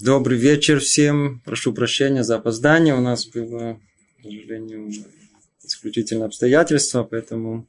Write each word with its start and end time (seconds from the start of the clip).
Добрый 0.00 0.38
вечер 0.38 0.80
всем. 0.80 1.42
Прошу 1.44 1.74
прощения 1.74 2.24
за 2.24 2.36
опоздание. 2.36 2.94
У 2.94 3.02
нас 3.02 3.26
было, 3.26 3.78
к 4.18 4.22
сожалению, 4.22 4.90
исключительно 5.62 6.24
обстоятельства, 6.24 7.04
поэтому 7.04 7.68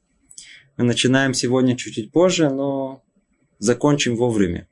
мы 0.78 0.86
начинаем 0.86 1.34
сегодня 1.34 1.76
чуть-чуть 1.76 2.14
позже, 2.14 2.50
но 2.50 3.04
закончим 3.60 4.16
вовремя. 4.16 4.70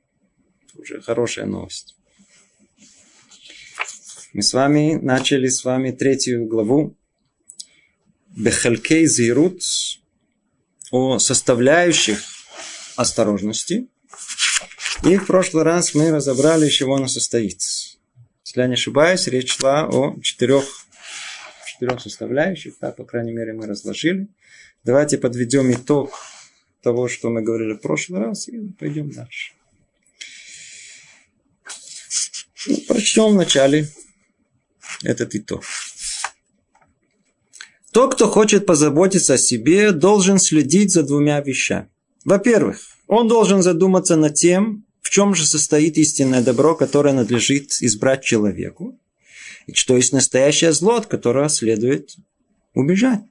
Уже 0.74 1.02
хорошая 1.02 1.44
новость. 1.44 1.96
Мы 4.32 4.40
с 4.40 4.54
вами 4.54 4.94
начали 4.94 5.48
с 5.48 5.62
вами 5.62 5.90
третью 5.90 6.46
главу 6.46 6.96
Бехалькей 8.34 9.04
Зирут 9.04 9.60
о 10.90 11.18
составляющих 11.18 12.22
осторожности– 12.96 13.86
и 15.02 15.16
в 15.16 15.26
прошлый 15.26 15.64
раз 15.64 15.94
мы 15.94 16.10
разобрали, 16.10 16.66
из 16.66 16.72
чего 16.72 16.96
она 16.96 17.08
состоит. 17.08 17.60
Если 18.44 18.60
я 18.60 18.66
не 18.66 18.74
ошибаюсь, 18.74 19.26
речь 19.28 19.56
шла 19.56 19.86
о 19.86 20.18
четырех, 20.20 20.64
четырех 21.66 22.00
составляющих, 22.00 22.78
так, 22.78 22.96
по 22.96 23.04
крайней 23.04 23.32
мере, 23.32 23.52
мы 23.52 23.66
разложили. 23.66 24.28
Давайте 24.84 25.18
подведем 25.18 25.72
итог 25.72 26.12
того, 26.82 27.08
что 27.08 27.30
мы 27.30 27.42
говорили 27.42 27.74
в 27.74 27.80
прошлый 27.80 28.20
раз, 28.20 28.48
и 28.48 28.58
пойдем 28.78 29.10
дальше. 29.10 29.52
Ну, 32.66 32.76
прочтем 32.88 33.32
вначале 33.32 33.88
этот 35.02 35.34
итог. 35.34 35.64
Тот, 37.92 38.14
кто 38.14 38.28
хочет 38.28 38.66
позаботиться 38.66 39.34
о 39.34 39.38
себе, 39.38 39.92
должен 39.92 40.38
следить 40.38 40.92
за 40.92 41.02
двумя 41.02 41.40
вещами. 41.40 41.88
Во-первых, 42.24 42.80
он 43.06 43.28
должен 43.28 43.62
задуматься 43.62 44.16
над 44.16 44.34
тем, 44.34 44.86
в 45.00 45.10
чем 45.10 45.34
же 45.34 45.46
состоит 45.46 45.96
истинное 45.98 46.42
добро, 46.42 46.74
которое 46.74 47.14
надлежит 47.14 47.72
избрать 47.80 48.22
человеку, 48.22 48.98
и 49.66 49.74
что 49.74 49.96
есть 49.96 50.12
настоящее 50.12 50.72
зло, 50.72 50.96
от 50.96 51.06
которого 51.06 51.48
следует 51.48 52.16
убежать. 52.74 53.22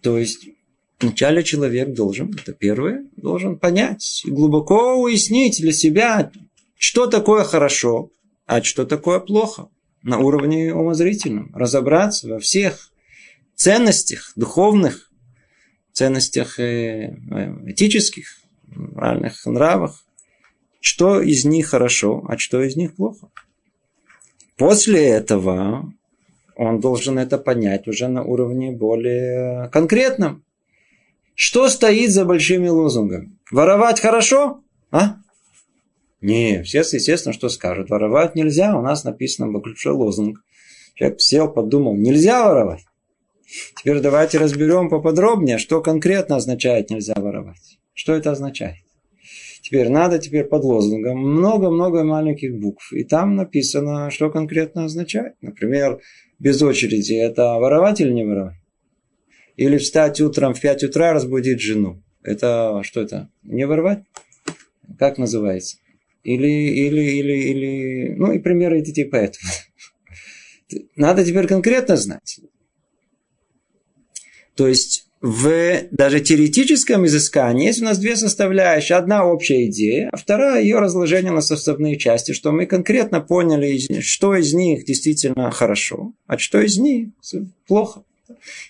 То 0.00 0.18
есть 0.18 0.48
вначале 1.00 1.42
человек 1.44 1.94
должен, 1.94 2.34
это 2.34 2.52
первое, 2.52 3.06
должен 3.16 3.58
понять 3.58 4.22
глубоко 4.26 4.94
уяснить 5.00 5.60
для 5.60 5.72
себя, 5.72 6.30
что 6.76 7.06
такое 7.06 7.44
хорошо, 7.44 8.10
а 8.46 8.62
что 8.62 8.84
такое 8.84 9.20
плохо 9.20 9.68
на 10.02 10.18
уровне 10.18 10.74
умозрительном. 10.74 11.54
Разобраться 11.54 12.28
во 12.28 12.40
всех 12.40 12.90
ценностях 13.54 14.32
духовных, 14.34 15.10
ценностях 15.92 16.58
э, 16.58 17.14
этических, 17.66 18.41
моральных 18.74 19.44
нравах, 19.46 20.04
что 20.80 21.20
из 21.20 21.44
них 21.44 21.68
хорошо, 21.68 22.24
а 22.28 22.38
что 22.38 22.62
из 22.62 22.76
них 22.76 22.96
плохо. 22.96 23.28
После 24.56 25.08
этого 25.08 25.92
он 26.56 26.80
должен 26.80 27.18
это 27.18 27.38
понять 27.38 27.88
уже 27.88 28.08
на 28.08 28.22
уровне 28.22 28.70
более 28.70 29.68
конкретном. 29.70 30.44
Что 31.34 31.68
стоит 31.68 32.10
за 32.10 32.24
большими 32.24 32.68
лозунгами? 32.68 33.38
Воровать 33.50 34.00
хорошо? 34.00 34.60
А? 34.90 35.16
Не, 36.20 36.62
все, 36.62 36.78
естественно, 36.78 37.32
что 37.32 37.48
скажут. 37.48 37.90
Воровать 37.90 38.34
нельзя. 38.34 38.76
У 38.78 38.82
нас 38.82 39.02
написано 39.04 39.50
большой 39.50 39.92
лозунг. 39.92 40.40
Человек 40.94 41.20
сел, 41.20 41.50
подумал, 41.50 41.96
нельзя 41.96 42.46
воровать. 42.46 42.84
Теперь 43.76 44.00
давайте 44.00 44.38
разберем 44.38 44.88
поподробнее, 44.88 45.58
что 45.58 45.80
конкретно 45.80 46.36
означает 46.36 46.90
нельзя 46.90 47.14
воровать. 47.16 47.78
Что 47.94 48.14
это 48.14 48.32
означает? 48.32 48.76
Теперь 49.62 49.88
надо 49.90 50.18
теперь 50.18 50.44
под 50.44 50.64
лозунгом 50.64 51.18
много-много 51.18 52.02
маленьких 52.02 52.58
букв. 52.58 52.92
И 52.92 53.04
там 53.04 53.36
написано, 53.36 54.10
что 54.10 54.28
конкретно 54.30 54.84
означает. 54.84 55.34
Например, 55.40 56.00
без 56.38 56.60
очереди 56.62 57.14
это 57.14 57.54
воровать 57.54 58.00
или 58.00 58.10
не 58.10 58.24
воровать? 58.24 58.56
Или 59.56 59.78
встать 59.78 60.20
утром 60.20 60.54
в 60.54 60.60
5 60.60 60.84
утра 60.84 61.12
разбудить 61.12 61.60
жену. 61.60 62.02
Это 62.22 62.80
что 62.82 63.02
это? 63.02 63.30
Не 63.44 63.66
воровать? 63.66 64.02
Как 64.98 65.18
называется? 65.18 65.78
Или, 66.24 66.48
или, 66.48 67.00
или, 67.00 67.32
или... 67.32 68.14
Ну 68.14 68.32
и 68.32 68.38
примеры 68.38 68.80
эти 68.80 68.92
типа 68.92 69.16
этого. 69.16 69.44
Надо 70.96 71.24
теперь 71.24 71.46
конкретно 71.46 71.96
знать. 71.96 72.40
То 74.56 74.68
есть 74.68 75.08
в 75.22 75.84
даже 75.92 76.18
теоретическом 76.18 77.06
изыскании 77.06 77.66
есть 77.66 77.80
у 77.80 77.84
нас 77.84 77.98
две 77.98 78.16
составляющие. 78.16 78.98
Одна 78.98 79.24
общая 79.24 79.66
идея, 79.66 80.10
а 80.12 80.16
вторая 80.16 80.60
ее 80.60 80.80
разложение 80.80 81.30
на 81.30 81.40
составные 81.40 81.96
части, 81.96 82.32
что 82.32 82.50
мы 82.50 82.66
конкретно 82.66 83.20
поняли, 83.20 84.00
что 84.00 84.34
из 84.34 84.52
них 84.52 84.84
действительно 84.84 85.52
хорошо, 85.52 86.12
а 86.26 86.38
что 86.38 86.60
из 86.60 86.76
них 86.76 87.10
плохо. 87.68 88.02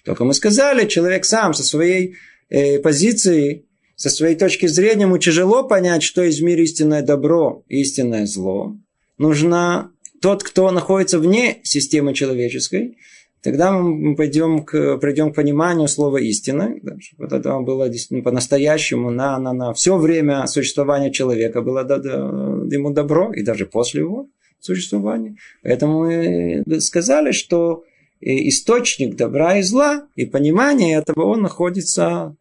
Только 0.04 0.24
мы 0.24 0.34
сказали, 0.34 0.86
человек 0.86 1.24
сам 1.24 1.54
со 1.54 1.64
своей 1.64 2.16
э, 2.50 2.78
позиции, 2.80 3.64
со 3.96 4.10
своей 4.10 4.36
точки 4.36 4.66
зрения, 4.66 5.02
ему 5.04 5.16
тяжело 5.16 5.64
понять, 5.64 6.02
что 6.02 6.22
из 6.22 6.42
мира 6.42 6.62
истинное 6.62 7.00
добро 7.00 7.64
истинное 7.69 8.26
зло. 8.26 8.76
Нужно 9.16 9.90
тот, 10.20 10.42
кто 10.42 10.70
находится 10.70 11.19
вне 11.19 11.60
системы 11.62 12.12
человеческой, 12.12 12.98
Тогда 13.42 13.72
мы 13.72 14.14
пойдем 14.14 14.64
к, 14.64 14.98
придем 14.98 15.32
к 15.32 15.36
пониманию 15.36 15.88
слова 15.88 16.19
истины, 16.19 16.78
да, 16.82 16.94
чтобы 17.00 17.25
это 17.25 17.58
было 17.58 17.91
по-настоящему 18.22 19.10
на, 19.10 19.36
на, 19.38 19.53
на 19.53 19.72
все 19.72 19.97
время 19.97 20.47
существования 20.47 21.10
человека 21.10 21.60
было 21.60 21.82
да, 21.82 21.98
да, 21.98 22.12
ему 22.12 22.92
добро, 22.92 23.32
и 23.32 23.42
даже 23.42 23.66
после 23.66 24.02
его 24.02 24.28
существования. 24.60 25.36
Поэтому 25.64 26.04
мы 26.04 26.81
сказали, 26.81 27.32
что 27.32 27.82
источник 28.20 29.16
добра 29.16 29.58
и 29.58 29.62
зла, 29.62 30.06
и 30.14 30.25
понимание 30.25 30.98
этого, 30.98 31.25
он 31.25 31.42
находится 31.42 32.36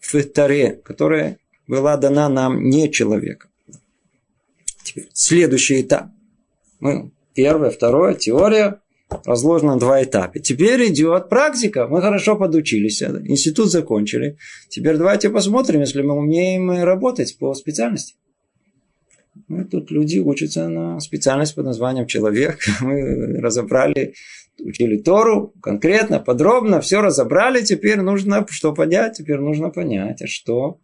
в 0.00 0.20
Таре, 0.24 0.80
которая 0.84 1.38
была 1.68 1.96
дана 1.96 2.28
нам 2.28 2.68
не 2.68 2.90
человеком. 2.90 3.50
Теперь 4.82 5.08
следующий 5.12 5.82
этап. 5.82 6.08
Мы, 6.80 7.12
первое, 7.34 7.70
второе, 7.70 8.14
теория, 8.14 8.80
разложено 9.24 9.74
на 9.74 9.80
два 9.80 10.02
этапа. 10.02 10.38
Теперь 10.38 10.88
идет 10.88 11.28
практика. 11.28 11.86
Мы 11.88 12.00
хорошо 12.00 12.36
подучились, 12.36 13.02
институт 13.02 13.70
закончили. 13.70 14.36
Теперь 14.68 14.96
давайте 14.96 15.30
посмотрим, 15.30 15.80
если 15.80 16.02
мы 16.02 16.14
умеем 16.14 16.70
работать 16.82 17.36
по 17.38 17.54
специальности. 17.54 18.14
Мы 19.48 19.64
тут 19.64 19.90
люди 19.90 20.18
учатся 20.18 20.68
на 20.68 21.00
специальность 21.00 21.54
под 21.54 21.64
названием 21.64 22.06
человек. 22.06 22.58
Мы 22.80 23.40
разобрали, 23.40 24.14
учили 24.60 24.98
Тору 24.98 25.54
конкретно, 25.62 26.20
подробно, 26.20 26.80
все 26.80 27.00
разобрали. 27.00 27.62
Теперь 27.62 28.00
нужно 28.00 28.46
что 28.50 28.74
понять? 28.74 29.16
Теперь 29.16 29.38
нужно 29.38 29.70
понять, 29.70 30.22
а 30.22 30.26
что 30.26 30.78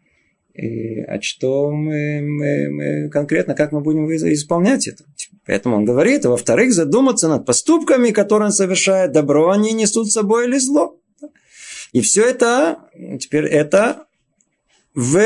и, 0.59 1.03
а 1.03 1.21
что 1.23 1.71
мы, 1.71 2.21
мы, 2.21 2.69
мы 2.69 3.11
конкретно, 3.11 3.55
как 3.55 3.71
мы 3.71 3.81
будем 3.81 4.11
исполнять 4.11 4.89
это. 4.89 5.05
Поэтому 5.47 5.77
он 5.77 5.85
говорит, 5.85 6.25
во-вторых, 6.25 6.73
задуматься 6.73 7.29
над 7.29 7.47
поступками, 7.47 8.11
которые 8.11 8.47
он 8.47 8.53
совершает, 8.53 9.13
добро 9.13 9.51
они 9.51 9.73
несут 9.73 10.09
с 10.09 10.15
собой 10.15 10.47
или 10.49 10.59
зло. 10.59 10.99
И 11.93 12.01
все 12.01 12.25
это, 12.25 12.79
теперь 13.21 13.45
это 13.45 14.07
в 14.95 15.21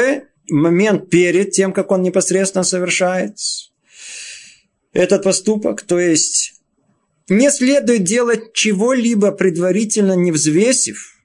момент 0.50 1.08
перед 1.08 1.52
тем, 1.52 1.72
как 1.72 1.90
он 1.90 2.02
непосредственно 2.02 2.62
совершает 2.62 3.38
этот 4.92 5.22
поступок, 5.22 5.80
то 5.80 5.98
есть 5.98 6.60
не 7.30 7.50
следует 7.50 8.04
делать 8.04 8.52
чего-либо 8.52 9.32
предварительно 9.32 10.12
не 10.12 10.30
взвесив 10.30 11.16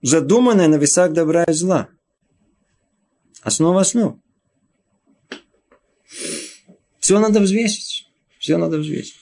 задуманное 0.00 0.68
на 0.68 0.76
весах 0.76 1.12
добра 1.12 1.44
и 1.44 1.52
зла. 1.52 1.90
Основа 3.42 3.80
основ. 3.80 4.16
Все 6.98 7.18
надо 7.18 7.40
взвесить. 7.40 8.06
Все 8.38 8.56
надо 8.56 8.78
взвесить. 8.78 9.16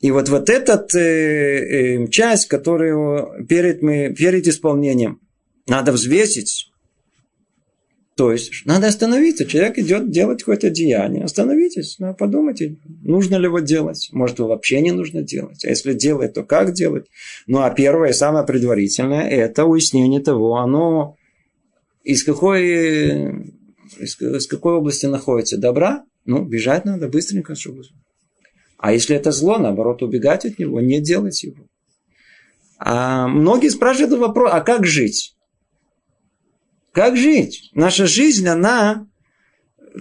И 0.00 0.10
вот, 0.10 0.28
вот 0.28 0.50
этот 0.50 0.94
э, 0.94 1.00
э, 2.04 2.08
часть, 2.08 2.46
которую 2.46 3.46
перед, 3.46 3.82
мы, 3.82 4.12
перед 4.12 4.46
исполнением 4.48 5.20
надо 5.68 5.92
взвесить, 5.92 6.72
то 8.16 8.32
есть 8.32 8.50
надо 8.66 8.88
остановиться. 8.88 9.46
Человек 9.46 9.78
идет 9.78 10.10
делать 10.10 10.40
какое-то 10.40 10.70
деяние. 10.70 11.24
Остановитесь, 11.24 11.96
ну, 11.98 12.14
подумайте, 12.14 12.76
нужно 13.02 13.36
ли 13.36 13.44
его 13.44 13.60
делать. 13.60 14.08
Может, 14.12 14.38
его 14.38 14.48
вообще 14.48 14.80
не 14.80 14.90
нужно 14.90 15.22
делать. 15.22 15.64
А 15.64 15.68
если 15.68 15.94
делать, 15.94 16.34
то 16.34 16.42
как 16.42 16.72
делать? 16.72 17.06
Ну, 17.46 17.60
а 17.60 17.70
первое, 17.70 18.12
самое 18.12 18.44
предварительное, 18.44 19.28
это 19.28 19.64
уяснение 19.64 20.20
того, 20.20 20.56
оно 20.56 21.16
из 22.02 22.24
какой, 22.24 23.48
из, 23.98 24.20
из 24.20 24.46
какой 24.46 24.74
области 24.74 25.06
находится? 25.06 25.58
Добра? 25.58 26.04
Ну, 26.24 26.44
бежать 26.44 26.84
надо 26.84 27.08
быстренько, 27.08 27.54
чтобы... 27.54 27.82
А 28.78 28.92
если 28.92 29.14
это 29.14 29.30
зло, 29.30 29.58
наоборот, 29.58 30.02
убегать 30.02 30.44
от 30.44 30.58
него, 30.58 30.80
не 30.80 31.00
делать 31.00 31.42
его. 31.44 31.66
А 32.78 33.28
многие 33.28 33.68
спрашивают 33.68 34.18
вопрос, 34.18 34.50
а 34.52 34.60
как 34.60 34.86
жить? 34.86 35.36
Как 36.92 37.16
жить? 37.16 37.70
Наша 37.74 38.06
жизнь, 38.06 38.46
она 38.48 39.06
э, 39.78 39.98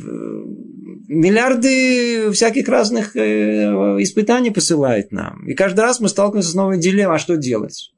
миллиарды 1.08 2.32
всяких 2.32 2.68
разных 2.68 3.16
э, 3.16 3.72
испытаний 4.00 4.50
посылает 4.50 5.12
нам. 5.12 5.48
И 5.48 5.54
каждый 5.54 5.82
раз 5.82 6.00
мы 6.00 6.10
сталкиваемся 6.10 6.50
с 6.52 6.56
новой 6.56 6.80
дилеммой, 6.80 7.18
а 7.18 7.20
что 7.20 7.38
делать? 7.38 7.92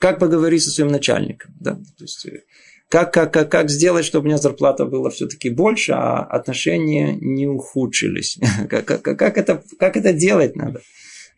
Как 0.00 0.18
поговорить 0.18 0.62
со 0.64 0.70
своим 0.70 0.90
начальником? 0.90 1.54
Да? 1.60 1.74
То 1.74 2.04
есть, 2.04 2.26
э, 2.26 2.42
как, 2.88 3.12
как, 3.12 3.32
как, 3.32 3.50
как 3.50 3.70
сделать, 3.70 4.06
чтобы 4.06 4.24
у 4.24 4.26
меня 4.28 4.38
зарплата 4.38 4.86
была 4.86 5.10
все-таки 5.10 5.50
больше, 5.50 5.92
а 5.92 6.24
отношения 6.24 7.14
не 7.20 7.46
ухудшились? 7.46 8.38
Как, 8.68 8.86
как, 8.86 9.02
как, 9.02 9.38
это, 9.38 9.62
как 9.78 9.96
это 9.96 10.12
делать 10.12 10.56
надо? 10.56 10.80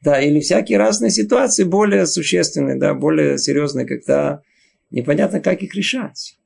Да, 0.01 0.21
или 0.21 0.41
всякие 0.41 0.79
разные 0.79 1.11
ситуации 1.11 1.65
более 1.65 2.07
существенные, 2.07 2.77
да, 2.77 2.95
более 2.95 3.37
серьезные, 3.37 3.87
когда 3.87 4.43
непонятно, 4.91 5.41
как 5.41 5.63
их 5.63 5.75
решать. 5.75 6.39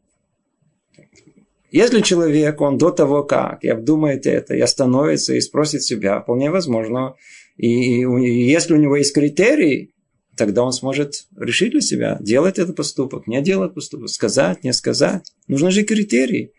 Если 1.71 2.01
человек, 2.01 2.61
он 2.61 2.79
до 2.79 2.91
того 2.91 3.25
как, 3.25 3.63
и 3.65 3.69
обдумает 3.69 4.27
это, 4.27 4.55
и 4.55 4.61
остановится, 4.61 5.35
и 5.35 5.41
спросит 5.41 5.83
себя, 5.83 6.21
вполне 6.21 6.51
возможно, 6.51 7.15
и, 7.57 8.03
и 8.03 8.51
если 8.51 8.75
у 8.75 8.79
него 8.79 8.97
есть 8.97 9.15
критерии, 9.15 9.93
тогда 10.37 10.63
он 10.63 10.73
сможет 10.73 11.27
решить 11.37 11.73
для 11.73 11.81
себя, 11.81 12.19
делать 12.21 12.59
этот 12.59 12.77
поступок, 12.77 13.27
не 13.27 13.43
делать 13.43 13.75
поступок, 13.75 14.09
сказать, 14.09 14.65
не 14.65 14.73
сказать. 14.73 15.33
Нужны 15.49 15.71
же 15.71 15.85
критерии. 15.85 16.53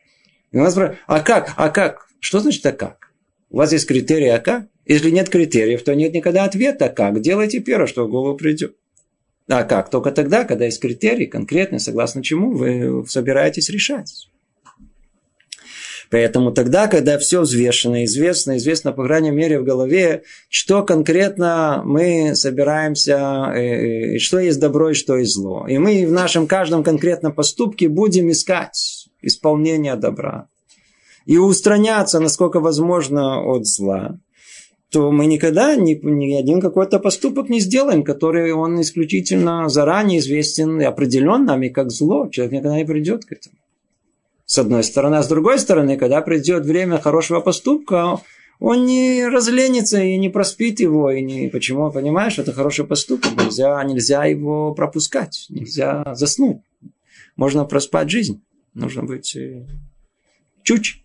И 0.51 0.57
у 0.57 0.61
нас 0.61 0.73
спрашивают, 0.73 1.01
а 1.07 1.19
как, 1.21 1.53
а 1.55 1.69
как? 1.69 2.07
Что 2.19 2.39
значит 2.39 2.65
а 2.65 2.71
как? 2.71 3.11
У 3.49 3.57
вас 3.57 3.71
есть 3.71 3.87
критерии, 3.87 4.27
а 4.27 4.39
как? 4.39 4.67
Если 4.85 5.09
нет 5.09 5.29
критериев, 5.29 5.83
то 5.83 5.93
нет 5.95 6.13
никогда 6.13 6.45
ответа, 6.45 6.85
а 6.85 6.89
как? 6.89 7.21
Делайте 7.21 7.59
первое, 7.59 7.87
что 7.87 8.05
в 8.05 8.09
голову 8.09 8.37
придет. 8.37 8.75
А 9.49 9.63
как? 9.63 9.89
Только 9.89 10.11
тогда, 10.11 10.43
когда 10.43 10.65
есть 10.65 10.81
критерии 10.81 11.25
конкретные, 11.25 11.79
согласно 11.79 12.23
чему 12.23 12.51
вы 12.51 13.05
собираетесь 13.07 13.69
решать. 13.69 14.29
Поэтому 16.09 16.51
тогда, 16.51 16.87
когда 16.87 17.17
все 17.17 17.41
взвешено, 17.41 18.05
известно, 18.05 18.57
известно, 18.57 18.91
по 18.91 19.03
крайней 19.03 19.31
мере, 19.31 19.59
в 19.59 19.63
голове, 19.63 20.23
что 20.49 20.83
конкретно 20.83 21.81
мы 21.85 22.35
собираемся, 22.35 23.51
э, 23.55 24.15
э, 24.15 24.17
что 24.19 24.39
есть 24.39 24.59
добро 24.59 24.91
и 24.91 24.93
что 24.93 25.17
есть 25.17 25.33
зло. 25.33 25.65
И 25.67 25.77
мы 25.77 26.05
в 26.05 26.11
нашем 26.11 26.47
каждом 26.47 26.83
конкретном 26.83 27.33
поступке 27.33 27.89
будем 27.89 28.31
искать 28.31 29.07
исполнение 29.21 29.95
добра. 29.95 30.47
И 31.25 31.37
устраняться, 31.37 32.19
насколько 32.19 32.59
возможно, 32.59 33.41
от 33.41 33.65
зла 33.65 34.19
то 34.89 35.11
мы 35.11 35.25
никогда 35.25 35.75
ни, 35.75 35.99
ни 36.01 36.33
один 36.35 36.61
какой-то 36.61 36.99
поступок 36.99 37.49
не 37.49 37.59
сделаем, 37.59 38.03
который 38.03 38.53
он 38.53 38.79
исключительно 38.79 39.67
заранее 39.67 40.19
известен 40.19 40.79
и 40.79 40.85
определен 40.85 41.43
нами 41.45 41.67
как 41.67 41.91
зло. 41.91 42.29
Человек 42.29 42.53
никогда 42.53 42.77
не 42.77 42.85
придет 42.85 43.25
к 43.25 43.33
этому. 43.33 43.55
С 44.47 44.57
одной 44.57 44.83
стороны. 44.83 45.17
А 45.17 45.23
с 45.23 45.27
другой 45.27 45.59
стороны, 45.59 45.97
когда 45.97 46.21
придет 46.21 46.65
время 46.65 46.99
хорошего 46.99 47.41
поступка, 47.41 48.21
он 48.59 48.85
не 48.85 49.27
разленится 49.27 50.01
и 50.01 50.17
не 50.17 50.29
проспит 50.29 50.79
его. 50.79 51.11
И 51.11 51.21
не... 51.21 51.49
Почему? 51.49 51.91
Понимаешь, 51.91 52.39
это 52.39 52.53
хороший 52.53 52.85
поступок. 52.85 53.33
Нельзя, 53.37 53.83
нельзя 53.83 54.23
его 54.23 54.73
пропускать. 54.73 55.47
Нельзя 55.49 56.15
заснуть. 56.15 56.61
Можно 57.35 57.65
проспать 57.65 58.09
жизнь. 58.09 58.41
Нужно 58.73 59.03
быть 59.03 59.35
э, 59.35 59.67
чуть. 60.63 61.03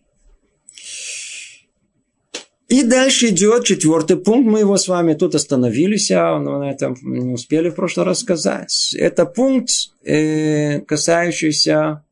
И 2.69 2.85
дальше 2.85 3.31
идет 3.31 3.65
четвертый 3.65 4.19
пункт. 4.19 4.49
Мы 4.49 4.61
его 4.61 4.77
с 4.77 4.87
вами 4.87 5.15
тут 5.15 5.35
остановились, 5.35 6.13
а 6.13 6.39
на 6.39 6.71
этом 6.71 6.97
не 7.03 7.35
успели 7.35 7.71
в 7.71 7.75
прошлый 7.75 8.07
раз 8.07 8.21
сказать. 8.21 8.95
Это 8.97 9.27
пункт, 9.27 9.71
э, 10.05 10.79
касающийся 10.83 12.05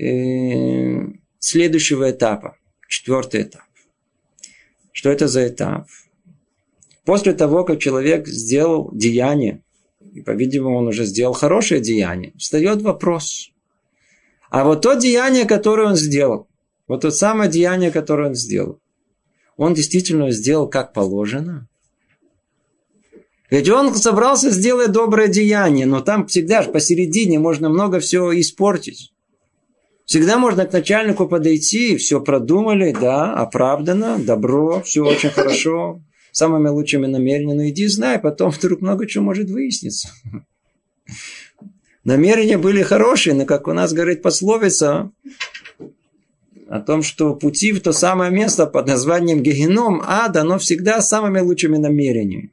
э, 0.00 1.06
следующего 1.38 2.10
этапа, 2.10 2.56
четвертый 2.88 3.42
этап. 3.42 3.62
Что 4.92 5.10
это 5.10 5.28
за 5.28 5.48
этап? 5.48 5.86
После 7.04 7.32
того, 7.32 7.64
как 7.64 7.80
человек 7.80 8.26
сделал 8.28 8.90
деяние, 8.92 9.62
и, 10.12 10.20
по-видимому, 10.22 10.78
он 10.78 10.88
уже 10.88 11.04
сделал 11.04 11.32
хорошее 11.32 11.80
деяние, 11.80 12.32
встает 12.36 12.82
вопрос. 12.82 13.50
А 14.50 14.64
вот 14.64 14.82
то 14.82 14.94
деяние, 14.94 15.44
которое 15.44 15.88
он 15.88 15.96
сделал, 15.96 16.48
вот 16.88 17.02
то 17.02 17.10
самое 17.10 17.50
деяние, 17.50 17.90
которое 17.92 18.28
он 18.28 18.34
сделал, 18.34 18.80
он 19.56 19.74
действительно 19.74 20.30
сделал 20.30 20.68
как 20.68 20.92
положено? 20.92 21.68
Ведь 23.50 23.68
он 23.68 23.94
собрался 23.94 24.50
сделать 24.50 24.92
доброе 24.92 25.28
деяние, 25.28 25.86
но 25.86 26.00
там 26.00 26.26
всегда 26.26 26.62
же 26.62 26.70
посередине 26.70 27.38
можно 27.38 27.68
много 27.68 27.98
всего 28.00 28.38
испортить. 28.38 29.12
Всегда 30.10 30.38
можно 30.38 30.66
к 30.66 30.72
начальнику 30.72 31.28
подойти, 31.28 31.96
все 31.96 32.20
продумали, 32.20 32.90
да, 32.90 33.32
оправдано, 33.32 34.18
добро, 34.18 34.82
все 34.82 35.04
очень 35.04 35.30
хорошо, 35.30 36.02
самыми 36.32 36.66
лучшими 36.66 37.06
намерениями. 37.06 37.56
Но 37.56 37.68
иди 37.68 37.86
знай, 37.86 38.18
потом 38.18 38.50
вдруг 38.50 38.80
много 38.80 39.06
чего 39.06 39.22
может 39.22 39.48
выясниться. 39.48 40.08
Намерения 42.02 42.58
были 42.58 42.82
хорошие, 42.82 43.36
но, 43.36 43.44
как 43.46 43.68
у 43.68 43.72
нас 43.72 43.92
говорит 43.92 44.20
пословица, 44.20 45.12
о 46.68 46.80
том, 46.80 47.04
что 47.04 47.36
пути 47.36 47.72
в 47.72 47.80
то 47.80 47.92
самое 47.92 48.32
место 48.32 48.66
под 48.66 48.88
названием 48.88 49.44
Гегеном, 49.44 50.02
ада, 50.04 50.40
оно 50.40 50.58
всегда 50.58 51.02
самыми 51.02 51.38
лучшими 51.38 51.76
намерениями. 51.76 52.50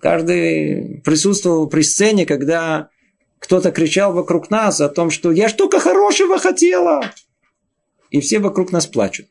Каждый 0.00 1.02
присутствовал 1.04 1.68
при 1.68 1.82
сцене, 1.82 2.26
когда 2.26 2.90
кто-то 3.38 3.70
кричал 3.70 4.12
вокруг 4.12 4.50
нас 4.50 4.80
о 4.80 4.88
том, 4.88 5.10
что 5.10 5.30
я 5.32 5.48
что-то 5.48 5.78
хорошего 5.78 6.38
хотела. 6.38 7.12
И 8.10 8.20
все 8.20 8.38
вокруг 8.38 8.72
нас 8.72 8.86
плачут. 8.86 9.26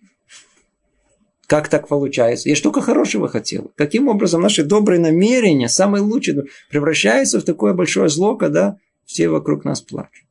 Как 1.48 1.69
так 1.69 1.88
получается? 1.88 2.50
Я 2.50 2.56
что-то 2.56 2.81
хорошего 2.81 3.30
хотела. 3.30 3.69
Каким 3.75 4.09
образом 4.09 4.42
наши 4.42 4.63
добрые 4.63 5.00
намерения, 5.00 5.69
самые 5.69 6.01
лучшие, 6.01 6.45
превращаются 6.69 7.39
в 7.39 7.44
такое 7.44 7.74
большое 7.74 8.09
зло, 8.09 8.36
когда 8.36 8.77
все 9.06 9.30
вокруг 9.30 9.63
нас 9.63 9.81
плачут? 9.81 10.25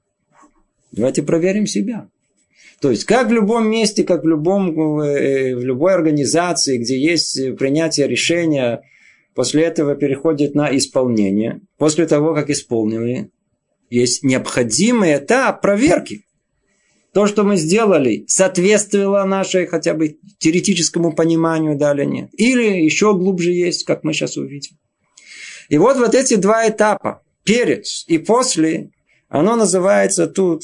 Давайте 0.92 1.22
проверим 1.22 1.66
себя. 1.66 2.08
То 2.80 2.90
есть, 2.90 3.04
как 3.04 3.28
в 3.28 3.32
любом 3.32 3.70
месте, 3.70 4.04
как 4.04 4.24
в, 4.24 4.28
любом, 4.28 5.00
э, 5.00 5.54
в 5.56 5.64
любой 5.64 5.94
организации, 5.94 6.76
где 6.76 7.00
есть 7.00 7.56
принятие 7.56 8.06
решения, 8.06 8.82
после 9.34 9.62
этого 9.62 9.94
переходит 9.94 10.54
на 10.54 10.74
исполнение. 10.76 11.60
После 11.78 12.06
того, 12.06 12.34
как 12.34 12.50
исполнили, 12.50 13.30
есть 13.90 14.22
необходимый 14.22 15.16
этап 15.16 15.60
проверки. 15.60 16.24
То, 17.12 17.26
что 17.26 17.44
мы 17.44 17.56
сделали, 17.56 18.24
соответствовало 18.26 19.24
нашей 19.24 19.66
хотя 19.66 19.94
бы 19.94 20.18
теоретическому 20.38 21.14
пониманию, 21.14 21.76
да 21.76 21.94
или 21.94 22.04
нет. 22.04 22.28
Или 22.36 22.82
еще 22.84 23.14
глубже 23.14 23.52
есть, 23.52 23.84
как 23.84 24.04
мы 24.04 24.12
сейчас 24.12 24.36
увидим. 24.36 24.76
И 25.68 25.78
вот 25.78 25.96
вот 25.96 26.14
эти 26.14 26.34
два 26.34 26.68
этапа, 26.68 27.22
перед 27.44 27.86
и 28.06 28.18
после, 28.18 28.90
оно 29.28 29.56
называется 29.56 30.26
тут 30.26 30.62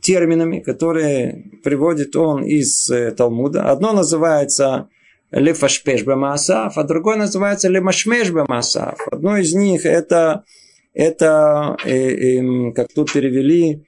терминами, 0.00 0.60
которые 0.60 1.44
приводит 1.64 2.14
он 2.14 2.44
из 2.44 2.88
э, 2.90 3.12
Талмуда. 3.12 3.70
Одно 3.70 3.92
называется 3.92 4.88
лефашпеш 5.30 6.04
бамасав, 6.04 6.76
а 6.76 6.84
другое 6.84 7.16
называется 7.16 7.68
лемашмеш 7.68 8.30
бамасав. 8.30 8.98
Одно 9.10 9.36
из 9.36 9.54
них 9.54 9.86
это 9.86 10.44
это, 10.92 11.76
э, 11.84 12.40
э, 12.40 12.72
как 12.72 12.92
тут 12.92 13.12
перевели, 13.12 13.84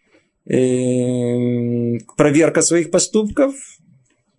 э, 0.47 1.99
проверка 2.17 2.63
своих 2.63 2.91
поступков 2.91 3.55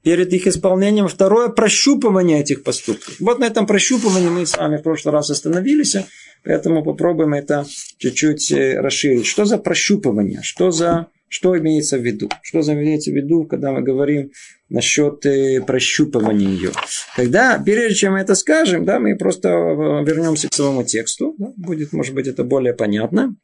перед 0.03 0.33
их 0.33 0.47
исполнением. 0.47 1.07
Второе– 1.07 1.49
прощупывание 1.49 2.41
этих 2.41 2.63
поступков. 2.63 3.15
Вот 3.19 3.39
на 3.39 3.45
этом 3.45 3.65
прощупывании 3.65 4.29
мы 4.29 4.45
с 4.45 4.57
вами 4.57 4.77
в 4.77 4.83
прошлый 4.83 5.13
раз 5.13 5.29
остановились, 5.29 5.95
поэтому 6.43 6.83
попробуем 6.83 7.33
это 7.33 7.65
чуть-чуть 7.97 8.51
э, 8.51 8.79
расширить. 8.79 9.25
Что 9.25 9.45
за 9.45 9.57
прощупывание? 9.57 10.41
Что 10.41 10.71
за 10.71 11.07
что 11.33 11.57
имеется 11.57 11.97
в 11.97 12.01
виду? 12.01 12.29
Что 12.43 12.61
имеется 12.61 13.09
в 13.09 13.15
виду, 13.15 13.45
когда 13.45 13.71
мы 13.71 13.81
говорим 13.81 14.29
насчет 14.73 15.25
э, 15.25 15.61
прощупывания 15.61 16.49
ее? 16.49 16.71
Когда, 17.15 17.61
прежде 17.63 17.95
чем 17.95 18.13
мы 18.13 18.19
это 18.19 18.35
скажем, 18.35 18.83
да, 18.83 18.99
мы 18.99 19.15
просто 19.15 19.49
э, 19.49 20.03
вернемся 20.03 20.49
к 20.49 20.53
самому 20.53 20.83
тексту. 20.83 21.35
Да, 21.37 21.53
будет, 21.55 21.93
может 21.93 22.13
быть, 22.13 22.27
это 22.27 22.43
более 22.43 22.73
понятно. 22.73 23.35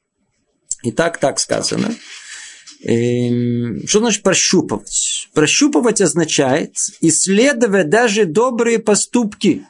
Итак, 0.84 1.18
так 1.18 1.40
сказано. 1.40 1.94
Эм, 2.84 3.86
что 3.86 4.00
значит 4.00 4.24
прощупывать? 4.24 5.30
Прощупывать 5.34 6.02
означает 6.02 6.76
исследовать 7.02 7.90
даже 7.90 8.26
добрые 8.26 8.80
поступки. 8.80 9.66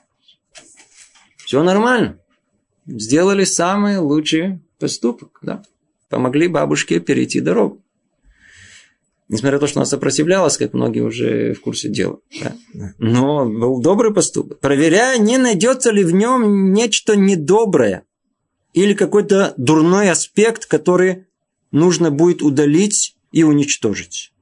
Все 1.45 1.63
нормально. 1.63 2.19
Сделали 2.85 3.43
самый 3.43 3.97
лучший 3.97 4.61
поступок. 4.79 5.39
Да? 5.41 5.63
Помогли 6.09 6.47
бабушке 6.47 6.99
перейти 6.99 7.39
дорогу. 7.39 7.83
Несмотря 9.29 9.57
на 9.57 9.59
то, 9.59 9.67
что 9.67 9.79
она 9.79 9.85
сопротивлялась, 9.85 10.57
как 10.57 10.73
многие 10.73 11.01
уже 11.01 11.53
в 11.53 11.61
курсе 11.61 11.87
дела. 11.87 12.19
Да? 12.41 12.55
Но 12.97 13.45
был 13.45 13.79
добрый 13.79 14.11
поступок. 14.11 14.59
Проверяя, 14.59 15.19
не 15.19 15.37
найдется 15.37 15.91
ли 15.91 16.03
в 16.03 16.11
нем 16.11 16.73
нечто 16.73 17.15
недоброе 17.15 18.03
или 18.73 18.93
какой-то 18.95 19.53
дурной 19.55 20.09
аспект, 20.09 20.65
который 20.65 21.27
нужно 21.71 22.09
будет 22.09 22.41
удалить 22.41 23.15
и 23.31 23.43
уничтожить. 23.43 24.33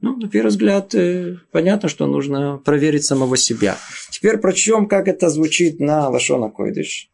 Ну, 0.00 0.16
на 0.16 0.28
первый 0.28 0.48
взгляд, 0.48 0.94
э, 0.94 1.36
понятно, 1.52 1.88
что 1.88 2.06
нужно 2.06 2.58
проверить 2.58 3.04
самого 3.04 3.36
себя. 3.36 3.78
Теперь 4.10 4.38
прочтем, 4.38 4.88
как 4.88 5.08
это 5.08 5.30
звучит 5.30 5.78
на 5.80 6.08
Лашона 6.08 6.50
Койдыш. 6.50 7.08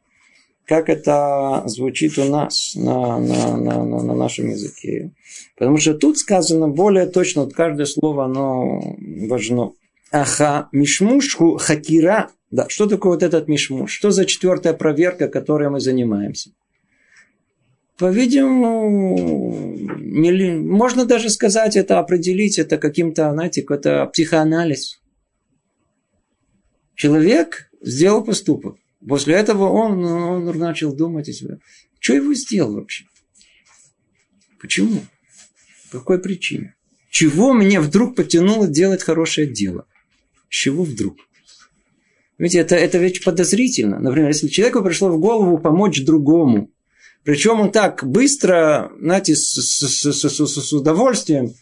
Как 0.66 0.88
это 0.88 1.62
звучит 1.66 2.18
у 2.18 2.24
нас 2.24 2.74
на, 2.76 3.18
на, 3.18 3.56
на, 3.56 3.84
на, 3.84 4.02
на 4.02 4.14
нашем 4.14 4.50
языке. 4.50 5.10
Потому 5.56 5.78
что 5.78 5.94
тут 5.94 6.18
сказано 6.18 6.68
более 6.68 7.06
точно, 7.06 7.44
вот 7.44 7.54
каждое 7.54 7.86
слово, 7.86 8.24
оно 8.26 8.96
важно. 9.28 9.72
Аха, 10.12 10.68
мишмушху 10.72 11.56
хакира. 11.56 12.30
Да, 12.50 12.68
что 12.68 12.86
такое 12.86 13.14
вот 13.14 13.22
этот 13.22 13.48
мишмуш? 13.48 13.90
Что 13.90 14.10
за 14.10 14.24
четвертая 14.24 14.74
проверка, 14.74 15.28
которой 15.28 15.70
мы 15.70 15.80
занимаемся? 15.80 16.50
По-видимому, 17.98 19.76
не, 19.98 20.32
можно 20.52 21.04
даже 21.04 21.30
сказать 21.30 21.76
это, 21.76 21.98
определить 21.98 22.58
это 22.58 22.76
каким-то, 22.78 23.32
знаете, 23.32 23.62
какой-то 23.62 24.06
психоанализ. 24.06 25.00
Человек 26.94 27.70
сделал 27.80 28.24
поступок. 28.24 28.76
После 29.06 29.34
этого 29.34 29.68
он, 29.68 30.04
он 30.04 30.58
начал 30.58 30.94
думать 30.94 31.28
о 31.28 31.32
себе. 31.32 31.58
Что 31.98 32.14
его 32.14 32.34
сделал 32.34 32.74
вообще? 32.74 33.04
Почему? 34.60 35.00
По 35.90 35.98
какой 35.98 36.20
причине? 36.20 36.74
Чего 37.10 37.52
мне 37.52 37.80
вдруг 37.80 38.16
потянуло 38.16 38.66
делать 38.66 39.02
хорошее 39.02 39.46
дело? 39.46 39.86
С 40.48 40.54
чего 40.54 40.84
вдруг? 40.84 41.16
Видите, 42.38 42.58
это, 42.58 42.76
это 42.76 42.98
ведь 42.98 43.22
подозрительно. 43.22 43.98
Например, 43.98 44.28
если 44.28 44.48
человеку 44.48 44.82
пришло 44.82 45.10
в 45.10 45.20
голову 45.20 45.58
помочь 45.58 46.02
другому, 46.04 46.70
причем 47.24 47.60
он 47.60 47.70
так 47.70 48.04
быстро, 48.04 48.90
знаете, 49.00 49.36
с, 49.36 49.52
с, 49.52 49.88
с, 49.88 50.28
с, 50.28 50.46
с 50.46 50.72
удовольствием 50.72 51.54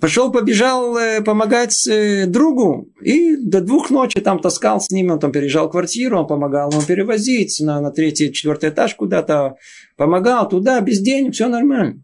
пошел, 0.00 0.32
побежал 0.32 0.96
э, 0.96 1.20
помогать 1.22 1.86
э, 1.86 2.26
другу. 2.26 2.88
И 3.00 3.36
до 3.36 3.60
двух 3.60 3.90
ночи 3.90 4.20
там 4.20 4.38
таскал 4.38 4.80
с 4.80 4.90
ними, 4.90 5.10
он 5.10 5.18
там 5.18 5.32
переезжал 5.32 5.70
квартиру, 5.70 6.18
он 6.18 6.26
помогал 6.26 6.70
ему 6.70 6.82
перевозить 6.82 7.60
на, 7.60 7.80
на 7.80 7.90
третий, 7.90 8.32
четвертый 8.32 8.70
этаж 8.70 8.94
куда-то. 8.94 9.56
Помогал 9.96 10.48
туда, 10.48 10.80
без 10.80 11.00
денег, 11.00 11.34
все 11.34 11.48
нормально. 11.48 12.02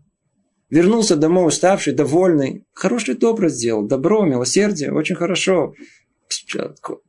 Вернулся 0.71 1.17
домой 1.17 1.49
уставший, 1.49 1.93
довольный. 1.93 2.65
Хороший 2.73 3.17
добро 3.17 3.49
сделал, 3.49 3.87
добро, 3.87 4.25
милосердие, 4.25 4.93
очень 4.93 5.17
хорошо. 5.17 5.75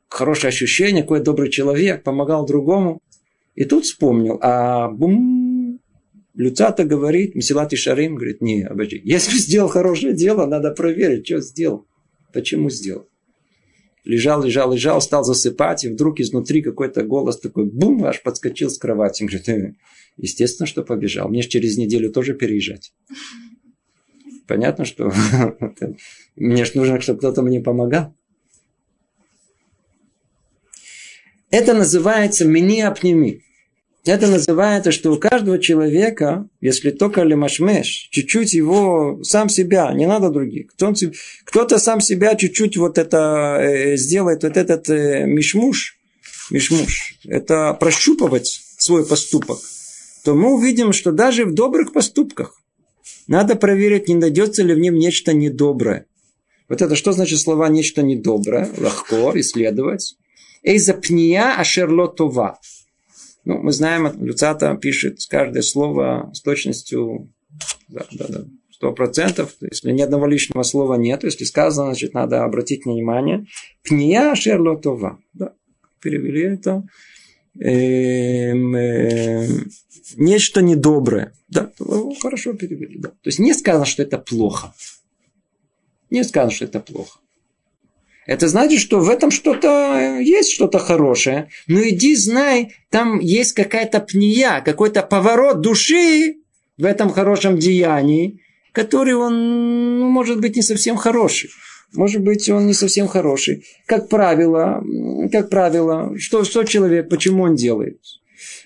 Хорошее 0.10 0.50
ощущение, 0.50 1.04
какой 1.04 1.20
добрый 1.20 1.52
человек, 1.52 2.04
помогал 2.04 2.46
другому. 2.46 3.02
И 3.54 3.66
тут 3.66 3.86
вспомнил, 3.86 4.40
а 4.42 4.90
бум, 4.90 5.41
Люцата 6.34 6.86
говорит, 6.86 7.36
Месилат 7.36 7.74
и 7.74 7.76
Шарим 7.76 8.16
говорит, 8.16 8.42
не, 8.42 8.64
обожди, 8.64 9.02
если 9.04 9.38
сделал 9.38 9.68
хорошее 9.68 10.14
дело, 10.14 10.46
надо 10.46 10.72
проверить, 10.72 11.26
что 11.26 11.42
сделал, 11.42 11.88
почему 12.32 12.70
сделал. 12.70 13.08
Лежал, 14.04 14.44
лежал, 14.44 14.74
лежал, 14.74 15.00
стал 15.02 15.24
засыпать, 15.24 15.84
и 15.84 15.90
вдруг 15.90 16.20
изнутри 16.20 16.62
какой-то 16.62 17.04
голос 17.04 17.40
такой, 17.40 17.66
бум, 17.66 18.04
аж 18.06 18.24
подскочил 18.24 18.70
с 18.70 18.80
кровати. 18.80 19.24
Говорит, 19.24 19.50
э, 19.50 19.76
естественно, 20.18 20.66
что 20.66 20.84
побежал, 20.84 21.30
мне 21.30 21.44
же 21.44 21.50
через 21.50 21.78
неделю 21.78 22.12
тоже 22.12 22.34
переезжать. 22.34 22.94
Понятно, 24.48 24.86
что 24.86 25.12
мне 26.36 26.66
же 26.66 26.72
нужно, 26.76 27.00
чтобы 27.00 27.20
кто-то 27.20 27.44
мне 27.44 27.62
помогал. 27.62 28.16
Это 31.52 31.74
называется 31.74 32.46
«мини-апнеми». 32.46 33.44
Это 34.04 34.26
называется, 34.28 34.92
что 34.92 35.12
у 35.12 35.18
каждого 35.18 35.60
человека, 35.60 36.48
если 36.60 36.90
только 36.90 37.22
лемашмеш, 37.22 38.08
чуть-чуть 38.10 38.54
его, 38.54 39.20
сам 39.22 39.48
себя, 39.48 39.94
не 39.94 40.08
надо 40.08 40.30
других. 40.30 40.72
Кто-то 41.46 41.78
сам 41.78 42.02
себя 42.02 42.36
чуть-чуть 42.36 42.78
вот 42.78 42.98
это 42.98 43.60
э, 43.62 43.98
сделает, 43.98 44.42
вот 44.42 44.58
этот 44.58 44.90
э, 44.90 45.26
мишмуш, 45.28 46.00
мишмуш, 46.50 47.18
это 47.26 47.74
прощупывать 47.80 48.62
свой 48.78 49.06
поступок, 49.06 49.60
то 50.24 50.34
мы 50.34 50.56
увидим, 50.56 50.94
что 50.94 51.12
даже 51.12 51.46
в 51.46 51.54
добрых 51.54 51.94
поступках 51.94 52.60
надо 53.28 53.56
проверить, 53.56 54.08
не 54.08 54.16
найдется 54.16 54.64
ли 54.64 54.74
в 54.74 54.80
нем 54.80 54.96
нечто 54.96 55.32
недоброе. 55.32 56.06
Вот 56.68 56.82
это 56.82 56.96
что 56.96 57.12
значит 57.12 57.40
слова 57.40 57.68
«нечто 57.68 58.02
недоброе»? 58.02 58.70
Легко 58.78 59.32
исследовать. 59.36 60.16
Эйза 60.64 60.94
пния 60.94 61.54
ашерлотова. 61.56 62.60
Ну, 63.44 63.58
мы 63.60 63.72
знаем, 63.72 64.12
Люцата 64.24 64.76
пишет 64.76 65.18
каждое 65.30 65.64
слово 65.64 66.30
с 66.34 66.42
точностью 66.42 67.32
да, 67.88 68.06
да, 68.12 68.26
да, 68.28 68.46
сто 68.72 68.94
процентов. 68.94 69.56
Если 69.62 69.92
ни 69.92 70.02
одного 70.02 70.28
лишнего 70.28 70.64
слова 70.64 70.96
нет, 70.96 71.24
если 71.24 71.44
сказано, 71.44 71.92
значит, 71.92 72.14
надо 72.14 72.44
обратить 72.44 72.86
внимание. 72.86 73.46
Пния 73.84 74.34
шерлотова. 74.36 75.20
Да, 75.34 75.54
перевели 76.02 76.42
это. 76.42 76.84
Эм, 77.60 78.76
э, 78.76 79.48
нечто 80.16 80.62
недоброе. 80.62 81.34
Да, 81.50 81.72
хорошо 82.22 82.54
перевели. 82.54 82.98
Да. 82.98 83.10
То 83.10 83.28
есть 83.28 83.40
не 83.40 83.54
сказано, 83.54 83.86
что 83.86 84.04
это 84.04 84.18
плохо. 84.18 84.74
Не 86.10 86.24
сказано, 86.24 86.52
что 86.52 86.66
это 86.66 86.80
плохо. 86.80 87.20
Это 88.28 88.48
значит, 88.48 88.80
что 88.80 89.00
в 89.00 89.10
этом 89.10 89.32
что-то 89.32 90.20
есть 90.20 90.52
что-то 90.52 90.78
хорошее. 90.78 91.50
Но 91.68 91.80
ну, 91.80 91.90
иди 91.90 92.16
знай, 92.16 92.76
там 92.90 93.20
есть 93.20 93.54
какая-то 93.54 94.00
пния, 94.00 94.62
какой-то 94.62 95.02
поворот 95.02 95.62
души 95.62 96.36
в 96.78 96.86
этом 96.86 97.10
хорошем 97.10 97.58
деянии, 97.58 98.42
который 98.74 99.16
он, 99.16 100.00
ну, 100.00 100.10
может 100.10 100.40
быть, 100.40 100.56
не 100.56 100.62
совсем 100.62 100.98
хороший. 100.98 101.50
Может 101.94 102.22
быть, 102.22 102.48
он 102.50 102.68
не 102.68 102.74
совсем 102.74 103.08
хороший. 103.08 103.66
Как 103.86 104.08
правило, 104.08 104.84
как 105.32 105.50
правило, 105.50 106.18
что, 106.18 106.44
что 106.44 106.64
человек, 106.64 107.10
почему 107.10 107.44
он 107.44 107.56
делает? 107.56 108.00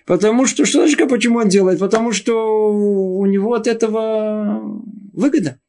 Потому 0.06 0.46
что, 0.46 0.66
что 0.66 0.86
значит, 0.86 1.10
почему 1.10 1.40
он 1.40 1.48
делает? 1.48 1.80
Потому 1.80 2.12
что 2.12 2.72
у 2.72 3.26
него 3.26 3.54
от 3.54 3.68
этого 3.68 4.62
выгода. 5.14 5.60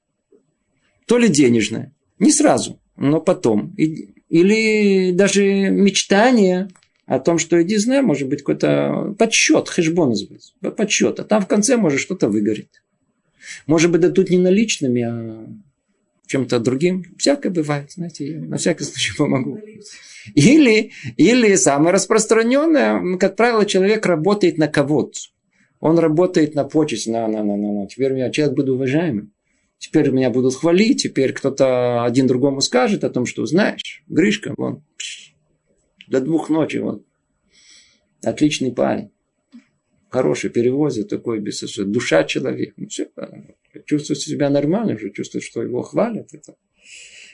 То 1.06 1.18
ли 1.18 1.28
денежная. 1.28 1.94
Не 2.18 2.32
сразу 2.32 2.80
но 2.96 3.20
потом. 3.20 3.74
Или 3.76 5.12
даже 5.12 5.70
мечтание 5.70 6.68
о 7.06 7.20
том, 7.20 7.38
что 7.38 7.62
иди 7.62 7.76
знай, 7.76 8.02
может 8.02 8.28
быть, 8.28 8.40
какой-то 8.40 9.14
подсчет, 9.18 9.68
хэшбон 9.68 10.10
называется, 10.10 10.52
подсчет. 10.76 11.20
А 11.20 11.24
там 11.24 11.42
в 11.42 11.46
конце 11.46 11.76
может 11.76 12.00
что-то 12.00 12.28
выгореть. 12.28 12.82
Может 13.66 13.92
быть, 13.92 14.00
да 14.00 14.10
тут 14.10 14.30
не 14.30 14.38
наличными, 14.38 15.02
а 15.02 15.46
чем-то 16.26 16.58
другим. 16.58 17.04
Всякое 17.18 17.50
бывает, 17.50 17.92
знаете, 17.92 18.32
я 18.32 18.40
на 18.40 18.56
всякий 18.56 18.84
случай 18.84 19.16
помогу. 19.16 19.60
Или, 20.34 20.90
или 21.16 21.54
самое 21.54 21.94
распространенное, 21.94 23.16
как 23.18 23.36
правило, 23.36 23.64
человек 23.64 24.04
работает 24.06 24.58
на 24.58 24.66
кого-то. 24.66 25.18
Он 25.78 25.98
работает 25.98 26.54
на 26.54 26.64
почесть, 26.64 27.06
на, 27.06 27.28
на, 27.28 27.44
на, 27.44 27.56
на, 27.56 27.72
на. 27.72 27.86
Теперь 27.86 28.14
я 28.14 28.30
человек 28.30 28.56
буду 28.56 28.74
уважаемым. 28.74 29.32
Теперь 29.78 30.10
меня 30.10 30.30
будут 30.30 30.54
хвалить, 30.54 31.02
теперь 31.02 31.32
кто-то 31.32 32.04
один 32.04 32.26
другому 32.26 32.60
скажет 32.60 33.04
о 33.04 33.10
том, 33.10 33.26
что 33.26 33.44
знаешь, 33.46 34.02
Гришка, 34.08 34.54
вон, 34.56 34.82
до 36.08 36.20
двух 36.20 36.48
ночи, 36.48 36.78
вон, 36.78 37.04
отличный 38.22 38.72
парень, 38.72 39.10
хороший, 40.08 40.50
перевозит 40.50 41.08
такой, 41.08 41.40
без 41.40 41.60
душа 41.60 42.24
человека. 42.24 42.72
Ну, 42.76 42.88
все, 42.88 43.08
чувствует 43.84 44.20
себя 44.20 44.48
нормально, 44.48 44.94
уже 44.94 45.10
чувствует, 45.10 45.44
что 45.44 45.62
его 45.62 45.82
хвалят. 45.82 46.32
Это. 46.32 46.56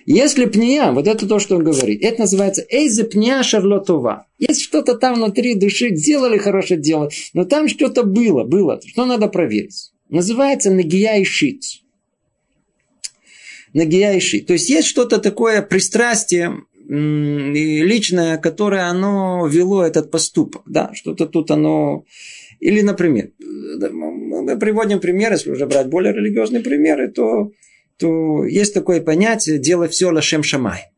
Если 0.05 0.47
пния, 0.47 0.91
вот 0.91 1.07
это 1.07 1.29
то, 1.29 1.39
что 1.39 1.57
он 1.57 1.63
говорит, 1.63 2.03
это 2.03 2.23
называется 2.23 2.67
эйзе 2.69 3.05
пния 3.05 3.45
шарлотова. 3.45 4.27
Есть 4.39 4.63
что-то 4.63 4.97
там 4.97 5.15
внутри 5.15 5.55
души, 5.55 5.95
сделали 5.95 6.39
хорошее 6.39 6.81
дело, 6.81 7.09
но 7.35 7.45
там 7.45 7.69
что-то 7.69 8.03
было, 8.03 8.43
было, 8.43 8.81
что 8.85 9.05
надо 9.05 9.29
проверить. 9.29 9.93
Называется 10.09 10.73
нагия 10.73 11.21
и 11.21 11.25
шить 11.25 11.82
нагияйший. 13.75 14.41
То 14.41 14.53
есть 14.55 14.71
есть 14.71 14.89
что-то 14.89 15.19
такое 15.19 15.63
пристрастие 15.63 16.65
личное, 16.89 18.39
которое 18.39 18.83
оно 18.83 19.47
вело 19.47 19.85
этот 19.85 20.11
поступок. 20.11 20.63
Да, 20.67 20.91
что-то 20.95 21.27
тут 21.27 21.51
оно... 21.51 22.05
Или, 22.61 22.81
например, 22.83 23.31
мы 23.41 24.59
приводим 24.59 25.01
пример, 25.01 25.33
если 25.33 25.51
уже 25.51 25.67
брать 25.67 25.89
более 25.89 26.13
религиозные 26.13 26.63
примеры, 26.63 27.11
то, 27.11 27.53
то 27.97 28.45
есть 28.45 28.75
такое 28.75 29.01
понятие 29.01 29.59
«делай 29.59 29.89
все 29.89 30.11
лашем 30.11 30.43
шамай». 30.43 30.91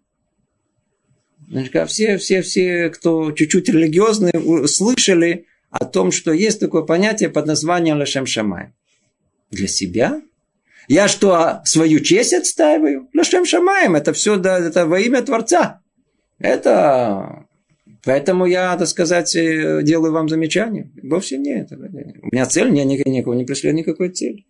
Все, 1.87 2.17
все, 2.19 2.43
все, 2.43 2.91
кто 2.91 3.33
чуть-чуть 3.33 3.69
религиозные, 3.69 4.67
слышали 4.67 5.47
о 5.71 5.85
том, 5.85 6.11
что 6.11 6.33
есть 6.33 6.61
такое 6.61 6.83
понятие 6.83 7.29
под 7.29 7.47
названием 7.47 7.99
лашем 7.99 8.27
шамай. 8.27 8.73
Для 9.51 9.69
себя 9.69 10.23
я 10.89 11.09
что, 11.09 11.61
свою 11.65 12.01
честь 12.01 12.35
отстаиваю? 12.35 13.09
Лашем 13.15 13.45
шамаем, 13.45 13.95
это 13.95 14.13
все 14.13 14.37
да, 14.37 14.59
это 14.59 14.87
во 14.87 15.01
имя 15.01 15.23
Творца. 15.23 15.81
Это... 16.39 17.47
Поэтому 18.05 18.45
я, 18.45 18.77
так 18.77 18.87
сказать, 18.87 19.35
э, 19.35 19.81
делаю 19.83 20.13
вам 20.13 20.29
замечание. 20.29 20.91
Вовсе 21.03 21.39
нет. 21.39 21.73
У 21.73 22.27
меня 22.27 22.45
цель, 22.45 22.75
я 22.77 22.85
никого 22.85 23.35
не 23.35 23.45
преследую 23.45 23.79
никакой 23.79 24.11
цели. 24.11 24.45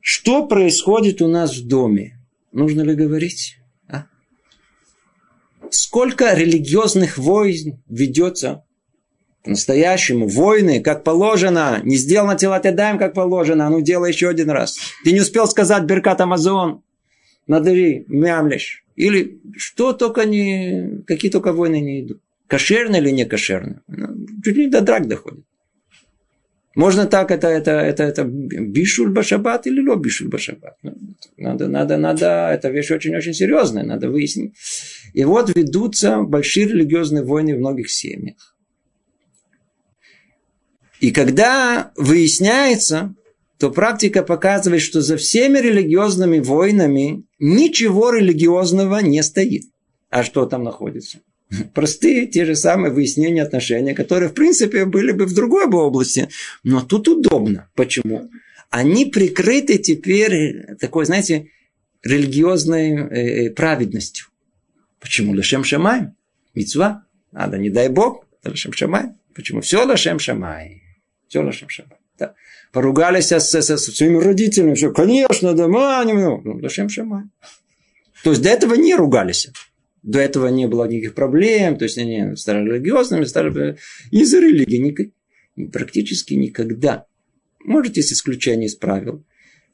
Что 0.00 0.46
происходит 0.46 1.20
у 1.20 1.26
нас 1.26 1.56
в 1.56 1.66
доме? 1.66 2.20
Нужно 2.52 2.82
ли 2.82 2.94
говорить? 2.94 3.56
А? 3.88 4.06
Сколько 5.70 6.32
религиозных 6.34 7.18
войн 7.18 7.82
ведется 7.88 8.64
по-настоящему, 9.42 10.28
войны, 10.28 10.80
как 10.80 11.02
положено, 11.02 11.80
не 11.82 11.96
сделал 11.96 12.26
на 12.26 12.36
тела 12.36 12.60
даем, 12.60 12.98
как 12.98 13.14
положено, 13.14 13.66
а 13.66 13.70
ну 13.70 13.80
делай 13.80 14.10
еще 14.10 14.28
один 14.28 14.50
раз. 14.50 14.78
Ты 15.04 15.12
не 15.12 15.20
успел 15.20 15.46
сказать 15.46 15.84
Беркат 15.84 16.20
Амазон, 16.20 16.82
надыри, 17.46 18.04
мямлешь. 18.08 18.84
Или 18.96 19.40
что 19.56 19.92
только 19.92 20.26
не, 20.26 21.02
какие 21.06 21.30
только 21.30 21.52
войны 21.52 21.80
не 21.80 22.02
идут. 22.02 22.20
Кошерные 22.46 23.00
или 23.00 23.10
не 23.10 23.24
кошерные. 23.24 23.80
Ну, 23.86 24.08
чуть 24.44 24.56
не 24.56 24.66
до 24.66 24.80
драк 24.80 25.06
доходит. 25.08 25.44
Можно 26.76 27.06
так, 27.06 27.30
это, 27.30 27.48
это, 27.48 27.70
это, 27.72 28.02
это 28.04 28.24
бишуль 28.24 29.10
башабат 29.10 29.66
или 29.66 29.80
ло 29.80 29.96
бишуль 29.96 30.28
башабат. 30.28 30.76
Ну, 30.82 30.94
надо, 31.36 31.66
надо, 31.68 31.96
надо, 31.96 32.50
это 32.52 32.68
вещь 32.68 32.90
очень-очень 32.90 33.34
серьезная, 33.34 33.84
надо 33.84 34.08
выяснить. 34.08 34.54
И 35.14 35.24
вот 35.24 35.54
ведутся 35.56 36.22
большие 36.22 36.66
религиозные 36.66 37.24
войны 37.24 37.56
в 37.56 37.58
многих 37.58 37.90
семьях. 37.90 38.54
И 41.00 41.10
когда 41.12 41.92
выясняется, 41.96 43.14
то 43.58 43.70
практика 43.70 44.22
показывает, 44.22 44.82
что 44.82 45.02
за 45.02 45.16
всеми 45.16 45.58
религиозными 45.58 46.38
войнами 46.38 47.24
ничего 47.38 48.10
религиозного 48.10 48.98
не 49.00 49.22
стоит. 49.22 49.64
А 50.10 50.22
что 50.22 50.46
там 50.46 50.62
находится? 50.62 51.20
Простые 51.74 52.26
те 52.26 52.44
же 52.44 52.54
самые 52.54 52.92
выяснения 52.92 53.42
отношений, 53.42 53.94
которые, 53.94 54.28
в 54.28 54.34
принципе, 54.34 54.84
были 54.84 55.12
бы 55.12 55.26
в 55.26 55.34
другой 55.34 55.66
бы 55.68 55.78
области. 55.78 56.28
Но 56.64 56.82
тут 56.82 57.08
удобно. 57.08 57.68
Почему? 57.74 58.30
Они 58.70 59.04
прикрыты 59.04 59.78
теперь 59.78 60.76
такой, 60.78 61.06
знаете, 61.06 61.48
религиозной 62.02 62.92
э, 62.92 63.46
э 63.46 63.50
праведностью. 63.50 64.26
Почему? 65.00 65.34
Лешем 65.34 65.64
Шамай. 65.64 66.08
Мецва. 66.54 67.04
Надо, 67.32 67.58
не 67.58 67.70
дай 67.70 67.88
Бог. 67.88 68.26
Лешем 68.44 68.72
Шамай. 68.72 69.10
Почему? 69.34 69.60
Все 69.60 69.84
Лешем 69.84 70.18
Шамай. 70.18 70.79
Лашем 71.38 71.68
Шаббат. 71.68 71.98
Да. 72.18 72.34
Поругались 72.72 73.32
с, 73.32 73.40
с, 73.40 73.62
с 73.62 73.96
своими 73.96 74.18
родителями. 74.18 74.74
Все, 74.74 74.92
конечно, 74.92 75.54
да, 75.54 75.68
маним. 75.68 76.42
Ну, 76.44 76.58
Лашем 76.62 76.88
Шамай. 76.88 77.24
То 78.22 78.30
есть 78.30 78.42
до 78.42 78.50
этого 78.50 78.74
не 78.74 78.94
ругались. 78.94 79.48
До 80.02 80.18
этого 80.18 80.48
не 80.48 80.66
было 80.66 80.86
никаких 80.86 81.14
проблем. 81.14 81.78
То 81.78 81.84
есть 81.84 81.98
они 81.98 82.36
стали 82.36 82.68
религиозными, 82.68 83.24
стали 83.24 83.76
из-за 84.10 84.40
религии. 84.40 84.76
Ник... 84.76 85.12
Практически 85.72 86.34
никогда. 86.34 87.06
Может, 87.64 87.96
есть 87.96 88.12
исключение 88.12 88.66
из 88.66 88.74
правил. 88.74 89.24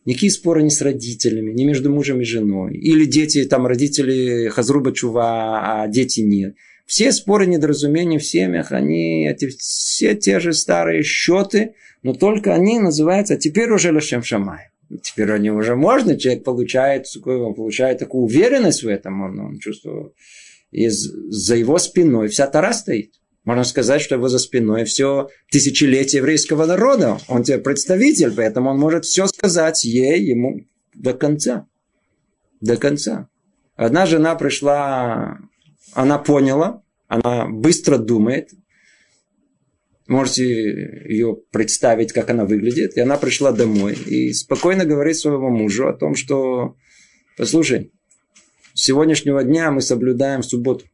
Никакие 0.04 0.30
споры 0.30 0.62
не 0.62 0.70
с 0.70 0.80
родителями, 0.82 1.52
не 1.52 1.64
между 1.64 1.90
мужем 1.90 2.20
и 2.20 2.24
женой. 2.24 2.76
Или 2.76 3.06
дети, 3.06 3.44
там 3.44 3.66
родители 3.66 4.48
хазруба 4.48 4.92
чува, 4.92 5.82
а 5.82 5.88
дети 5.88 6.20
нет. 6.20 6.54
Все 6.86 7.10
споры, 7.10 7.46
недоразумения 7.46 8.18
в 8.18 8.24
семьях, 8.24 8.70
они 8.70 9.28
эти, 9.28 9.48
все 9.48 10.14
те 10.14 10.38
же 10.38 10.52
старые 10.52 11.02
счеты, 11.02 11.74
но 12.02 12.14
только 12.14 12.54
они 12.54 12.78
называются, 12.78 13.34
а 13.34 13.38
теперь 13.38 13.70
уже 13.70 13.92
Лашем 13.92 14.22
Шамай. 14.22 14.70
Теперь 15.02 15.32
они 15.32 15.50
уже 15.50 15.74
можно, 15.74 16.16
человек 16.16 16.44
получает, 16.44 17.06
он 17.24 17.54
получает 17.54 17.98
такую 17.98 18.24
уверенность 18.24 18.84
в 18.84 18.88
этом, 18.88 19.20
он, 19.20 19.38
он 19.40 19.58
чувствует, 19.58 20.12
и 20.70 20.88
за 20.88 21.56
его 21.56 21.78
спиной 21.78 22.28
вся 22.28 22.46
Тара 22.46 22.72
стоит. 22.72 23.14
Можно 23.44 23.64
сказать, 23.64 24.02
что 24.02 24.16
его 24.16 24.28
за 24.28 24.38
спиной 24.38 24.84
все 24.84 25.28
тысячелетие 25.50 26.18
еврейского 26.18 26.66
народа. 26.66 27.18
Он 27.28 27.44
тебе 27.44 27.58
представитель, 27.58 28.32
поэтому 28.34 28.70
он 28.70 28.78
может 28.78 29.04
все 29.04 29.28
сказать 29.28 29.84
ей, 29.84 30.20
ему 30.20 30.66
до 30.94 31.14
конца. 31.14 31.68
До 32.60 32.76
конца. 32.76 33.28
Одна 33.76 34.06
жена 34.06 34.34
пришла 34.34 35.38
она 35.96 36.18
поняла, 36.18 36.82
она 37.08 37.46
быстро 37.46 37.96
думает. 37.96 38.50
Можете 40.06 40.44
ее 41.08 41.38
представить, 41.50 42.12
как 42.12 42.28
она 42.30 42.44
выглядит. 42.44 42.96
И 42.96 43.00
она 43.00 43.16
пришла 43.16 43.50
домой 43.50 43.94
и 43.94 44.32
спокойно 44.34 44.84
говорит 44.84 45.16
своему 45.16 45.48
мужу 45.48 45.88
о 45.88 45.94
том, 45.94 46.14
что, 46.14 46.76
послушай, 47.38 47.92
с 48.74 48.82
сегодняшнего 48.82 49.42
дня 49.42 49.70
мы 49.70 49.80
соблюдаем 49.80 50.42
субботу. 50.42 50.84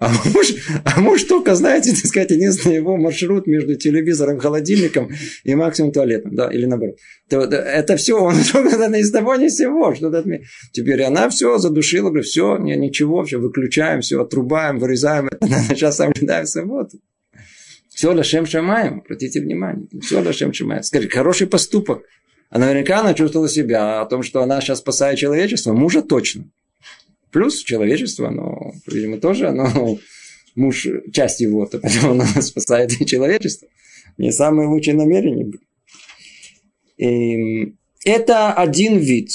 А 0.00 0.10
муж, 0.34 0.54
а 0.84 1.00
муж 1.00 1.22
только, 1.22 1.54
знаете, 1.54 1.90
так 1.94 2.06
сказать, 2.06 2.30
единственный 2.30 2.76
его 2.76 2.96
маршрут 2.96 3.46
между 3.46 3.76
телевизором, 3.76 4.38
холодильником 4.38 5.10
и 5.44 5.54
максимум 5.54 5.92
туалетом, 5.92 6.34
да, 6.34 6.48
или 6.50 6.66
наоборот. 6.66 6.96
То, 7.28 7.40
это 7.42 7.96
все, 7.96 8.18
он 8.18 8.34
ни 8.34 9.02
с 9.02 9.10
того 9.10 9.36
ни 9.36 9.48
с 9.48 9.56
сего. 9.56 9.94
Что 9.94 10.08
-то... 10.08 10.40
Теперь 10.72 11.02
она 11.02 11.28
все 11.28 11.58
задушила, 11.58 12.08
говорит, 12.08 12.26
все, 12.26 12.58
не, 12.58 12.76
ничего, 12.76 13.24
все, 13.24 13.38
выключаем, 13.38 14.00
все, 14.00 14.20
отрубаем, 14.20 14.78
вырезаем, 14.78 15.28
это, 15.28 15.46
сейчас 15.68 15.96
соблюдаем 15.96 16.46
субботу. 16.46 16.98
Все 17.88 18.12
лашем 18.12 18.44
шамаем, 18.46 19.02
обратите 19.04 19.40
внимание, 19.40 19.86
все 20.02 20.20
лашем 20.20 20.52
шамаем. 20.52 20.82
Скажи, 20.82 21.08
хороший 21.08 21.46
поступок. 21.46 22.02
А 22.50 22.58
наверняка 22.58 23.00
она 23.00 23.14
чувствовала 23.14 23.48
себя 23.48 24.00
о 24.00 24.06
том, 24.06 24.24
что 24.24 24.42
она 24.42 24.60
сейчас 24.60 24.80
спасает 24.80 25.18
человечество, 25.18 25.72
мужа 25.72 26.02
точно. 26.02 26.50
Плюс 27.34 27.64
человечество, 27.64 28.28
оно, 28.28 28.74
видимо, 28.86 29.18
тоже, 29.18 29.48
оно, 29.48 29.98
муж 30.54 30.86
часть 31.12 31.40
его, 31.40 31.66
то 31.66 31.80
поэтому 31.80 32.12
оно 32.12 32.24
спасает 32.40 32.92
человечество. 33.06 33.66
Не 34.18 34.30
самые 34.30 34.68
лучшие 34.68 34.94
намерения 34.94 35.44
были. 35.44 35.64
И 36.96 37.74
это 38.04 38.52
один 38.52 38.98
вид, 38.98 39.30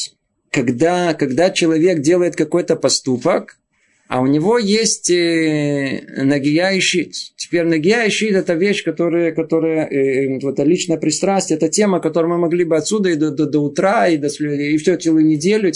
когда, 0.49 1.13
когда 1.13 1.49
человек 1.49 1.99
делает 1.99 2.37
какой-то 2.37 2.77
поступок, 2.77 3.59
а 4.07 4.21
у 4.21 4.27
него 4.27 4.57
есть 4.57 5.09
э, 5.09 6.01
нагия 6.23 6.71
и 6.71 6.79
щит. 6.79 7.13
Теперь 7.35 7.65
нагия 7.65 8.05
и 8.05 8.09
щит– 8.09 8.31
это 8.33 8.53
вещь, 8.53 8.85
которая, 8.85 9.33
которая 9.33 9.85
э, 9.87 10.37
э 10.37 10.49
это 10.49 10.63
личное 10.63 10.97
пристрастие, 10.97 11.57
это 11.57 11.67
тема, 11.67 11.99
которую 11.99 12.31
мы 12.31 12.37
могли 12.37 12.63
бы 12.63 12.77
отсюда 12.77 13.09
и 13.09 13.15
до, 13.15 13.29
до, 13.31 13.45
до 13.45 13.59
утра, 13.59 14.07
и, 14.07 14.15
до, 14.15 14.27
и 14.27 14.77
все 14.77 14.95
целую 14.95 15.25
неделю 15.25 15.67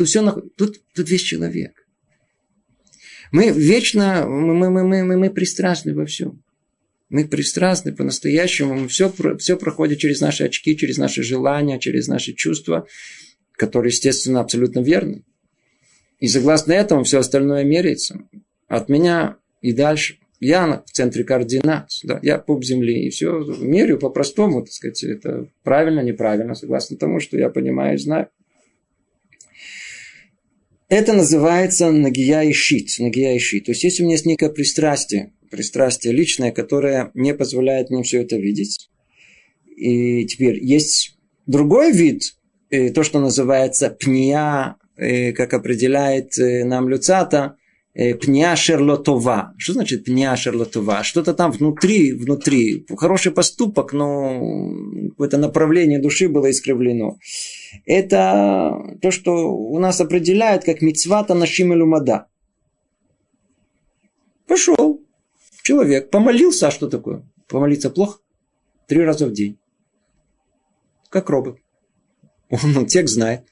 то 0.00 0.06
все 0.06 0.22
тут, 0.56 0.80
тут 0.94 1.10
весь 1.10 1.20
человек. 1.20 1.86
Мы 3.32 3.50
вечно, 3.50 4.24
мы, 4.26 4.70
мы, 4.70 4.82
мы, 4.82 5.04
мы, 5.04 5.16
мы 5.18 5.28
пристрастны 5.28 5.94
во 5.94 6.06
всем. 6.06 6.42
Мы 7.10 7.28
пристрастны 7.28 7.94
по-настоящему. 7.94 8.88
Все, 8.88 9.12
все 9.36 9.58
проходит 9.58 9.98
через 9.98 10.22
наши 10.22 10.44
очки, 10.44 10.74
через 10.74 10.96
наши 10.96 11.22
желания, 11.22 11.78
через 11.78 12.08
наши 12.08 12.32
чувства, 12.32 12.86
которые, 13.58 13.90
естественно, 13.90 14.40
абсолютно 14.40 14.80
верны. 14.80 15.22
И 16.18 16.28
согласно 16.28 16.72
этому 16.72 17.04
все 17.04 17.18
остальное 17.18 17.62
меряется. 17.64 18.22
От 18.68 18.88
меня 18.88 19.36
и 19.60 19.74
дальше. 19.74 20.16
Я 20.40 20.82
в 20.86 20.90
центре 20.92 21.24
координат. 21.24 21.90
Да, 22.04 22.20
я 22.22 22.38
пуп 22.38 22.64
земли. 22.64 23.04
И 23.04 23.10
все 23.10 23.44
мерю 23.60 23.98
по-простому, 23.98 24.62
так 24.62 24.72
сказать. 24.72 25.04
Это 25.04 25.46
правильно, 25.62 26.00
неправильно, 26.00 26.54
согласно 26.54 26.96
тому, 26.96 27.20
что 27.20 27.36
я 27.36 27.50
понимаю 27.50 27.96
и 27.96 27.98
знаю. 27.98 28.30
Это 30.90 31.12
называется 31.12 31.92
нагия 31.92 32.42
и. 32.42 32.52
Нагия 32.98 33.36
и. 33.36 33.60
То 33.60 33.70
есть, 33.70 33.84
если 33.84 34.02
у 34.02 34.06
меня 34.06 34.16
есть 34.16 34.26
некое 34.26 34.50
пристрастие, 34.50 35.32
пристрастие 35.48 36.12
личное, 36.12 36.50
которое 36.50 37.12
не 37.14 37.32
позволяет 37.32 37.90
мне 37.90 38.02
все 38.02 38.22
это 38.22 38.36
видеть. 38.36 38.90
И 39.76 40.26
теперь 40.26 40.58
есть 40.62 41.16
другой 41.46 41.92
вид, 41.92 42.34
э, 42.70 42.90
то, 42.90 43.04
что 43.04 43.20
называется 43.20 43.88
пния, 43.88 44.78
э, 44.96 45.32
как 45.32 45.54
определяет 45.54 46.36
э, 46.38 46.64
нам 46.64 46.88
Люцата, 46.88 47.56
пня 48.20 48.56
шерлотова. 48.56 49.54
Что 49.58 49.74
значит 49.74 50.04
пня 50.04 50.36
шерлотова? 50.36 51.04
Что-то 51.04 51.34
там 51.34 51.52
внутри, 51.52 52.12
внутри. 52.12 52.84
Хороший 52.96 53.32
поступок, 53.32 53.92
но 53.92 54.72
какое-то 55.10 55.38
направление 55.38 56.00
души 56.00 56.28
было 56.28 56.50
искривлено. 56.50 57.18
Это 57.84 58.96
то, 59.00 59.10
что 59.10 59.52
у 59.52 59.78
нас 59.78 60.00
определяют 60.00 60.64
как 60.64 60.82
мицвата 60.82 61.34
нашим 61.34 61.72
илюмада. 61.72 62.26
Пошел 64.46 65.00
человек, 65.62 66.10
помолился, 66.10 66.68
а 66.68 66.70
что 66.70 66.88
такое? 66.88 67.22
Помолиться 67.46 67.90
плохо? 67.90 68.18
Три 68.88 69.04
раза 69.04 69.26
в 69.26 69.32
день. 69.32 69.58
Как 71.08 71.30
робот. 71.30 71.58
Он 72.50 72.86
текст 72.86 73.14
знает. 73.14 73.46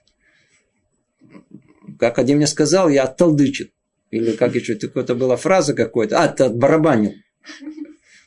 Как 1.98 2.18
один 2.18 2.38
мне 2.38 2.46
сказал, 2.48 2.88
я 2.88 3.04
отталдычил. 3.04 3.68
Или 4.10 4.32
как 4.32 4.54
еще 4.54 4.74
какая-то 4.74 5.14
была 5.14 5.36
фраза 5.36 5.74
какой-то. 5.74 6.22
А, 6.22 6.28
ты 6.28 6.48
барабанил. 6.48 7.12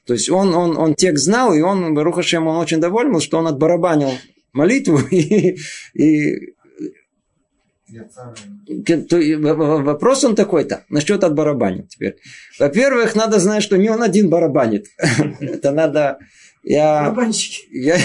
То 0.05 0.13
есть 0.13 0.29
он, 0.29 0.53
он, 0.55 0.77
он 0.77 0.95
текст 0.95 1.25
знал, 1.25 1.53
и 1.53 1.61
он, 1.61 1.93
Барухашем, 1.93 2.47
он 2.47 2.57
очень 2.57 2.79
доволен, 2.79 3.19
что 3.19 3.39
он 3.39 3.47
отбарабанил 3.47 4.11
молитву, 4.53 4.99
и, 5.11 5.55
и 5.93 6.55
Вопрос 9.43 10.23
он 10.23 10.35
такой-то, 10.35 10.85
насчет 10.89 11.23
от 11.23 11.35
барабанит 11.35 11.89
теперь. 11.89 12.15
Во-первых, 12.59 13.15
надо 13.15 13.39
знать, 13.39 13.63
что 13.63 13.77
не 13.77 13.89
он 13.89 14.01
один 14.01 14.29
барабанит. 14.29 14.87
Это 15.39 15.71
надо... 15.71 16.19
Я, 16.63 17.13
я, 17.71 17.97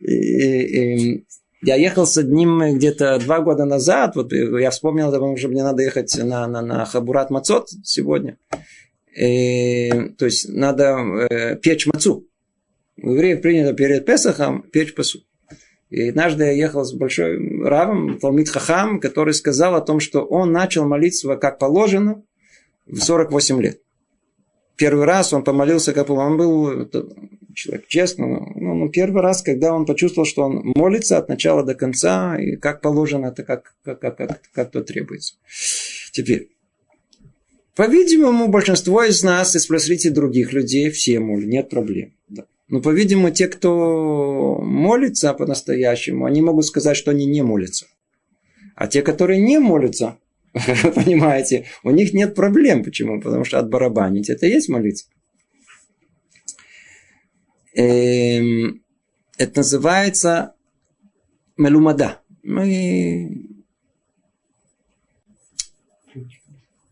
я 1.62 1.74
ехал 1.76 2.06
с 2.06 2.18
одним 2.18 2.76
где-то 2.76 3.18
два 3.20 3.40
года 3.40 3.64
назад, 3.64 4.16
вот 4.16 4.34
я 4.34 4.70
вспомнил, 4.70 5.10
потому 5.10 5.34
что 5.38 5.48
мне 5.48 5.62
надо 5.62 5.82
ехать 5.82 6.14
на, 6.22 6.46
на, 6.46 6.60
на 6.60 6.84
Хабурат 6.84 7.30
Мацот 7.30 7.70
сегодня. 7.84 8.36
И, 9.16 9.90
то 10.18 10.26
есть 10.26 10.48
надо 10.48 10.98
э, 11.30 11.56
печь 11.56 11.86
мацу. 11.86 12.26
У 12.96 13.10
евреев 13.10 13.42
принято 13.42 13.72
перед 13.74 14.06
Песохом 14.06 14.62
печь 14.62 14.94
пасу. 14.94 15.24
И 15.90 16.08
однажды 16.08 16.44
я 16.44 16.52
ехал 16.52 16.84
с 16.84 16.92
большой 16.92 17.38
равом, 17.62 18.18
Талмит 18.18 18.48
Хахам, 18.48 19.00
который 19.00 19.34
сказал 19.34 19.74
о 19.74 19.80
том, 19.80 20.00
что 20.00 20.24
он 20.24 20.52
начал 20.52 20.86
молиться 20.86 21.36
как 21.36 21.58
положено 21.58 22.22
в 22.86 22.98
48 22.98 23.62
лет. 23.62 23.80
Первый 24.76 25.04
раз 25.04 25.32
он 25.32 25.44
помолился, 25.44 25.92
как 25.92 26.10
он 26.10 26.36
был 26.36 26.88
человек 27.54 27.86
честный, 27.86 28.26
ну, 28.26 28.74
ну, 28.74 28.88
первый 28.88 29.22
раз, 29.22 29.42
когда 29.42 29.72
он 29.72 29.86
почувствовал, 29.86 30.26
что 30.26 30.42
он 30.42 30.72
молится 30.74 31.16
от 31.18 31.28
начала 31.28 31.62
до 31.62 31.74
конца, 31.74 32.36
и 32.36 32.56
как 32.56 32.80
положено, 32.80 33.26
это 33.26 33.44
как, 33.44 33.74
как, 33.84 34.00
как, 34.00 34.16
как, 34.16 34.40
как 34.52 34.70
то 34.70 34.82
требуется. 34.82 35.34
Теперь, 36.12 36.50
по-видимому, 37.76 38.48
большинство 38.48 39.04
из 39.04 39.22
нас, 39.22 39.54
если 39.54 39.66
спросите 39.66 40.10
других 40.10 40.52
людей, 40.52 40.90
все 40.90 41.20
молят, 41.20 41.46
нет 41.46 41.70
проблем. 41.70 42.14
Да. 42.28 42.44
Но, 42.74 42.80
по-видимому, 42.80 43.30
те, 43.30 43.46
кто 43.46 44.58
молится 44.60 45.32
по-настоящему, 45.32 46.24
они 46.24 46.42
могут 46.42 46.66
сказать, 46.66 46.96
что 46.96 47.12
они 47.12 47.24
не 47.24 47.40
молятся. 47.40 47.86
А 48.74 48.88
те, 48.88 49.00
которые 49.00 49.40
не 49.40 49.60
молятся, 49.60 50.18
понимаете, 50.52 51.66
у 51.84 51.90
них 51.90 52.12
нет 52.12 52.34
проблем. 52.34 52.82
Почему? 52.82 53.20
Потому 53.20 53.44
что 53.44 53.60
отбарабанить 53.60 54.28
это 54.28 54.46
есть 54.46 54.68
молиться. 54.68 55.06
Эм, 57.76 58.82
это 59.38 59.60
называется 59.60 60.56
мелумада. 61.56 62.22
Мы 62.42 63.54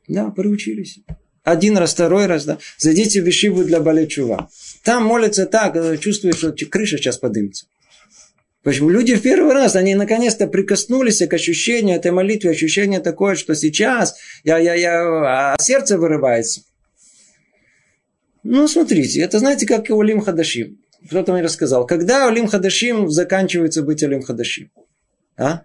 да, 0.06 0.30
приучились. 0.30 1.00
Один 1.42 1.76
раз, 1.76 1.92
второй 1.92 2.26
раз, 2.26 2.44
да. 2.44 2.58
Зайдите 2.78 3.20
в 3.20 3.28
Ишиву 3.28 3.64
для 3.64 3.80
Балечува. 3.80 4.48
Там 4.84 5.04
молятся 5.04 5.46
так, 5.46 5.76
э, 5.76 5.96
чувствуешь, 5.98 6.36
что 6.36 6.52
крыша 6.52 6.98
сейчас 6.98 7.18
подымется. 7.18 7.66
Почему? 8.62 8.90
Люди 8.90 9.14
в 9.14 9.22
первый 9.22 9.54
раз, 9.54 9.74
они 9.74 9.94
наконец-то 9.94 10.46
прикоснулись 10.46 11.26
к 11.26 11.32
ощущению 11.32 11.96
этой 11.96 12.12
молитвы, 12.12 12.50
ощущение 12.50 13.00
такое, 13.00 13.34
что 13.34 13.54
сейчас 13.54 14.16
я, 14.44 14.58
я, 14.58 14.74
я, 14.74 15.52
а 15.52 15.56
сердце 15.60 15.98
вырывается. 15.98 16.62
Ну, 18.44 18.68
смотрите, 18.68 19.20
это 19.20 19.38
знаете, 19.38 19.66
как 19.66 19.90
и 19.90 19.92
Улим 19.92 20.20
Хадашим. 20.20 20.78
Кто-то 21.06 21.32
мне 21.32 21.42
рассказал. 21.42 21.86
Когда 21.86 22.28
Улим 22.28 22.46
Хадашим 22.46 23.08
заканчивается 23.08 23.82
быть 23.82 24.02
Улим 24.02 24.22
Хадашим? 24.22 24.70
А? 25.36 25.62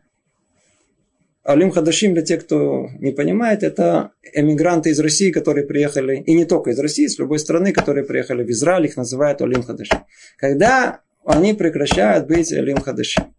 Алим 1.47 1.71
Хадашим, 1.71 2.13
для 2.13 2.23
тех, 2.23 2.43
кто 2.43 2.89
не 2.99 3.11
понимает, 3.11 3.63
это 3.63 4.11
эмигранты 4.33 4.89
из 4.89 4.99
России, 4.99 5.31
которые 5.31 5.65
приехали, 5.65 6.17
и 6.17 6.33
не 6.33 6.43
только 6.43 6.71
из 6.71 6.79
России, 6.79 7.07
с 7.07 7.17
любой 7.19 7.39
страны, 7.39 7.71
которые 7.71 8.03
приехали 8.03 8.43
в 8.43 8.49
Израиль, 8.49 8.87
их 8.87 8.97
называют 8.97 9.41
Алим 9.41 9.63
Хадашим. 9.63 9.99
Когда 10.37 10.99
они 11.25 11.53
прекращают 11.53 12.27
быть 12.27 12.51
Алим 12.51 12.81
Хадашим. 12.81 13.33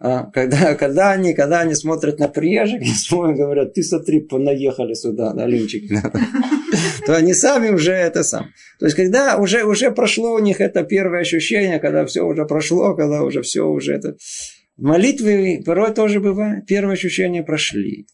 А, 0.00 0.30
когда, 0.30 0.74
когда, 0.74 1.10
они, 1.10 1.34
когда 1.34 1.60
они 1.60 1.74
смотрят 1.74 2.18
на 2.18 2.28
приезжих 2.28 2.80
и 2.82 3.34
говорят, 3.34 3.74
ты 3.74 3.82
смотри, 3.82 4.20
понаехали 4.20 4.94
сюда, 4.94 5.34
да, 5.34 5.46
лимчики, 5.46 6.00
то 7.06 7.14
они 7.14 7.34
сами 7.34 7.68
уже 7.68 7.92
это 7.92 8.22
сам. 8.22 8.46
То 8.78 8.86
есть, 8.86 8.96
когда 8.96 9.36
уже, 9.36 9.64
уже 9.64 9.90
прошло 9.90 10.32
у 10.32 10.38
них 10.38 10.62
это 10.62 10.82
первое 10.82 11.20
ощущение, 11.20 11.78
когда 11.78 12.06
все 12.06 12.22
уже 12.22 12.46
прошло, 12.46 12.94
когда 12.94 13.22
уже 13.22 13.42
все 13.42 13.66
уже 13.66 13.92
это... 13.92 14.16
В 14.76 14.82
молитве 14.82 15.62
порой 15.64 15.94
тоже 15.94 16.20
бывает. 16.20 16.66
Первые 16.66 16.94
ощущения 16.94 17.42
прошли. 17.42 18.06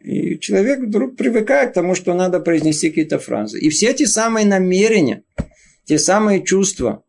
И 0.00 0.38
человек 0.38 0.80
вдруг 0.80 1.16
привыкает 1.16 1.70
к 1.70 1.74
тому, 1.74 1.94
что 1.94 2.12
надо 2.12 2.40
произнести 2.40 2.90
какие-то 2.90 3.18
фразы. 3.18 3.58
И 3.58 3.70
все 3.70 3.90
эти 3.90 4.04
самые 4.04 4.44
намерения, 4.44 5.22
те 5.84 5.98
самые 5.98 6.44
чувства, 6.44 7.04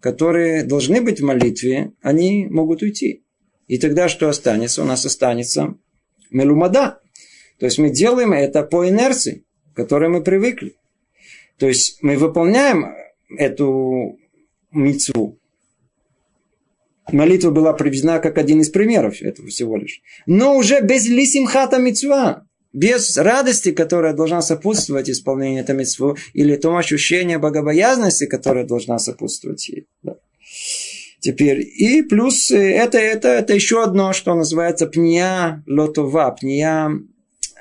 которые 0.00 0.64
должны 0.64 1.02
быть 1.02 1.20
в 1.20 1.24
молитве, 1.24 1.92
они 2.00 2.46
могут 2.46 2.82
уйти. 2.82 3.24
И 3.66 3.78
тогда 3.78 4.08
что 4.08 4.28
останется? 4.28 4.82
У 4.82 4.86
нас 4.86 5.04
останется 5.04 5.74
мелумада. 6.30 7.00
То 7.58 7.66
есть 7.66 7.78
мы 7.78 7.90
делаем 7.90 8.32
это 8.32 8.62
по 8.62 8.88
инерции, 8.88 9.44
к 9.72 9.76
которой 9.76 10.08
мы 10.08 10.22
привыкли. 10.22 10.76
То 11.58 11.66
есть 11.66 12.02
мы 12.02 12.16
выполняем 12.16 12.94
эту 13.36 14.18
мицву, 14.72 15.38
молитва 17.12 17.50
была 17.50 17.72
приведена 17.72 18.18
как 18.18 18.38
один 18.38 18.60
из 18.60 18.70
примеров 18.70 19.22
этого 19.22 19.48
всего 19.48 19.76
лишь. 19.76 20.00
Но 20.26 20.56
уже 20.56 20.80
без 20.80 21.08
лисимхата 21.08 21.78
мецва, 21.78 22.44
без 22.72 23.16
радости, 23.16 23.72
которая 23.72 24.12
должна 24.12 24.42
сопутствовать 24.42 25.08
исполнению 25.10 25.62
этого 25.62 25.78
митцву, 25.78 26.16
или 26.34 26.56
тому 26.56 26.76
ощущению 26.76 27.40
богобоязности, 27.40 28.26
которая 28.26 28.64
должна 28.64 28.98
сопутствовать 28.98 29.68
ей. 29.68 29.86
Да. 30.02 30.16
Теперь, 31.20 31.60
и 31.60 32.02
плюс 32.02 32.50
э, 32.50 32.74
это, 32.74 32.98
это, 32.98 33.28
это 33.28 33.52
еще 33.52 33.82
одно, 33.82 34.12
что 34.12 34.34
называется 34.34 34.86
пния 34.86 35.64
лотова, 35.66 36.30
пния 36.30 36.92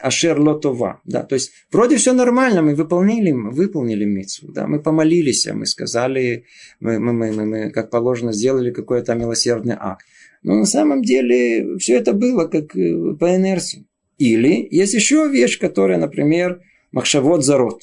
Ашер 0.01 0.39
Лотова. 0.39 1.01
Да, 1.05 1.23
то 1.23 1.35
есть, 1.35 1.51
вроде 1.71 1.97
все 1.97 2.13
нормально, 2.13 2.61
мы 2.61 2.75
выполнили, 2.75 3.31
выполнили 3.31 4.05
митцву. 4.05 4.51
Да, 4.51 4.67
мы 4.67 4.81
помолились, 4.81 5.47
мы 5.47 5.65
сказали, 5.65 6.45
мы, 6.79 6.99
мы, 6.99 7.13
мы, 7.13 7.31
мы, 7.31 7.45
мы 7.45 7.71
как 7.71 7.89
положено 7.89 8.31
сделали 8.33 8.71
какой-то 8.71 9.15
милосердный 9.15 9.75
акт. 9.79 10.05
Но 10.43 10.55
на 10.55 10.65
самом 10.65 11.01
деле 11.01 11.77
все 11.77 11.97
это 11.97 12.13
было 12.13 12.45
как 12.47 12.75
э, 12.75 13.15
по 13.19 13.35
инерции. 13.35 13.85
Или 14.17 14.67
есть 14.71 14.93
еще 14.93 15.27
вещь, 15.29 15.59
которая, 15.59 15.97
например, 15.97 16.61
махшавод 16.91 17.43
зарод. 17.43 17.81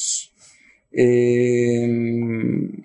Эм, 0.93 2.85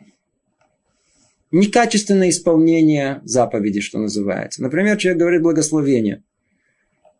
некачественное 1.51 2.29
исполнение 2.29 3.21
заповеди, 3.23 3.81
что 3.81 3.99
называется. 3.99 4.61
Например, 4.61 4.97
человек 4.97 5.19
говорит 5.19 5.41
благословение. 5.41 6.23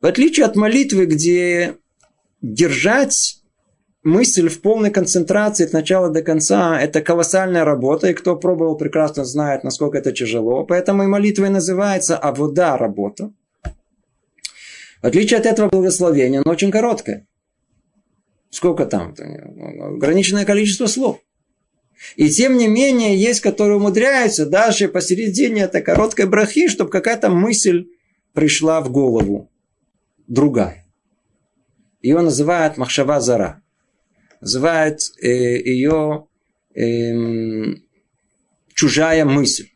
В 0.01 0.05
отличие 0.05 0.45
от 0.45 0.55
молитвы, 0.55 1.05
где 1.05 1.75
держать 2.41 3.39
мысль 4.03 4.49
в 4.49 4.61
полной 4.61 4.91
концентрации 4.91 5.65
от 5.65 5.73
начала 5.73 6.09
до 6.09 6.21
конца– 6.21 6.79
это 6.81 7.01
колоссальная 7.01 7.65
работа, 7.65 8.09
и 8.09 8.13
кто 8.13 8.35
пробовал, 8.35 8.77
прекрасно 8.77 9.25
знает, 9.25 9.63
насколько 9.63 9.97
это 9.97 10.11
тяжело. 10.11 10.65
Поэтому 10.65 11.03
и 11.03 11.07
молитва 11.07 11.45
и 11.45 11.49
называется 11.49 12.17
«авода»– 12.17 12.77
работа. 12.79 13.31
В 15.01 15.05
отличие 15.05 15.39
от 15.39 15.45
этого 15.45 15.69
благословения, 15.69 16.41
оно 16.41 16.51
очень 16.51 16.71
короткое. 16.71 17.27
Сколько 18.49 18.85
там? 18.85 19.13
Ограниченное 19.95 20.45
количество 20.45 20.87
слов. 20.87 21.21
И 22.15 22.29
тем 22.29 22.57
не 22.57 22.67
менее, 22.67 23.15
есть, 23.17 23.41
которые 23.41 23.77
умудряются 23.77 24.45
даже 24.45 24.87
посередине 24.87 25.63
этой 25.63 25.81
короткой 25.81 26.27
брахи, 26.27 26.67
чтобы 26.67 26.89
какая-то 26.89 27.29
мысль 27.29 27.87
пришла 28.33 28.81
в 28.81 28.89
голову. 28.89 29.51
Другая. 30.27 30.88
Ее 32.01 32.21
называют 32.21 32.77
Махшава 32.77 33.19
Зара. 33.19 33.61
Называют 34.41 35.01
э, 35.21 35.27
ее 35.27 36.27
э, 36.73 37.75
чужая 38.73 39.25
мысль. 39.25 39.67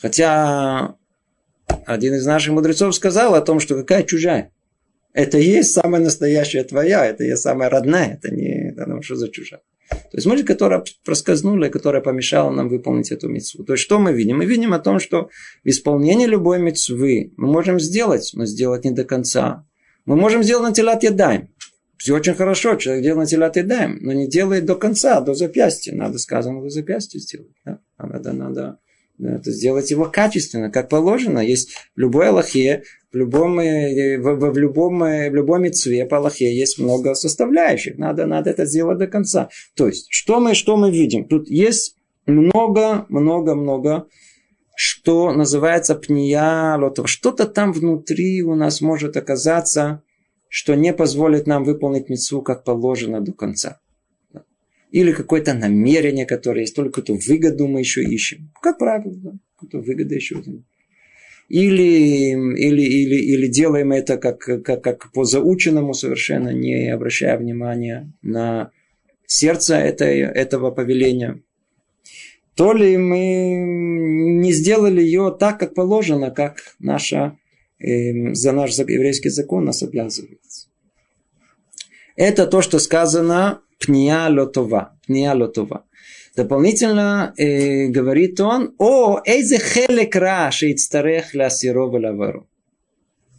Хотя 0.00 0.96
один 1.86 2.14
из 2.14 2.26
наших 2.26 2.52
мудрецов 2.52 2.94
сказал 2.94 3.34
о 3.34 3.40
том, 3.40 3.58
что 3.58 3.74
какая 3.74 4.04
чужая. 4.04 4.52
Это 5.12 5.38
и 5.38 5.44
есть 5.44 5.72
самая 5.72 6.02
настоящая 6.02 6.64
твоя, 6.64 7.06
это 7.06 7.24
и 7.24 7.28
есть 7.28 7.42
самая 7.42 7.70
родная, 7.70 8.14
это 8.14 8.34
не 8.34 8.70
это, 8.70 8.86
ну, 8.86 9.00
что 9.00 9.14
за 9.14 9.28
чужая. 9.28 9.62
То 9.90 10.16
есть 10.16 10.26
мысль, 10.26 10.44
которая 10.44 10.84
проскользнула, 11.04 11.68
которая 11.68 12.02
помешала 12.02 12.50
нам 12.50 12.68
выполнить 12.68 13.12
эту 13.12 13.28
мецву. 13.28 13.64
То 13.64 13.74
есть 13.74 13.82
что 13.84 13.98
мы 13.98 14.12
видим? 14.12 14.38
Мы 14.38 14.46
видим 14.46 14.72
о 14.72 14.78
том, 14.78 14.98
что 14.98 15.28
в 15.62 15.68
исполнении 15.68 16.26
любой 16.26 16.58
мецвы 16.58 17.32
мы 17.36 17.48
можем 17.48 17.78
сделать, 17.78 18.30
но 18.34 18.44
сделать 18.46 18.84
не 18.84 18.90
до 18.90 19.04
конца. 19.04 19.66
Мы 20.04 20.16
можем 20.16 20.42
сделать 20.42 20.68
на 20.68 20.74
телат 20.74 21.02
ядаем. 21.02 21.48
Все 21.96 22.14
очень 22.14 22.34
хорошо, 22.34 22.76
человек 22.76 23.02
делает 23.02 23.24
на 23.24 23.26
телат 23.26 23.56
ядаем, 23.56 23.98
но 24.00 24.12
не 24.12 24.28
делает 24.28 24.66
до 24.66 24.74
конца, 24.74 25.20
до 25.20 25.34
запястья. 25.34 25.94
Надо 25.94 26.18
сказано 26.18 26.60
до 26.60 26.68
запястья 26.68 27.18
сделать. 27.18 27.52
Да? 27.64 27.78
Надо, 27.98 28.32
надо 28.32 28.78
это 29.18 29.52
сделать 29.52 29.90
его 29.90 30.06
качественно, 30.06 30.70
как 30.70 30.88
положено. 30.88 31.38
Есть 31.38 31.74
в 31.94 32.00
любой 32.00 32.28
Аллахе, 32.28 32.82
в 33.12 33.16
любом, 33.16 33.60
э, 33.60 34.18
в, 34.18 34.34
в, 34.34 34.50
в 34.50 34.58
любом, 34.58 35.04
э, 35.04 35.30
в 35.30 35.34
любом 35.34 35.62
митцве 35.62 36.04
по 36.04 36.18
Аллахе 36.18 36.54
есть 36.54 36.78
много 36.78 37.14
составляющих. 37.14 37.96
Надо, 37.96 38.26
надо 38.26 38.50
это 38.50 38.66
сделать 38.66 38.98
до 38.98 39.06
конца. 39.06 39.48
То 39.76 39.86
есть, 39.86 40.08
что 40.10 40.40
мы, 40.40 40.54
что 40.54 40.76
мы 40.76 40.90
видим? 40.90 41.28
Тут 41.28 41.48
есть 41.48 41.96
много, 42.26 43.06
много, 43.08 43.54
много 43.54 44.08
что 44.76 45.32
называется 45.32 45.94
пния 45.94 46.76
лотова. 46.76 47.06
Что-то 47.06 47.46
там 47.46 47.72
внутри 47.72 48.42
у 48.42 48.54
нас 48.54 48.80
может 48.80 49.16
оказаться, 49.16 50.02
что 50.48 50.74
не 50.74 50.92
позволит 50.92 51.46
нам 51.46 51.64
выполнить 51.64 52.08
мецву 52.08 52.42
как 52.42 52.64
положено 52.64 53.20
до 53.20 53.32
конца. 53.32 53.80
Или 54.90 55.12
какое-то 55.12 55.54
намерение, 55.54 56.26
которое 56.26 56.60
есть, 56.62 56.76
только 56.76 57.00
какую-то 57.00 57.26
выгоду 57.26 57.66
мы 57.66 57.80
еще 57.80 58.04
ищем. 58.04 58.52
Как 58.60 58.78
правило, 58.78 59.14
да? 59.16 59.32
какую-то 59.54 59.78
выгоду 59.78 60.14
еще. 60.14 60.42
Или, 61.48 62.30
или, 62.32 62.82
или, 62.82 63.16
или 63.16 63.46
делаем 63.48 63.92
это 63.92 64.16
как, 64.16 64.38
как, 64.38 64.82
как 64.82 65.12
по 65.12 65.24
заученному, 65.24 65.92
совершенно 65.94 66.50
не 66.50 66.88
обращая 66.90 67.36
внимания 67.36 68.12
на 68.22 68.70
сердце 69.26 69.76
этой, 69.76 70.20
этого 70.20 70.70
повеления 70.70 71.42
то 72.54 72.72
ли 72.72 72.96
мы 72.96 73.56
не 74.42 74.52
сделали 74.52 75.02
ее 75.02 75.36
так, 75.38 75.58
как 75.58 75.74
положено, 75.74 76.30
как 76.30 76.58
наша, 76.78 77.36
э, 77.78 78.34
за 78.34 78.52
наш 78.52 78.78
еврейский 78.78 79.30
закон 79.30 79.64
нас 79.64 79.82
обязывает. 79.82 80.40
Это 82.16 82.46
то, 82.46 82.62
что 82.62 82.78
сказано 82.78 83.62
пния 83.78 84.28
лотова. 84.28 84.96
Пния 85.06 85.34
лотова. 85.34 85.84
Дополнительно 86.36 87.32
э, 87.36 87.86
говорит 87.88 88.40
он, 88.40 88.74
о, 88.78 89.20
эйзе 89.24 89.58
хелекра 89.58 90.50
шейцтарех 90.50 91.34
ля 91.34 91.50
сирова 91.50 91.98
лавару. 91.98 92.48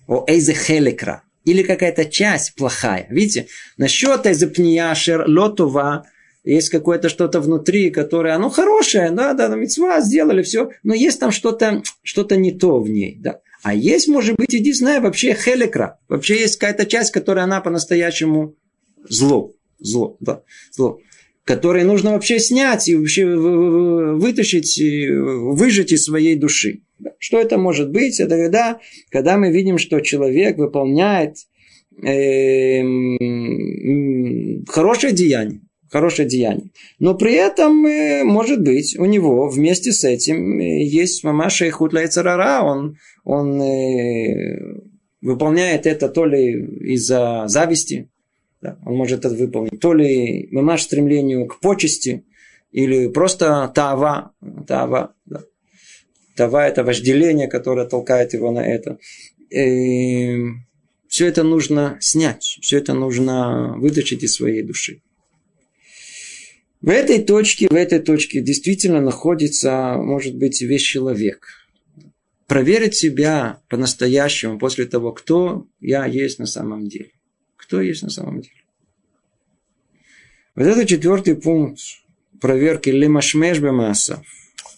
О, 0.07 0.25
эйзе 0.27 0.53
хелекра. 0.53 1.23
Или 1.45 1.63
какая-то 1.63 2.05
часть 2.05 2.55
плохая. 2.55 3.07
Видите, 3.09 3.47
насчет 3.77 4.25
эйзе 4.25 4.47
пния 4.47 4.93
шер 4.95 5.25
лотова, 5.27 6.05
есть 6.45 6.69
какое-то 6.69 7.09
что-то 7.09 7.41
внутри, 7.41 7.89
которое, 7.89 8.35
оно 8.35 8.49
хорошее, 8.49 9.11
да, 9.11 9.33
да, 9.33 9.49
на 9.49 9.55
мецва 9.55 9.99
сделали 10.01 10.43
все, 10.43 10.69
но 10.83 10.93
есть 10.93 11.19
там 11.19 11.31
что-то, 11.31 11.81
что-то 12.03 12.37
не 12.37 12.51
то 12.51 12.79
в 12.79 12.89
ней, 12.89 13.17
да. 13.19 13.39
А 13.63 13.73
есть, 13.73 14.07
может 14.07 14.35
быть, 14.35 14.53
единственное, 14.53 15.01
вообще 15.01 15.33
хелекра. 15.33 15.97
Вообще 16.07 16.39
есть 16.39 16.57
какая-то 16.57 16.85
часть, 16.85 17.11
которая 17.11 17.45
она 17.45 17.61
по-настоящему 17.61 18.55
зло. 19.09 19.53
Зло, 19.79 20.17
да, 20.19 20.43
зло. 20.71 20.99
Которое 21.43 21.83
нужно 21.83 22.11
вообще 22.11 22.37
снять 22.37 22.87
и 22.87 22.95
вообще 22.95 23.25
вытащить, 23.25 24.79
выжать 24.79 25.91
из 25.91 26.03
своей 26.03 26.35
души. 26.35 26.81
Что 27.17 27.39
это 27.39 27.57
может 27.57 27.89
быть? 27.89 28.19
Это 28.19 28.37
когда, 28.37 28.79
когда 29.09 29.35
мы 29.37 29.51
видим, 29.51 29.79
что 29.79 29.99
человек 29.99 30.57
выполняет 30.57 31.37
э, 32.03 32.83
хорошее 34.67 35.11
деяние 35.13 35.64
хорошее 35.95 36.27
деяние. 36.27 36.71
Но 36.99 37.15
при 37.15 37.35
этом, 37.35 37.85
э, 37.85 38.25
может 38.25 38.61
быть, 38.61 38.99
у 38.99 39.05
него 39.05 39.47
вместе 39.47 39.93
с 39.93 40.03
этим 40.03 40.59
э, 40.59 40.83
есть 40.83 41.23
мама 41.23 41.49
шейхут 41.49 41.93
лайцарара, 41.93 42.63
он, 42.63 42.97
он 43.23 43.61
э, 43.61 44.57
выполняет 45.21 45.85
это 45.85 46.09
то 46.09 46.25
ли 46.25 46.51
из-за 46.95 47.45
зависти, 47.47 48.09
да, 48.61 48.77
он 48.85 48.97
может 48.97 49.23
это 49.23 49.33
выполнить, 49.33 49.79
то 49.79 49.93
ли 49.93 50.49
мамаш 50.51 50.81
стремлению 50.81 51.47
к 51.47 51.61
почести, 51.61 52.25
или 52.73 53.07
просто 53.07 53.71
тава, 53.73 54.33
тава, 54.67 55.13
да. 55.25 55.43
Тава– 56.35 56.67
это 56.67 56.83
вожделение, 56.83 57.47
которое 57.47 57.87
толкает 57.87 58.33
его 58.33 58.51
на 58.51 58.59
это. 58.59 58.97
И 59.49 60.41
все 61.07 61.27
это 61.27 61.43
нужно 61.43 61.97
снять, 62.01 62.57
все 62.61 62.79
это 62.79 62.93
нужно 62.93 63.75
вытащить 63.77 64.23
из 64.23 64.33
своей 64.33 64.61
души. 64.61 65.01
В 66.85 66.89
этой 66.89 67.23
точке, 67.23 67.67
в 67.67 67.73
этой 67.73 67.97
точке 67.97 68.41
действительно 68.41 69.01
находится, 69.01 69.95
может 69.97 70.35
быть, 70.35 70.61
весь 70.61 70.83
человек. 70.83 71.47
Проверить 72.45 72.93
себя 72.93 73.59
по-настоящему 73.69 74.59
после 74.59 74.85
того, 74.85 75.11
кто 75.11 75.65
я 75.79 76.05
есть 76.05 76.37
на 76.37 76.45
самом 76.45 76.87
деле. 76.87 77.09
Кто 77.57 77.81
есть 77.81 78.03
на 78.03 78.11
самом 78.11 78.41
деле. 78.41 78.61
Вот 80.53 80.67
это 80.67 80.85
четвертый 80.85 81.35
пункт 81.35 81.79
проверки 82.39 82.89
лемашмеш 82.91 83.57
бемаса. 83.59 84.21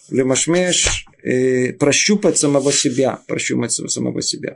Лемашмеш 0.10 1.08
э, 1.24 1.74
прощупать 1.74 2.38
самого 2.38 2.72
себя. 2.72 3.20
Прощупать 3.28 3.74
самого 3.74 4.22
себя. 4.22 4.56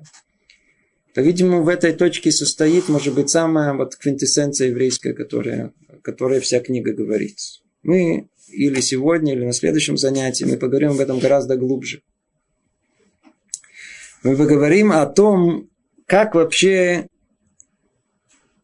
То, 1.13 1.21
видимо, 1.21 1.61
в 1.61 1.67
этой 1.67 1.91
точке 1.91 2.31
состоит, 2.31 2.87
может 2.87 3.13
быть, 3.13 3.29
самая 3.29 3.73
вот 3.73 3.97
квинтэссенция 3.97 4.69
еврейская, 4.69 5.11
которая 5.11 5.73
которой 6.01 6.39
вся 6.39 6.59
книга 6.59 6.93
говорит. 6.93 7.37
Мы 7.83 8.27
или 8.47 8.81
сегодня, 8.81 9.33
или 9.33 9.45
на 9.45 9.53
следующем 9.53 9.97
занятии 9.97 10.43
мы 10.43 10.57
поговорим 10.57 10.91
об 10.91 10.99
этом 10.99 11.19
гораздо 11.19 11.55
глубже. 11.55 12.01
Мы 14.23 14.35
поговорим 14.35 14.91
о 14.91 15.05
том, 15.07 15.69
как 16.05 16.35
вообще, 16.35 17.07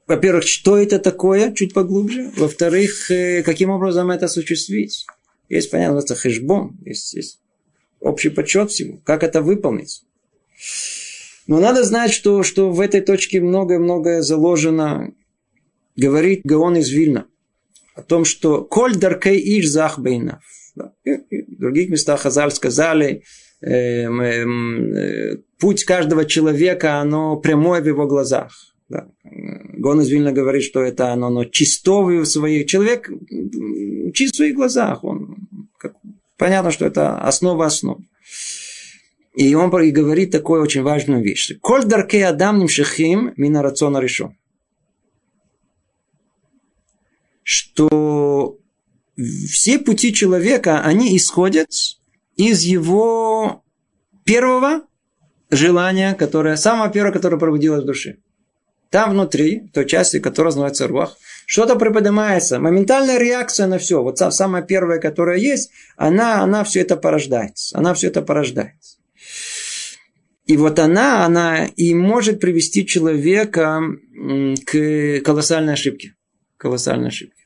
во-первых, 0.05 0.43
что 0.43 0.77
это 0.77 0.99
такое, 0.99 1.53
чуть 1.53 1.73
поглубже. 1.73 2.31
Во-вторых, 2.35 3.09
э, 3.09 3.41
каким 3.43 3.71
образом 3.71 4.11
это 4.11 4.25
осуществить. 4.25 5.05
Есть, 5.49 5.71
понятно, 5.71 5.99
это 5.99 6.15
хэшбон, 6.15 6.77
есть, 6.85 7.13
есть 7.13 7.39
общий 7.99 8.29
подсчет 8.29 8.69
всего, 8.71 8.99
как 9.03 9.23
это 9.23 9.41
выполнить. 9.41 10.03
Но 11.47 11.59
надо 11.59 11.83
знать, 11.83 12.11
что, 12.11 12.43
что 12.43 12.71
в 12.71 12.81
этой 12.81 13.01
точке 13.01 13.39
многое-многое 13.39 14.21
заложено 14.21 15.13
говорит 15.97 16.41
Гаон 16.43 16.77
из 16.77 16.89
Вильна 16.89 17.25
о 17.95 18.03
том, 18.03 18.23
что 18.23 18.63
«Коль 18.63 18.95
даркей 18.95 19.59
иш 19.59 19.67
захбейна». 19.67 20.39
В 20.75 21.59
других 21.59 21.89
местах 21.89 22.21
Хазаль 22.21 22.51
сказали, 22.51 23.23
э, 23.61 24.05
э, 24.05 25.37
путь 25.59 25.83
каждого 25.83 26.25
человека, 26.25 26.99
оно 26.99 27.37
прямое 27.37 27.81
в 27.81 27.87
его 27.87 28.05
глазах. 28.05 28.53
Да. 28.89 29.07
Гон 29.23 30.01
из 30.01 30.09
Вильна 30.09 30.31
говорит, 30.31 30.63
что 30.63 30.81
это 30.81 31.11
оно, 31.11 31.27
оно 31.27 31.45
чистое 31.45 32.21
в 32.21 32.25
своих... 32.25 32.67
Человек 32.67 33.09
чист 34.13 34.35
в 34.35 34.37
своих 34.37 34.55
глазах. 34.55 35.03
Он, 35.03 35.35
как, 35.77 35.93
понятно, 36.37 36.71
что 36.71 36.85
это 36.85 37.17
основа 37.19 37.65
основ. 37.65 37.97
И 39.35 39.53
он 39.53 39.69
говорит 39.69 40.31
такую 40.31 40.61
очень 40.61 40.83
важную 40.83 41.21
вещь. 41.21 41.51
Коль 41.61 41.85
даркей 41.85 42.25
адам 42.25 42.59
нимшихим 42.59 43.33
мина 43.37 43.61
рациона 43.61 43.99
решен. 43.99 44.35
Что 47.49 48.57
все 49.49 49.79
пути 49.79 50.13
человека, 50.13 50.81
они 50.81 51.15
исходят 51.15 51.69
из 52.35 52.63
его 52.63 53.63
первого 54.25 54.81
желания, 55.49 56.13
которое, 56.13 56.57
самое 56.57 56.91
первое, 56.91 57.13
которое 57.13 57.37
пробудилось 57.37 57.83
в 57.83 57.85
душе. 57.85 58.17
Там 58.89 59.11
внутри, 59.11 59.69
той 59.73 59.85
части, 59.85 60.19
которая 60.19 60.51
называется 60.51 60.89
руах, 60.89 61.15
что-то 61.45 61.77
приподнимается, 61.77 62.59
моментальная 62.59 63.17
реакция 63.17 63.67
на 63.67 63.77
все. 63.77 64.03
Вот 64.03 64.17
самая 64.17 64.61
первая, 64.61 64.99
которая 64.99 65.37
есть, 65.37 65.71
она, 65.95 66.41
она 66.41 66.65
все 66.65 66.81
это 66.81 66.97
порождает. 66.97 67.53
Она 67.71 67.93
все 67.93 68.07
это 68.07 68.21
порождает. 68.21 68.75
И 70.47 70.57
вот 70.57 70.79
она, 70.79 71.25
она 71.25 71.65
и 71.65 71.93
может 71.93 72.41
привести 72.41 72.85
человека 72.85 73.81
к 74.65 75.21
колоссальной 75.21 75.73
ошибке. 75.73 76.15
Колоссальной 76.57 77.07
ошибке. 77.07 77.36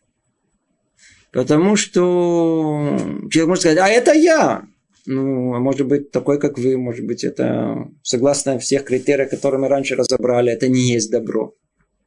Потому 1.32 1.76
что 1.76 2.98
человек 3.30 3.48
может 3.48 3.62
сказать, 3.62 3.80
а 3.80 3.88
это 3.88 4.14
я. 4.14 4.64
Ну, 5.06 5.54
а 5.54 5.60
может 5.60 5.88
быть, 5.88 6.12
такой, 6.12 6.40
как 6.40 6.60
вы, 6.60 6.78
может 6.78 7.06
быть, 7.06 7.24
это 7.24 7.90
согласно 8.04 8.60
всех 8.60 8.84
критериях, 8.84 9.30
которые 9.30 9.60
мы 9.60 9.68
раньше 9.68 9.96
разобрали, 9.96 10.52
это 10.52 10.68
не 10.68 10.92
есть 10.92 11.10
добро. 11.10 11.56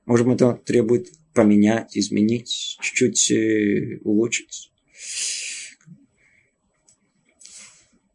Может 0.06 0.26
быть, 0.26 0.37
это 0.37 0.60
требует 0.64 1.08
поменять, 1.32 1.96
изменить, 1.96 2.76
чуть-чуть 2.80 3.30
э, 3.32 3.98
улучшить. 4.04 4.70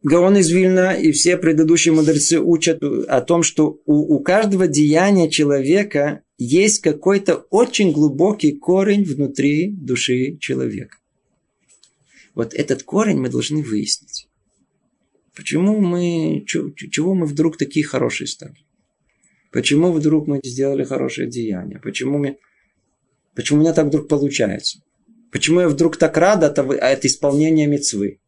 Гаон 0.01 0.37
из 0.37 0.49
Вильна 0.49 0.93
и 0.93 1.11
все 1.11 1.35
предыдущие 1.35 1.93
мудрецы 1.93 2.39
учат 2.39 2.81
о 2.81 3.21
том, 3.21 3.43
что 3.43 3.81
у, 3.85 4.15
у 4.15 4.23
каждого 4.23 4.67
деяния 4.67 5.29
человека 5.29 6.21
есть 6.39 6.79
какой-то 6.79 7.35
очень 7.35 7.91
глубокий 7.91 8.53
корень 8.53 9.03
внутри 9.03 9.69
души 9.71 10.37
человека. 10.37 10.97
Вот 12.33 12.53
этот 12.53 12.83
корень 12.83 13.19
мы 13.19 13.29
должны 13.29 13.61
выяснить. 13.61 14.27
Почему 15.35 15.79
мы, 15.79 16.45
чего 16.45 17.13
мы 17.13 17.25
вдруг 17.25 17.57
такие 17.57 17.85
хорошие 17.85 18.27
стали? 18.27 18.55
Почему 19.51 19.91
вдруг 19.91 20.27
мы 20.27 20.39
сделали 20.43 20.85
хорошее 20.85 21.29
деяние? 21.29 21.79
Почему, 21.79 22.17
мы, 22.17 22.37
почему 23.35 23.59
у 23.59 23.61
меня 23.61 23.73
так 23.73 23.87
вдруг 23.87 24.07
получается? 24.07 24.79
Почему 25.31 25.59
я 25.59 25.67
вдруг 25.67 25.97
так 25.97 26.15
рад 26.17 26.43
от, 26.43 26.57
от 26.57 27.05
исполнения 27.05 27.67
мецвы? 27.67 28.19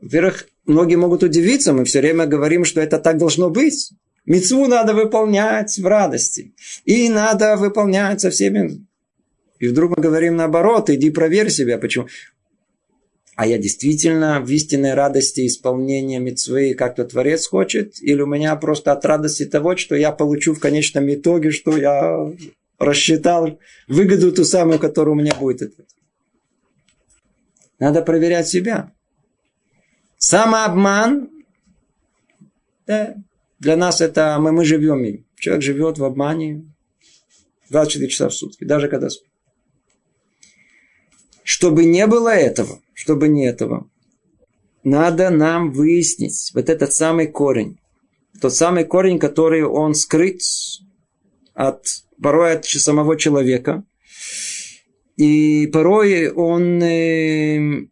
Во-первых, 0.00 0.48
многие 0.66 0.96
могут 0.96 1.22
удивиться, 1.22 1.72
мы 1.72 1.84
все 1.86 2.00
время 2.00 2.26
говорим, 2.26 2.66
что 2.66 2.80
это 2.82 2.98
так 2.98 3.16
должно 3.16 3.48
быть. 3.48 3.92
Мецву 4.26 4.66
надо 4.66 4.94
выполнять 4.94 5.78
в 5.78 5.86
радости. 5.86 6.54
И 6.84 7.08
надо 7.08 7.56
выполнять 7.56 8.20
со 8.20 8.30
всеми. 8.30 8.86
И 9.58 9.68
вдруг 9.68 9.96
мы 9.96 10.02
говорим 10.02 10.36
наоборот, 10.36 10.90
иди 10.90 11.10
проверь 11.10 11.50
себя. 11.50 11.78
Почему? 11.78 12.06
а 13.36 13.46
я 13.46 13.58
действительно 13.58 14.40
в 14.40 14.48
истинной 14.48 14.94
радости 14.94 15.46
исполнения 15.46 16.20
митцвы, 16.20 16.74
как 16.74 16.94
то 16.94 17.04
Творец 17.04 17.48
хочет, 17.48 18.00
или 18.00 18.22
у 18.22 18.26
меня 18.26 18.54
просто 18.56 18.92
от 18.92 19.04
радости 19.04 19.44
того, 19.44 19.76
что 19.76 19.96
я 19.96 20.12
получу 20.12 20.54
в 20.54 20.60
конечном 20.60 21.12
итоге, 21.12 21.50
что 21.50 21.76
я 21.76 22.32
рассчитал 22.78 23.58
выгоду 23.88 24.32
ту 24.32 24.44
самую, 24.44 24.78
которая 24.78 25.14
у 25.14 25.18
меня 25.18 25.34
будет. 25.34 25.74
Надо 27.80 28.02
проверять 28.02 28.48
себя. 28.48 28.92
Самообман, 30.16 31.28
да, 32.86 33.16
для 33.64 33.76
нас 33.76 34.02
это 34.02 34.36
мы, 34.38 34.52
мы 34.52 34.64
живем 34.66 35.02
им. 35.04 35.24
Человек 35.36 35.62
живет 35.62 35.98
в 35.98 36.04
обмане 36.04 36.70
24 37.70 38.10
часа 38.10 38.28
в 38.28 38.34
сутки, 38.34 38.64
даже 38.64 38.88
когда 38.88 39.08
спит. 39.08 39.30
Чтобы 41.42 41.86
не 41.86 42.06
было 42.06 42.28
этого, 42.28 42.80
чтобы 42.92 43.28
не 43.28 43.46
этого, 43.46 43.88
надо 44.82 45.30
нам 45.30 45.72
выяснить 45.72 46.50
вот 46.54 46.68
этот 46.68 46.92
самый 46.92 47.26
корень. 47.26 47.78
Тот 48.38 48.54
самый 48.54 48.84
корень, 48.84 49.18
который 49.18 49.62
он 49.62 49.94
скрыт 49.94 50.42
от, 51.54 51.86
порой 52.22 52.52
от 52.52 52.66
самого 52.66 53.16
человека. 53.16 53.82
И 55.16 55.68
порой 55.68 56.30
он 56.30 56.82
э, 56.82 57.86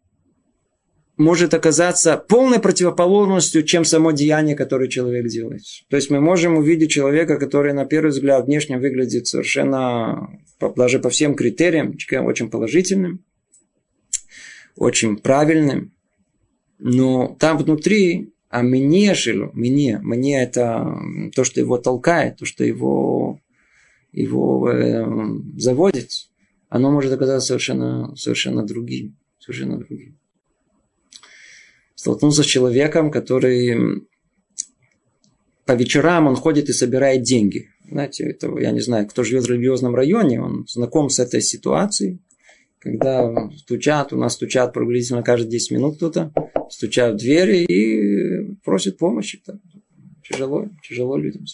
может 1.17 1.53
оказаться 1.53 2.17
полной 2.17 2.59
противоположностью, 2.59 3.63
чем 3.63 3.85
само 3.85 4.11
деяние, 4.11 4.55
которое 4.55 4.89
человек 4.89 5.27
делает. 5.27 5.61
То 5.89 5.95
есть 5.95 6.09
мы 6.09 6.19
можем 6.19 6.57
увидеть 6.57 6.91
человека, 6.91 7.37
который 7.37 7.73
на 7.73 7.85
первый 7.85 8.09
взгляд 8.09 8.45
внешне 8.45 8.77
выглядит 8.77 9.27
совершенно, 9.27 10.39
даже 10.75 10.99
по 10.99 11.09
всем 11.09 11.35
критериям, 11.35 11.95
очень 12.25 12.49
положительным, 12.49 13.23
очень 14.75 15.17
правильным, 15.17 15.93
но 16.79 17.35
там 17.39 17.57
внутри, 17.57 18.33
а 18.49 18.63
мне 18.63 19.13
жило, 19.13 19.51
мне, 19.53 19.99
мне 20.01 20.43
это 20.43 20.97
то, 21.35 21.43
что 21.43 21.59
его 21.59 21.77
толкает, 21.77 22.37
то, 22.37 22.45
что 22.45 22.63
его, 22.63 23.39
его 24.11 24.69
э, 24.69 25.05
заводит, 25.57 26.09
оно 26.69 26.91
может 26.91 27.13
оказаться 27.13 27.49
совершенно, 27.49 28.15
совершенно 28.15 28.65
другим. 28.65 29.15
Совершенно 29.37 29.77
другим. 29.77 30.17
Столкнулся 32.03 32.43
с 32.43 32.45
человеком, 32.45 33.11
который 33.11 34.03
по 35.63 35.71
вечерам 35.71 36.27
он 36.27 36.35
ходит 36.35 36.67
и 36.67 36.73
собирает 36.73 37.21
деньги. 37.21 37.69
Знаете, 37.89 38.25
это, 38.25 38.53
я 38.59 38.71
не 38.71 38.81
знаю, 38.81 39.07
кто 39.07 39.23
живет 39.23 39.45
в 39.45 39.49
религиозном 39.49 39.95
районе, 39.95 40.41
он 40.41 40.65
знаком 40.67 41.09
с 41.09 41.19
этой 41.19 41.41
ситуацией 41.41 42.19
когда 42.79 43.49
стучат, 43.55 44.11
у 44.11 44.17
нас 44.17 44.33
стучат 44.33 44.73
приблизительно 44.73 45.23
каждые 45.23 45.51
10 45.51 45.71
минут 45.71 45.95
кто-то, 45.95 46.33
стучат 46.69 47.13
в 47.13 47.17
двери 47.17 47.63
и 47.63 48.55
просят 48.65 48.97
помощи. 48.97 49.41
Так. 49.45 49.55
Тяжело, 50.29 50.67
тяжело 50.85 51.15
людям. 51.15 51.45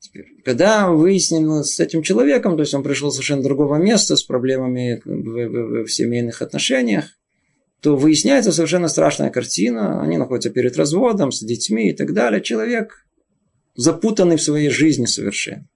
Теперь, 0.00 0.26
когда 0.44 0.90
выяснилось 0.90 1.72
с 1.72 1.80
этим 1.80 2.02
человеком, 2.02 2.56
то 2.56 2.60
есть 2.64 2.74
он 2.74 2.82
пришел 2.82 3.10
совершенно 3.10 3.42
другого 3.42 3.76
места 3.76 4.16
с 4.16 4.22
проблемами 4.22 5.00
в, 5.06 5.08
в, 5.08 5.84
в 5.86 5.90
семейных 5.90 6.42
отношениях, 6.42 7.06
то 7.82 7.96
выясняется 7.96 8.52
совершенно 8.52 8.86
страшная 8.86 9.30
картина. 9.30 10.00
Они 10.02 10.16
находятся 10.16 10.50
перед 10.50 10.76
разводом 10.76 11.32
с 11.32 11.40
детьми 11.40 11.90
и 11.90 11.92
так 11.92 12.12
далее. 12.14 12.40
Человек 12.40 13.04
запутанный 13.74 14.36
в 14.36 14.42
своей 14.42 14.70
жизни 14.70 15.06
совершенно. 15.06 15.68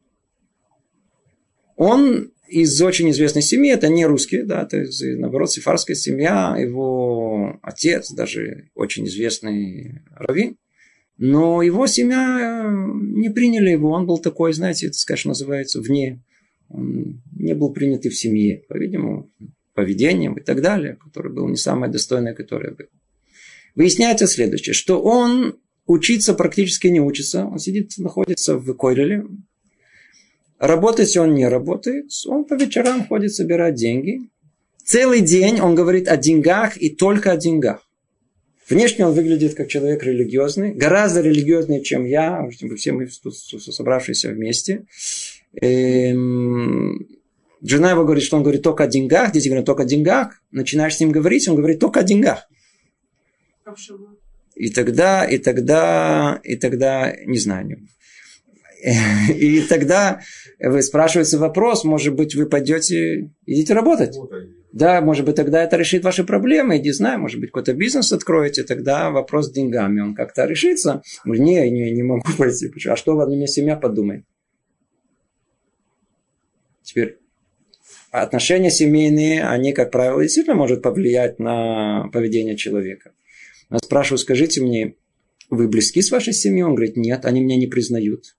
Он 1.75 2.31
из 2.49 2.81
очень 2.81 3.11
известной 3.11 3.43
семьи, 3.43 3.73
это 3.73 3.89
не 3.89 4.07
русские, 4.07 4.45
да, 4.45 4.63
это 4.63 4.85
наоборот 5.19 5.51
сифарская 5.51 5.97
семья, 5.97 6.57
его 6.57 7.59
отец 7.61 8.13
даже 8.13 8.71
очень 8.75 9.07
известный 9.07 10.03
раввин, 10.15 10.57
но 11.19 11.61
его 11.61 11.89
семья 11.89 12.67
э, 12.67 12.71
не 12.71 13.31
приняли 13.31 13.71
его, 13.71 13.91
он 13.91 14.07
был 14.07 14.19
такой, 14.19 14.53
знаете, 14.53 14.87
это, 14.87 14.97
скажем, 14.97 15.31
называется 15.31 15.81
вне, 15.81 16.23
он 16.69 17.21
не 17.37 17.55
был 17.55 17.73
принят 17.73 18.07
и 18.07 18.11
в 18.11 18.17
семье, 18.17 18.63
по-видимому, 18.69 19.31
поведением 19.77 20.35
и 20.35 20.43
так 20.43 20.61
далее, 20.61 20.97
которое 20.97 21.31
было 21.31 21.49
не 21.49 21.57
самое 21.57 21.93
достойное, 21.93 22.35
которое 22.35 22.73
было. 22.73 22.89
Выясняется 23.77 24.27
следующее, 24.27 24.75
что 24.75 25.01
он 25.01 25.61
учиться 25.87 26.35
практически 26.35 26.89
не 26.89 27.01
учится, 27.01 27.45
он 27.45 27.61
сидит, 27.61 27.93
находится 27.99 28.57
в 28.57 28.75
Койлеле, 28.75 29.25
Работать 30.59 31.17
он 31.19 31.35
не 31.35 31.47
работает, 31.47 32.11
он 32.27 32.45
по 32.45 32.55
вечерам 32.55 33.07
ходит 33.07 33.35
собирать 33.35 33.75
деньги. 33.75 34.21
Целый 34.85 35.21
день 35.21 35.61
он 35.61 35.75
говорит 35.75 36.09
о 36.09 36.17
деньгах 36.17 36.81
и 36.81 36.89
только 36.89 37.33
о 37.33 37.37
деньгах. 37.37 37.83
Внешне 38.69 39.07
он 39.07 39.13
выглядит 39.13 39.55
как 39.55 39.69
человек 39.69 40.03
религиозный, 40.03 40.73
гораздо 40.73 41.21
религиознее, 41.21 41.83
чем 41.83 42.05
я, 42.05 42.49
все 42.77 42.93
мы 42.93 43.07
собравшиеся 43.09 44.31
вместе. 44.31 44.87
Эм, 45.61 47.07
жена 47.63 47.91
его 47.91 48.05
говорит, 48.05 48.25
что 48.25 48.37
он 48.37 48.43
говорит 48.43 48.63
только 48.63 48.85
о 48.85 48.87
деньгах, 48.87 49.33
дети 49.33 49.49
говорят 49.49 49.67
только 49.67 49.83
о 49.83 49.87
деньгах. 49.87 50.41
Начинаешь 50.51 50.97
с 50.97 51.01
ним 51.01 51.13
говорить, 51.13 51.49
он 51.49 51.57
говорит 51.57 51.81
только 51.81 52.01
о 52.01 52.03
деньгах. 52.03 52.49
И 54.55 54.71
тогда, 54.71 55.25
и 55.25 55.39
тогда, 55.39 56.41
и 56.43 56.57
тогда, 56.57 57.15
не 57.25 57.39
знаю. 57.39 57.79
И 59.29 59.61
тогда 59.63 60.21
вы 60.61 60.83
спрашиваете 60.83 61.37
вопрос, 61.39 61.85
может 61.85 62.15
быть, 62.15 62.35
вы 62.35 62.47
пойдете, 62.47 63.31
идите 63.45 63.75
работать. 63.75 64.17
Да, 64.73 65.01
может 65.01 65.25
быть, 65.25 65.37
тогда 65.37 65.63
это 65.63 65.77
решит 65.77 66.05
ваши 66.05 66.23
проблемы, 66.23 66.79
не 66.79 66.93
знаю, 66.93 67.19
может 67.19 67.41
быть, 67.41 67.51
какой-то 67.51 67.73
бизнес 67.73 68.13
откроете, 68.13 68.63
тогда 68.63 69.11
вопрос 69.11 69.47
с 69.47 69.51
деньгами, 69.51 70.01
он 70.01 70.15
как-то 70.15 70.45
решится. 70.45 71.03
Не, 71.25 71.71
не, 71.71 71.91
не 71.93 72.03
могу 72.03 72.31
пойти. 72.37 72.71
А 72.87 72.97
что 72.97 73.17
во 73.17 73.27
мне 73.27 73.47
семья 73.47 73.77
подумает? 73.77 74.25
Теперь, 76.83 77.19
отношения 78.23 78.71
семейные, 78.71 79.45
они, 79.45 79.73
как 79.73 79.91
правило, 79.91 80.23
действительно 80.23 80.57
могут 80.57 80.83
повлиять 80.83 81.39
на 81.39 82.09
поведение 82.13 82.57
человека. 82.57 83.13
Я 83.71 83.79
спрашиваю, 83.79 84.19
скажите 84.19 84.63
мне, 84.63 84.95
вы 85.51 85.69
близки 85.69 86.03
с 86.03 86.11
вашей 86.11 86.33
семьей? 86.33 86.65
Он 86.65 86.75
говорит, 86.75 86.97
нет, 86.97 87.25
они 87.25 87.41
меня 87.41 87.57
не 87.57 87.67
признают. 87.67 88.37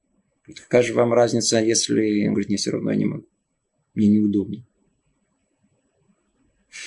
Какая 0.55 0.83
же 0.83 0.93
вам 0.93 1.13
разница, 1.13 1.59
если... 1.59 2.27
Он 2.27 2.33
говорит, 2.33 2.49
не, 2.49 2.57
все 2.57 2.71
равно 2.71 2.91
я 2.91 2.97
не 2.97 3.05
могу. 3.05 3.25
Мне 3.93 4.07
неудобнее. 4.07 4.65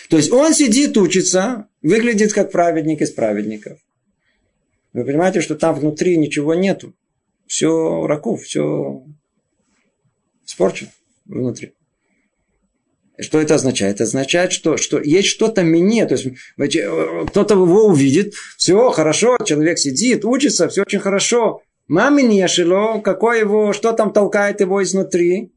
То 0.08 0.16
есть 0.16 0.30
он 0.32 0.54
сидит, 0.54 0.96
учится, 0.96 1.68
выглядит 1.82 2.32
как 2.32 2.52
праведник 2.52 3.02
из 3.02 3.10
праведников. 3.10 3.78
Вы 4.92 5.04
понимаете, 5.04 5.40
что 5.40 5.56
там 5.56 5.74
внутри 5.74 6.16
ничего 6.16 6.54
нету. 6.54 6.94
Все 7.46 8.06
раков, 8.06 8.42
все 8.42 9.04
испорчено 10.46 10.90
внутри. 11.26 11.74
Что 13.20 13.40
это 13.40 13.54
означает? 13.54 13.96
Это 13.96 14.04
означает, 14.04 14.52
что, 14.52 14.76
что 14.76 15.00
есть 15.00 15.28
что-то 15.28 15.62
мне. 15.62 16.06
То 16.06 16.14
есть 16.14 16.28
кто-то 17.28 17.54
его 17.54 17.86
увидит, 17.86 18.34
все 18.56 18.90
хорошо, 18.90 19.36
человек 19.44 19.78
сидит, 19.78 20.24
учится, 20.24 20.68
все 20.68 20.82
очень 20.82 21.00
хорошо. 21.00 21.62
Мамин 21.88 22.30
Ешило, 22.30 23.00
какой 23.00 23.40
его, 23.40 23.72
что 23.72 23.92
там 23.92 24.12
толкает 24.12 24.60
его 24.60 24.82
изнутри? 24.82 25.52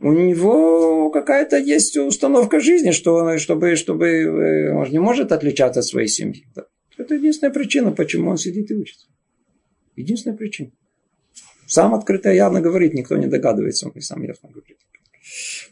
У 0.00 0.12
него 0.12 1.10
какая-то 1.10 1.58
есть 1.58 1.96
установка 1.96 2.60
жизни, 2.60 2.92
что, 2.92 3.36
чтобы, 3.38 3.74
чтобы 3.74 4.06
э, 4.06 4.72
он 4.72 4.88
не 4.90 5.00
может 5.00 5.32
отличаться 5.32 5.80
от 5.80 5.86
своей 5.86 6.06
семьи. 6.06 6.46
Это 6.96 7.14
единственная 7.14 7.52
причина, 7.52 7.90
почему 7.90 8.30
он 8.30 8.38
сидит 8.38 8.70
и 8.70 8.74
учится. 8.74 9.08
Единственная 9.96 10.36
причина. 10.36 10.70
Сам 11.66 11.94
открыто 11.94 12.30
явно 12.30 12.60
говорит, 12.60 12.94
никто 12.94 13.16
не 13.16 13.26
догадывается, 13.26 13.88
он 13.88 13.92
и 13.96 14.00
сам 14.00 14.22
ясно 14.22 14.48
говорит. 14.48 14.78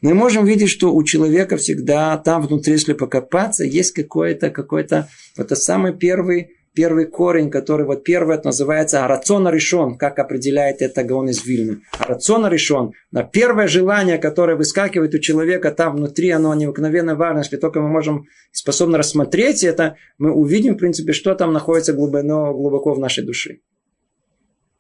Мы 0.03 0.15
можем 0.15 0.45
видеть, 0.45 0.69
что 0.69 0.95
у 0.95 1.03
человека 1.03 1.57
всегда 1.57 2.17
там 2.19 2.47
внутри, 2.47 2.75
если 2.75 2.93
покопаться, 2.93 3.65
есть 3.65 3.93
какой-то, 3.93 4.51
какой-то, 4.51 5.09
это 5.37 5.57
самый 5.57 5.93
первый 5.93 6.57
первый 6.77 7.07
корень, 7.07 7.51
который 7.51 7.87
вот 7.87 8.05
первый 8.05 8.37
это 8.37 8.49
называется 8.49 9.09
рацион 9.09 9.49
решен, 9.49 9.97
как 9.97 10.19
определяет 10.19 10.83
это 10.83 11.03
Гаон 11.03 11.31
из 11.31 11.45
Вильны. 11.45 11.81
Рацион 11.99 12.47
решен. 12.49 12.93
На 13.11 13.25
первое 13.25 13.67
желание, 13.67 14.19
которое 14.19 14.57
выскакивает 14.57 15.15
у 15.15 15.19
человека 15.19 15.73
там 15.73 15.97
внутри, 15.97 16.31
оно 16.31 16.55
необыкновенно 16.55 17.17
важно. 17.17 17.39
Если 17.39 17.57
только 17.57 17.81
мы 17.81 17.89
можем 17.89 18.27
способны 18.53 18.99
рассмотреть 18.99 19.65
это, 19.65 19.97
мы 20.19 20.31
увидим, 20.31 20.75
в 20.75 20.79
принципе, 20.79 21.15
что 21.15 21.35
там 21.35 21.53
находится 21.53 21.95
глубоко, 21.95 22.53
глубоко 22.53 22.93
в 22.93 22.99
нашей 22.99 23.25
душе. 23.25 23.61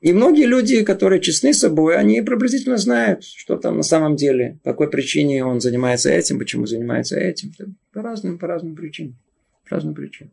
И 0.06 0.12
многие 0.12 0.46
люди, 0.46 0.84
которые 0.84 1.20
честны 1.20 1.52
с 1.52 1.58
собой, 1.58 1.96
они 1.96 2.22
приблизительно 2.22 2.76
знают, 2.76 3.24
что 3.24 3.56
там 3.56 3.78
на 3.78 3.82
самом 3.82 4.14
деле, 4.14 4.60
по 4.62 4.70
какой 4.70 4.88
причине 4.88 5.44
он 5.44 5.60
занимается 5.60 6.10
этим, 6.10 6.38
почему 6.38 6.64
занимается 6.64 7.18
этим. 7.18 7.52
По 7.92 8.02
разным, 8.02 8.38
по 8.38 8.46
разным 8.46 8.76
причинам. 8.76 9.16
По 9.68 9.74
разным 9.74 9.94
причинам. 9.96 10.32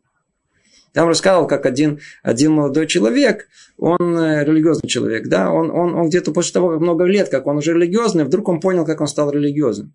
Я 0.94 1.02
вам 1.02 1.08
рассказывал, 1.08 1.48
как 1.48 1.66
один, 1.66 1.98
один 2.22 2.52
молодой 2.52 2.86
человек, 2.86 3.48
он 3.76 4.16
э, 4.16 4.44
религиозный 4.44 4.88
человек, 4.88 5.26
да, 5.26 5.50
он, 5.50 5.72
он, 5.72 5.92
он 5.96 6.08
где-то 6.08 6.30
после 6.30 6.52
того, 6.52 6.70
как 6.70 6.80
много 6.80 7.02
лет, 7.02 7.28
как 7.28 7.48
он 7.48 7.56
уже 7.56 7.72
религиозный, 7.72 8.22
вдруг 8.22 8.48
он 8.48 8.60
понял, 8.60 8.84
как 8.84 9.00
он 9.00 9.08
стал 9.08 9.32
религиозным. 9.32 9.92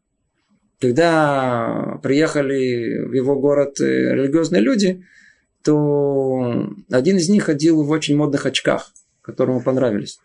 когда 0.82 2.02
приехали 2.04 3.06
в 3.06 3.14
его 3.14 3.40
город 3.40 3.80
э, 3.80 4.14
религиозные 4.14 4.62
люди, 4.62 5.06
то 5.64 6.68
один 6.92 7.16
из 7.16 7.30
них 7.30 7.46
ходил 7.46 7.82
в 7.82 7.90
очень 7.92 8.18
модных 8.18 8.46
очках, 8.46 8.92
которые 9.30 9.56
ему 9.56 9.64
понравились. 9.64 10.20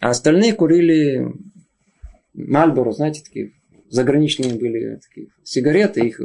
А 0.00 0.10
остальные 0.10 0.54
курили 0.54 1.26
Мальборо, 2.34 2.92
знаете, 2.92 3.22
такие 3.22 3.52
заграничные 3.88 4.54
были 4.54 5.00
такие 5.06 5.28
сигареты, 5.42 6.06
их 6.06 6.20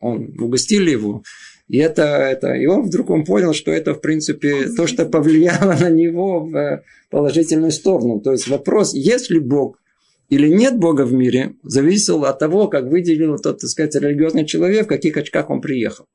он 0.00 0.34
угостили 0.40 0.90
его. 0.90 1.22
И 1.68 1.78
это, 1.78 2.02
это, 2.02 2.54
и 2.54 2.66
он 2.66 2.82
вдруг 2.82 3.10
он 3.10 3.24
понял, 3.24 3.52
что 3.52 3.70
это, 3.70 3.94
в 3.94 4.00
принципе, 4.00 4.68
то, 4.76 4.86
что 4.86 5.06
повлияло 5.06 5.76
на 5.78 5.90
него 5.90 6.40
в 6.40 6.82
положительную 7.10 7.72
сторону. 7.72 8.20
То 8.20 8.32
есть 8.32 8.48
вопрос, 8.48 8.94
есть 8.94 9.30
ли 9.30 9.38
Бог 9.38 9.78
или 10.30 10.48
нет 10.48 10.78
Бога 10.78 11.02
в 11.04 11.12
мире, 11.12 11.54
зависел 11.62 12.24
от 12.24 12.38
того, 12.38 12.68
как 12.68 12.86
выделил 12.86 13.36
тот, 13.38 13.60
так 13.60 13.70
сказать, 13.70 13.94
религиозный 13.96 14.46
человек, 14.46 14.86
в 14.86 14.88
каких 14.88 15.16
очках 15.16 15.50
он 15.50 15.60
приехал 15.60 16.06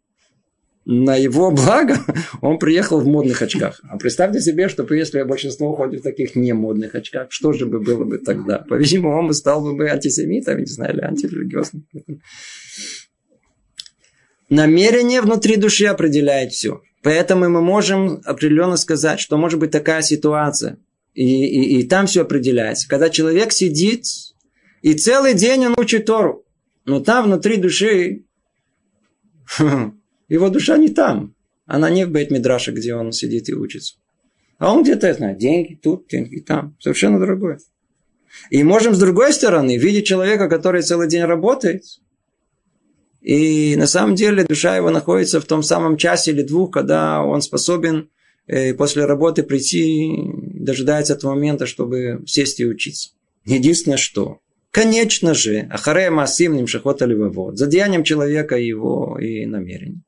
на 0.86 1.16
его 1.16 1.50
благо 1.52 1.98
он 2.42 2.60
приехал 2.60 3.00
в 3.00 3.08
модных 3.08 3.42
очках. 3.42 3.82
А 3.90 3.98
представьте 3.98 4.40
себе, 4.40 4.70
что 4.70 4.86
если 4.94 5.24
большинство 5.24 5.76
ходит 5.76 6.02
в 6.02 6.04
таких 6.04 6.36
не 6.36 6.54
модных 6.54 6.94
очках, 6.94 7.28
что 7.32 7.54
же 7.54 7.66
бы 7.66 7.80
было 7.80 8.06
бы 8.06 8.20
тогда? 8.20 8.60
По-видимому, 8.60 9.18
он 9.18 9.28
бы 9.28 9.34
стал 9.34 9.62
бы 9.74 9.90
антисемитом, 9.90 10.60
не 10.60 10.66
знаю, 10.66 10.94
или 10.94 11.02
антирелигиозным. 11.02 11.88
Намерение 14.50 15.22
внутри 15.22 15.56
души 15.56 15.86
определяет 15.86 16.52
все. 16.52 16.82
Поэтому 17.02 17.50
мы 17.50 17.62
можем 17.62 18.22
определенно 18.24 18.78
сказать, 18.78 19.20
что 19.20 19.38
может 19.38 19.60
быть 19.60 19.72
такая 19.72 20.04
ситуация, 20.04 20.78
и, 21.14 21.46
и, 21.46 21.80
и 21.80 21.84
там 21.88 22.06
все 22.06 22.22
определяется. 22.22 22.88
Когда 22.88 23.10
человек 23.10 23.52
сидит, 23.52 24.06
и 24.82 24.94
целый 24.94 25.34
день 25.34 25.66
он 25.68 25.76
учит 25.78 26.06
Тору, 26.06 26.46
но 26.86 27.00
там 27.00 27.26
внутри 27.26 27.58
души 27.58 28.26
Его 30.28 30.50
душа 30.50 30.78
не 30.78 30.90
там. 30.90 31.36
Она 31.66 31.90
не 31.90 32.06
в 32.06 32.12
Бейт-Мидраше, 32.12 32.72
где 32.72 32.96
он 32.96 33.12
сидит 33.12 33.50
и 33.50 33.54
учится. 33.54 33.96
А 34.58 34.74
он 34.74 34.84
где-то, 34.84 35.14
знает, 35.14 35.38
деньги 35.38 35.80
тут, 35.82 36.08
деньги 36.08 36.40
там. 36.40 36.76
Совершенно 36.80 37.20
другое. 37.20 37.60
И 38.50 38.64
можем 38.64 38.94
с 38.94 39.00
другой 39.00 39.34
стороны 39.34 39.78
видеть 39.78 40.06
человека, 40.06 40.50
который 40.50 40.82
целый 40.82 41.08
день 41.08 41.24
работает. 41.24 41.84
И 43.22 43.76
на 43.76 43.88
самом 43.88 44.16
деле 44.16 44.44
душа 44.44 44.76
его 44.76 44.92
находится 44.92 45.42
в 45.42 45.46
том 45.46 45.64
самом 45.64 45.98
часе 45.98 46.32
или 46.32 46.44
двух, 46.44 46.72
когда 46.72 47.24
он 47.24 47.42
способен 47.42 48.10
э, 48.46 48.74
после 48.76 49.06
работы 49.06 49.42
прийти, 49.42 50.14
дожидается 50.54 51.14
этого 51.14 51.34
момента, 51.34 51.66
чтобы 51.66 52.24
сесть 52.28 52.60
и 52.60 52.66
учиться. 52.66 53.12
Единственное, 53.46 53.98
что 53.98 54.40
Конечно 54.76 55.34
же, 55.34 55.70
Ахарея 55.72 56.12
Масим 56.12 56.54
Нимшахота 56.54 57.06
Левовод, 57.06 57.58
за 57.58 57.66
деянием 57.66 58.04
человека 58.04 58.58
его 58.58 59.18
и 59.18 59.46
намерений. 59.46 60.02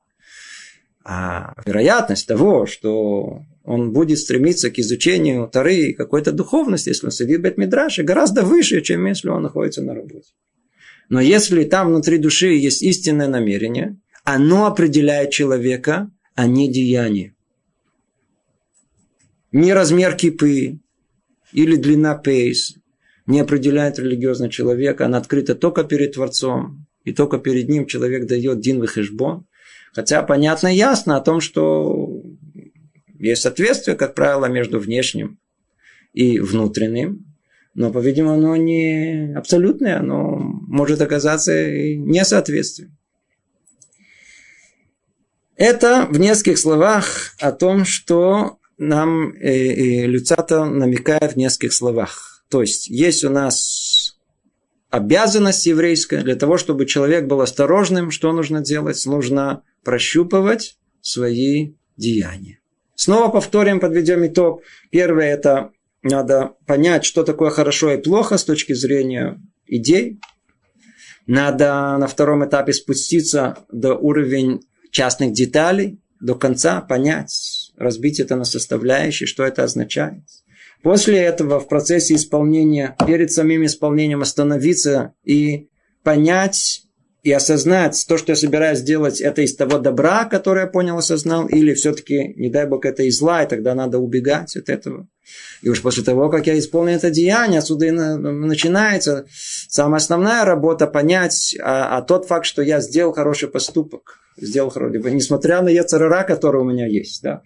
А 1.10 1.54
вероятность 1.66 2.28
того, 2.28 2.66
что 2.66 3.46
он 3.64 3.94
будет 3.94 4.20
стремиться 4.20 4.70
к 4.70 4.78
изучению 4.78 5.48
Тары 5.48 5.94
какой-то 5.94 6.34
духовности, 6.34 6.90
если 6.90 7.06
он 7.06 7.12
сидит 7.12 7.40
в 7.40 7.44
Бетмидраше, 7.44 8.04
гораздо 8.04 8.44
выше, 8.44 8.82
чем 8.82 9.06
если 9.06 9.30
он 9.30 9.42
находится 9.42 9.82
на 9.82 9.96
работе. 9.96 10.34
Но 11.08 11.22
если 11.22 11.64
там 11.64 11.88
внутри 11.88 12.18
души 12.18 12.48
есть 12.48 12.84
истинное 12.84 13.30
намерение, 13.30 13.98
оно 14.26 14.66
определяет 14.66 15.32
человека, 15.32 16.12
а 16.36 16.46
не 16.46 16.70
деяние. 16.70 17.36
Не 19.54 19.72
размер 19.72 20.18
кипы 20.18 20.80
или 21.54 21.78
длина 21.78 22.16
пейс 22.16 22.76
не 23.28 23.40
определяет 23.40 23.98
религиозный 23.98 24.50
человек, 24.50 25.00
она 25.00 25.20
открыта 25.20 25.56
только 25.56 25.86
перед 25.86 26.16
Творцом, 26.16 26.86
и 27.06 27.14
только 27.14 27.38
перед 27.38 27.70
ним 27.70 27.86
человек 27.86 28.28
дает 28.28 28.60
дин 28.60 28.82
выхешбон– 28.82 29.46
Хотя 29.98 30.22
понятно 30.22 30.68
и 30.72 30.78
ясно 30.78 31.18
о 31.18 31.22
том, 31.22 31.42
что 31.42 32.22
есть 33.18 33.42
соответствие, 33.42 33.98
как 33.98 34.14
правило, 34.14 34.46
между 34.46 34.80
внешним 34.80 35.40
и 36.14 36.38
внутренним. 36.40 37.26
Но, 37.74 37.92
по-видимому, 37.92 38.36
оно 38.36 38.56
не 38.58 39.34
абсолютное, 39.36 39.98
оно 39.98 40.38
может 40.68 41.02
оказаться 41.02 41.52
несоответствием. 41.96 42.96
Это 45.56 46.08
в 46.12 46.20
нескольких 46.20 46.60
словах 46.60 47.34
о 47.40 47.52
том, 47.52 47.84
что 47.84 48.60
нам 48.78 49.32
э, 49.32 49.48
э, 49.50 50.06
Люцата 50.06 50.66
намекает 50.66 51.34
в 51.34 51.38
нескольких 51.38 51.74
словах. 51.74 52.46
То 52.50 52.62
есть, 52.62 52.88
есть 52.88 53.24
у 53.24 53.30
нас 53.32 54.16
обязанность 54.92 55.66
еврейская 55.66 56.22
для 56.22 56.36
того, 56.36 56.60
чтобы 56.60 56.86
человек 56.86 57.26
был 57.26 57.42
осторожным, 57.42 58.12
что 58.12 58.32
нужно 58.32 58.62
делать? 58.62 59.04
Нужно 59.08 59.64
прощупывать 59.84 60.78
свои 61.02 61.74
деяния. 61.96 62.60
Снова 62.96 63.30
повторим, 63.30 63.80
подведем 63.80 64.26
итог. 64.26 64.64
Первое– 64.90 65.28
это 65.34 65.72
надо 66.04 66.56
понять, 66.66 67.06
что 67.06 67.24
такое 67.24 67.50
хорошо 67.50 67.92
и 67.92 68.02
плохо 68.02 68.38
с 68.38 68.44
точки 68.44 68.74
зрения 68.74 69.40
идей. 69.66 70.20
Надо 71.26 71.98
на 71.98 72.08
втором 72.08 72.46
этапе 72.46 72.74
спуститься 72.74 73.66
до 73.72 73.96
уровня 73.96 74.60
частных 74.92 75.34
деталей, 75.34 76.00
до 76.20 76.36
конца 76.36 76.82
понять, 76.82 77.72
разбить 77.76 78.20
это 78.20 78.36
на 78.36 78.46
составляющие, 78.46 79.28
что 79.28 79.44
это 79.44 79.64
означает. 79.64 80.24
После 80.82 81.20
этого 81.20 81.60
в 81.60 81.68
процессе 81.68 82.16
исполнения, 82.16 82.96
перед 83.06 83.32
самим 83.32 83.66
исполнением 83.66 84.22
остановиться 84.22 85.14
и 85.24 85.70
понять, 86.04 86.84
и 87.28 87.32
осознать 87.34 88.06
то, 88.08 88.18
что 88.18 88.32
я 88.32 88.38
собираюсь 88.38 88.80
сделать, 88.80 89.20
это 89.20 89.42
из 89.42 89.54
того 89.54 89.80
добра, 89.80 90.24
которое 90.24 90.62
я 90.62 90.68
понял, 90.68 90.98
осознал, 90.98 91.46
или 91.46 91.74
все-таки, 91.74 92.34
не 92.38 92.50
дай 92.50 92.66
бог, 92.66 92.86
это 92.86 93.04
из 93.04 93.18
зла, 93.18 93.44
и 93.44 93.50
тогда 93.50 93.76
надо 93.76 94.00
убегать 94.00 94.56
от 94.56 94.70
этого. 94.70 95.10
И 95.62 95.68
уж 95.68 95.82
после 95.82 96.06
того, 96.06 96.30
как 96.30 96.48
я 96.48 96.58
исполнил 96.58 96.96
это 96.96 97.10
деяние, 97.10 97.60
отсюда 97.60 97.88
и 97.88 97.92
начинается 97.92 99.26
самая 99.68 99.98
основная 99.98 100.46
работа 100.46 100.88
понять, 100.88 101.54
а, 101.62 101.98
а 101.98 102.02
тот 102.02 102.28
факт, 102.28 102.46
что 102.46 102.62
я 102.62 102.80
сделал 102.80 103.12
хороший 103.12 103.50
поступок, 103.50 104.20
сделал 104.38 104.70
хороший, 104.70 105.12
несмотря 105.12 105.62
на 105.62 105.68
яцерара, 105.68 106.24
который 106.24 106.62
у 106.62 106.64
меня 106.64 106.88
есть, 106.88 107.22
да, 107.24 107.42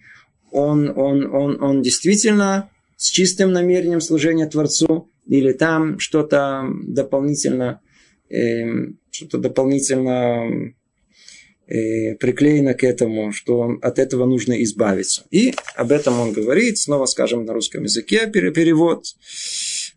он, 0.52 0.96
он, 0.96 1.26
он, 1.34 1.60
он 1.60 1.82
действительно 1.82 2.70
с 2.96 3.10
чистым 3.10 3.50
намерением 3.50 4.00
служения 4.00 4.46
Творцу, 4.46 5.10
или 5.26 5.52
там 5.52 5.98
что-то 5.98 6.68
дополнительно 6.84 7.80
Эм, 8.32 8.98
что-то 9.12 9.38
дополнительно 9.38 10.72
э, 11.68 12.14
приклеено 12.16 12.74
к 12.74 12.82
этому, 12.82 13.32
что 13.32 13.78
от 13.82 13.98
этого 13.98 14.24
нужно 14.24 14.60
избавиться. 14.64 15.24
И 15.30 15.54
об 15.76 15.92
этом 15.92 16.18
он 16.18 16.32
говорит, 16.32 16.78
снова 16.78 17.06
скажем 17.06 17.44
на 17.44 17.52
русском 17.52 17.84
языке 17.84 18.26
перевод. 18.26 19.04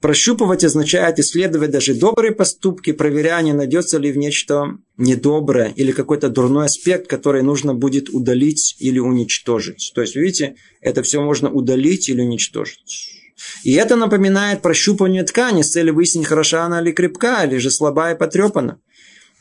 Прощупывать 0.01 0.63
означает 0.63 1.17
исследовать 1.17 1.71
даже 1.71 1.95
добрые 1.95 2.33
поступки, 2.33 2.91
проверяя, 2.91 3.41
не 3.41 3.53
найдется 3.53 3.97
ли 3.97 4.11
в 4.11 4.17
нечто 4.17 4.77
недоброе 4.97 5.73
или 5.75 5.91
какой-то 5.93 6.29
дурной 6.29 6.65
аспект, 6.65 7.07
который 7.07 7.41
нужно 7.41 7.73
будет 7.73 8.09
удалить 8.09 8.75
или 8.79 8.99
уничтожить. 8.99 9.93
То 9.95 10.01
есть, 10.01 10.15
видите, 10.15 10.57
это 10.81 11.01
все 11.01 11.21
можно 11.21 11.49
удалить 11.49 12.09
или 12.09 12.21
уничтожить. 12.21 13.14
И 13.63 13.73
это 13.73 13.95
напоминает 13.95 14.61
прощупывание 14.61 15.23
ткани 15.23 15.61
с 15.61 15.71
целью 15.71 15.95
выяснить, 15.95 16.27
хороша 16.27 16.63
она 16.63 16.81
или 16.81 16.91
крепка, 16.91 17.43
или 17.43 17.57
же 17.57 17.69
слабая 17.69 18.15
и 18.15 18.17
потрепана. 18.17 18.79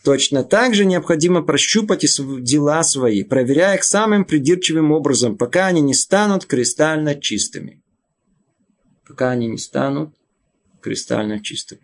Точно 0.05 0.45
так 0.45 0.75
же 0.75 0.85
необходимо 0.85 1.43
прощупать 1.43 2.05
дела 2.43 2.83
свои, 2.83 3.23
проверяя 3.23 3.77
их 3.77 3.85
самым 3.85 4.25
придирчивым 4.25 4.93
образом, 4.93 5.39
пока 5.39 5.67
они 5.67 5.81
не 5.81 5.95
станут 5.95 6.45
кристально 6.45 7.15
чистыми. 7.15 7.83
Пока 9.07 9.31
они 9.31 9.47
не 9.47 9.59
станут 9.59 10.15
кристально 10.83 11.43
чистыми. 11.43 11.81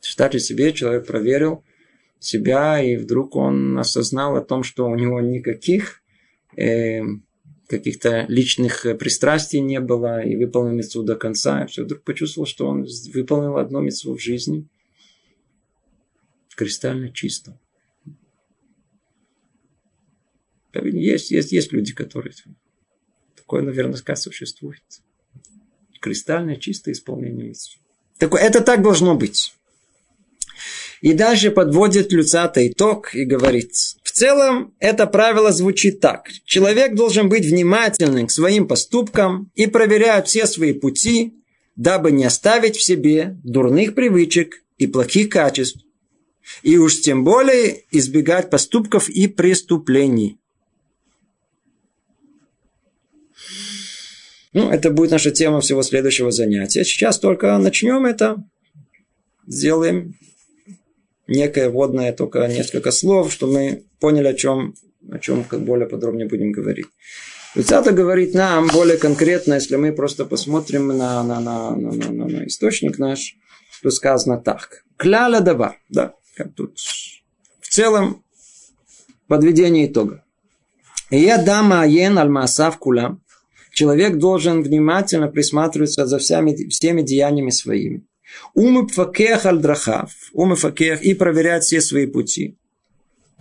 Представьте 0.00 0.38
себе, 0.38 0.72
человек 0.72 1.06
проверил 1.06 1.64
себя, 2.20 2.80
и 2.80 2.96
вдруг 2.96 3.34
он 3.34 3.76
осознал 3.78 4.36
о 4.36 4.42
том, 4.42 4.62
что 4.62 4.86
у 4.86 4.94
него 4.94 5.20
никаких 5.20 6.02
э, 6.56 7.00
каких-то 7.78 8.26
личных 8.28 8.86
э, 8.86 8.94
пристрастий 8.94 9.60
не 9.60 9.80
было, 9.80 10.22
и 10.22 10.36
выполнил 10.36 10.74
мецву 10.74 11.02
до 11.02 11.16
конца. 11.16 11.64
И 11.64 11.66
все 11.66 11.84
вдруг 11.84 12.02
почувствовал, 12.02 12.46
что 12.46 12.66
он 12.66 12.86
выполнил 13.12 13.56
одно 13.56 13.80
мецву 13.80 14.16
в 14.16 14.20
жизни 14.20 14.68
кристально 16.54 17.10
чисто. 17.10 17.58
Есть, 20.72 21.30
есть, 21.30 21.52
есть 21.52 21.72
люди, 21.72 21.92
которые... 21.92 22.34
Такое 23.36 23.62
наверняка 23.62 24.16
существует. 24.16 24.82
Кристально 26.00 26.56
чистое 26.56 26.94
исполнение 26.94 27.48
митцвы. 27.48 27.80
Такое, 28.18 28.42
это 28.42 28.62
так 28.62 28.82
должно 28.82 29.14
быть. 29.14 29.54
И 31.00 31.12
дальше 31.12 31.50
подводит 31.50 32.12
Люцата 32.12 32.66
итог 32.66 33.14
и 33.14 33.24
говорит, 33.24 33.72
в 34.02 34.10
целом 34.10 34.74
это 34.78 35.06
правило 35.06 35.52
звучит 35.52 36.00
так. 36.00 36.28
Человек 36.44 36.94
должен 36.94 37.28
быть 37.28 37.44
внимательным 37.44 38.26
к 38.26 38.30
своим 38.30 38.66
поступкам 38.66 39.50
и 39.54 39.66
проверять 39.66 40.28
все 40.28 40.46
свои 40.46 40.72
пути, 40.72 41.34
дабы 41.76 42.12
не 42.12 42.24
оставить 42.24 42.76
в 42.76 42.82
себе 42.82 43.36
дурных 43.42 43.94
привычек 43.94 44.62
и 44.78 44.86
плохих 44.86 45.28
качеств. 45.30 45.80
И 46.62 46.76
уж 46.76 47.00
тем 47.00 47.24
более 47.24 47.84
избегать 47.90 48.50
поступков 48.50 49.08
и 49.08 49.26
преступлений. 49.28 50.38
Ну, 54.52 54.70
это 54.70 54.90
будет 54.90 55.10
наша 55.10 55.32
тема 55.32 55.60
всего 55.60 55.82
следующего 55.82 56.30
занятия. 56.30 56.84
Сейчас 56.84 57.18
только 57.18 57.58
начнем 57.58 58.06
это. 58.06 58.36
Сделаем 59.46 60.14
некое 61.26 61.70
вводное, 61.70 62.12
только 62.12 62.46
несколько 62.46 62.90
слов, 62.90 63.32
чтобы 63.32 63.52
мы 63.54 63.84
поняли, 64.00 64.28
о 64.28 64.34
чем, 64.34 64.74
о 65.10 65.18
чем 65.18 65.44
как 65.44 65.60
более 65.60 65.88
подробнее 65.88 66.28
будем 66.28 66.52
говорить. 66.52 66.86
Люцата 67.54 67.92
говорит 67.92 68.34
нам 68.34 68.66
более 68.66 68.98
конкретно, 68.98 69.54
если 69.54 69.76
мы 69.76 69.92
просто 69.92 70.24
посмотрим 70.24 70.88
на, 70.88 71.22
на, 71.22 71.40
на, 71.40 71.70
на, 71.76 71.92
на, 71.92 72.10
на, 72.10 72.26
на 72.26 72.46
источник 72.46 72.98
наш, 72.98 73.36
то 73.82 73.90
сказано 73.90 74.38
так. 74.38 74.84
Кляля 74.96 75.40
дава, 75.40 75.76
да, 75.88 76.14
как 76.34 76.54
тут 76.54 76.78
в 77.60 77.68
целом 77.68 78.24
подведение 79.28 79.86
итога. 79.86 80.24
Я 81.10 81.38
дама 81.38 81.82
аен 81.82 82.18
аль 82.18 82.28
маасав 82.28 82.78
кулам. 82.78 83.22
Человек 83.72 84.18
должен 84.18 84.62
внимательно 84.62 85.28
присматриваться 85.28 86.06
за 86.06 86.18
всеми, 86.18 86.68
всеми 86.68 87.02
деяниями 87.02 87.50
своими. 87.50 88.04
Умы 88.54 88.88
факех 88.88 89.46
аль 89.46 89.58
драхав. 89.58 90.12
Умы 90.32 90.56
факех 90.56 91.02
и 91.02 91.14
проверять 91.14 91.64
все 91.64 91.80
свои 91.80 92.06
пути. 92.06 92.56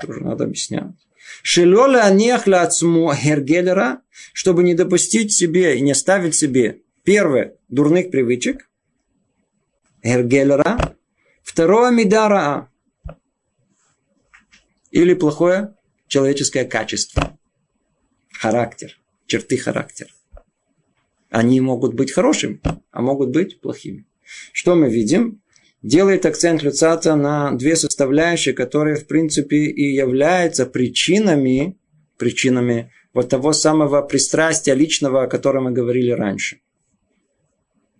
Тоже 0.01 0.21
надо 0.21 0.45
объяснять. 0.45 0.95
Шелола 1.41 2.01
анех 2.01 2.47
ацму 2.47 3.13
хергелера, 3.13 4.01
чтобы 4.33 4.63
не 4.63 4.73
допустить 4.73 5.33
себе 5.33 5.77
и 5.77 5.81
не 5.81 5.93
ставить 5.93 6.35
себе 6.35 6.81
первое 7.03 7.55
дурных 7.69 8.11
привычек. 8.11 8.69
Хергелера. 10.03 10.95
Второе 11.43 11.91
мидара. 11.91 12.69
Или 14.91 15.13
плохое 15.13 15.75
человеческое 16.07 16.65
качество. 16.65 17.37
Характер. 18.31 18.99
Черты 19.25 19.57
характера. 19.57 20.11
Они 21.29 21.59
могут 21.61 21.95
быть 21.95 22.11
хорошими, 22.11 22.61
а 22.91 23.01
могут 23.01 23.29
быть 23.31 23.59
плохими. 23.59 24.05
Что 24.51 24.75
мы 24.75 24.89
видим? 24.89 25.43
делает 25.83 26.25
акцент 26.25 26.63
Люцата 26.63 27.15
на 27.15 27.51
две 27.51 27.75
составляющие, 27.75 28.55
которые, 28.55 28.95
в 28.95 29.05
принципе, 29.05 29.65
и 29.65 29.93
являются 29.93 30.65
причинами, 30.65 31.77
причинами 32.17 32.91
вот 33.13 33.29
того 33.29 33.53
самого 33.53 34.01
пристрастия 34.01 34.73
личного, 34.73 35.23
о 35.23 35.27
котором 35.27 35.65
мы 35.65 35.71
говорили 35.71 36.11
раньше. 36.11 36.61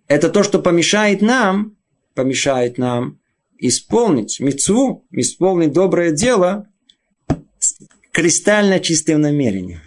Это 0.08 0.28
то, 0.28 0.42
что 0.42 0.58
помешает 0.58 1.22
нам, 1.22 1.76
помешает 2.14 2.78
нам 2.78 3.20
исполнить 3.58 4.40
мецву, 4.40 5.06
исполнить 5.10 5.72
доброе 5.72 6.10
дело 6.10 6.66
кристально 8.12 8.80
чистым 8.80 9.20
намерением. 9.20 9.80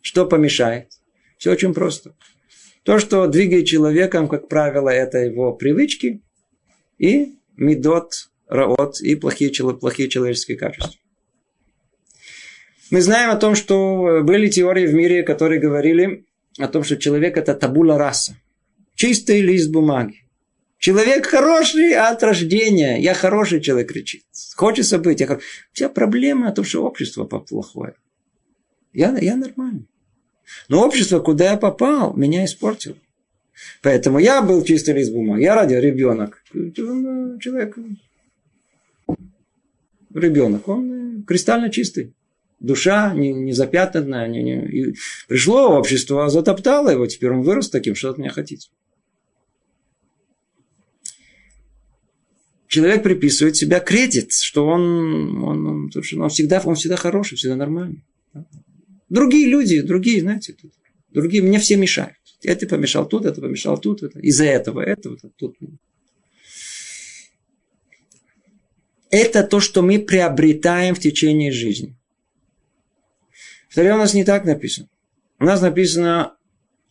Что 0.00 0.26
помешает? 0.26 0.88
Все 1.36 1.52
очень 1.52 1.74
просто. 1.74 2.14
То, 2.88 2.98
что 2.98 3.26
двигает 3.26 3.66
человеком, 3.66 4.28
как 4.28 4.48
правило, 4.48 4.88
это 4.88 5.18
его 5.18 5.52
привычки 5.52 6.22
и 6.96 7.34
медот, 7.54 8.30
раот 8.46 9.02
и 9.02 9.14
плохие, 9.14 9.52
плохие 9.74 10.08
человеческие 10.08 10.56
качества. 10.56 10.94
Мы 12.90 13.02
знаем 13.02 13.28
о 13.28 13.36
том, 13.36 13.54
что 13.56 14.22
были 14.22 14.48
теории 14.48 14.86
в 14.86 14.94
мире, 14.94 15.22
которые 15.22 15.60
говорили 15.60 16.24
о 16.56 16.66
том, 16.66 16.82
что 16.82 16.96
человек 16.96 17.36
это 17.36 17.54
табула 17.54 17.98
раса. 17.98 18.38
Чистый 18.94 19.42
лист 19.42 19.70
бумаги. 19.70 20.24
Человек 20.78 21.26
хороший 21.26 21.92
от 21.92 22.22
рождения. 22.22 22.96
Я 23.02 23.12
хороший 23.12 23.60
человек 23.60 23.92
кричит. 23.92 24.24
Хочется 24.56 24.98
быть. 24.98 25.20
Я 25.20 25.26
хор... 25.26 25.42
Вся 25.72 25.90
проблема 25.90 26.48
о 26.48 26.52
том, 26.52 26.64
что 26.64 26.84
общество 26.84 27.24
плохое. 27.24 27.96
Я, 28.94 29.14
я 29.18 29.36
нормальный. 29.36 29.88
Но 30.68 30.84
общество, 30.84 31.20
куда 31.20 31.52
я 31.52 31.56
попал, 31.56 32.16
меня 32.16 32.44
испортило. 32.44 32.96
Поэтому 33.82 34.18
я 34.18 34.42
был 34.42 34.62
чистый 34.64 34.94
лист 34.94 35.12
бумаги. 35.12 35.42
Я 35.42 35.54
родил 35.54 35.80
ребенок. 35.80 36.42
Человек, 36.52 37.76
ребенок, 40.14 40.68
он 40.68 41.24
кристально 41.26 41.70
чистый. 41.70 42.14
Душа 42.60 43.14
не, 43.14 43.32
не 43.32 43.52
запятнанная. 43.52 44.26
Не, 44.28 44.42
не, 44.42 44.66
и 44.66 44.94
пришло 45.28 45.78
общество, 45.78 46.28
затоптало 46.28 46.90
его. 46.90 47.06
Теперь 47.06 47.30
он 47.30 47.42
вырос 47.42 47.70
таким, 47.70 47.94
что 47.94 48.10
от 48.10 48.18
меня 48.18 48.30
хотите. 48.30 48.68
Человек 52.66 53.02
приписывает 53.02 53.56
себя 53.56 53.80
кредит, 53.80 54.32
что 54.32 54.66
он, 54.66 55.42
он, 55.42 55.66
он, 55.66 55.90
он, 55.94 56.28
всегда, 56.28 56.60
он 56.64 56.74
всегда 56.74 56.96
хороший, 56.96 57.36
всегда 57.36 57.56
нормальный. 57.56 58.04
Другие 59.08 59.48
люди, 59.48 59.80
другие, 59.80 60.20
знаете, 60.20 60.52
тут, 60.52 60.72
другие 61.10 61.42
мне 61.42 61.58
все 61.58 61.76
мешают. 61.76 62.16
Это 62.42 62.66
помешал 62.66 63.08
тут, 63.08 63.24
это 63.24 63.40
помешал 63.40 63.78
тут, 63.78 64.02
это, 64.02 64.18
из-за 64.20 64.44
этого, 64.44 64.80
этого, 64.80 65.16
тут. 65.36 65.56
Это 69.10 69.42
то, 69.42 69.60
что 69.60 69.82
мы 69.82 69.98
приобретаем 69.98 70.94
в 70.94 71.00
течение 71.00 71.50
жизни. 71.50 71.96
В 73.68 73.78
у 73.78 73.82
нас 73.82 74.14
не 74.14 74.24
так 74.24 74.44
написано. 74.44 74.88
У 75.38 75.44
нас 75.44 75.60
написано 75.60 76.36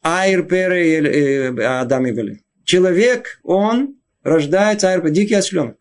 Айр 0.01 0.43
Пере 0.43 0.99
э, 0.99 1.63
Адам 1.63 2.07
и 2.07 2.41
Человек, 2.63 3.39
он 3.43 3.97
рождается, 4.24 4.89
Айр 4.89 5.09
дикий 5.09 5.36
осленок. 5.36 5.78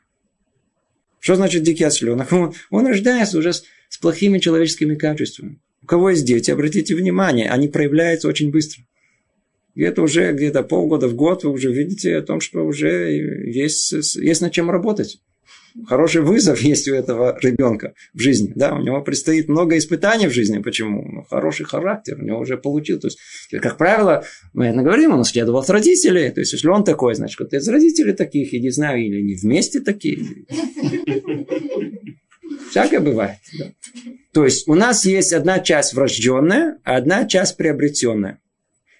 Что 1.20 1.36
значит 1.36 1.62
дикий 1.62 1.84
осленок? 1.84 2.32
Он, 2.32 2.54
он 2.70 2.86
рождается 2.86 3.38
уже 3.38 3.52
с, 3.52 3.64
с 3.88 3.98
плохими 3.98 4.38
человеческими 4.38 4.94
качествами. 4.94 5.60
У 5.86 5.88
кого 5.88 6.10
есть 6.10 6.24
дети, 6.24 6.50
обратите 6.50 6.96
внимание, 6.96 7.48
они 7.48 7.68
проявляются 7.68 8.26
очень 8.26 8.50
быстро. 8.50 8.82
Где-то 9.76 10.02
уже 10.02 10.32
где-то 10.32 10.64
полгода 10.64 11.06
в 11.06 11.14
год 11.14 11.44
вы 11.44 11.52
уже 11.52 11.72
видите 11.72 12.16
о 12.16 12.22
том, 12.22 12.40
что 12.40 12.66
уже 12.66 13.12
есть, 13.46 13.92
есть 13.92 14.40
над 14.40 14.50
чем 14.50 14.68
работать. 14.68 15.20
Хороший 15.86 16.22
вызов 16.22 16.60
есть 16.60 16.88
у 16.88 16.94
этого 16.94 17.38
ребенка 17.40 17.94
в 18.14 18.18
жизни. 18.18 18.50
Да, 18.56 18.74
у 18.74 18.82
него 18.82 19.00
предстоит 19.00 19.48
много 19.48 19.78
испытаний 19.78 20.26
в 20.26 20.32
жизни. 20.32 20.58
Почему? 20.58 21.08
Ну, 21.08 21.22
хороший 21.22 21.66
характер 21.66 22.16
у 22.18 22.24
него 22.24 22.40
уже 22.40 22.58
получил. 22.58 22.98
То 22.98 23.06
есть, 23.06 23.20
как 23.62 23.76
правило, 23.78 24.24
мы 24.54 24.66
это 24.66 24.82
говорим, 24.82 25.12
он 25.12 25.18
наследовал 25.18 25.60
от 25.60 25.70
родителей. 25.70 26.30
То 26.30 26.40
есть, 26.40 26.52
если 26.52 26.66
он 26.66 26.82
такой, 26.82 27.14
значит, 27.14 27.36
кто-то 27.36 27.58
из 27.58 27.68
родителей 27.68 28.12
таких, 28.12 28.52
и 28.54 28.60
не 28.60 28.70
знаю, 28.70 29.04
или 29.04 29.22
не 29.22 29.36
вместе 29.36 29.78
такие. 29.78 30.18
Всякое 32.76 33.00
бывает. 33.00 33.38
Да. 33.58 33.72
То 34.32 34.44
есть 34.44 34.68
у 34.68 34.74
нас 34.74 35.06
есть 35.06 35.32
одна 35.32 35.60
часть 35.60 35.94
врожденная, 35.94 36.78
а 36.84 36.96
одна 36.96 37.26
часть 37.26 37.56
приобретенная. 37.56 38.38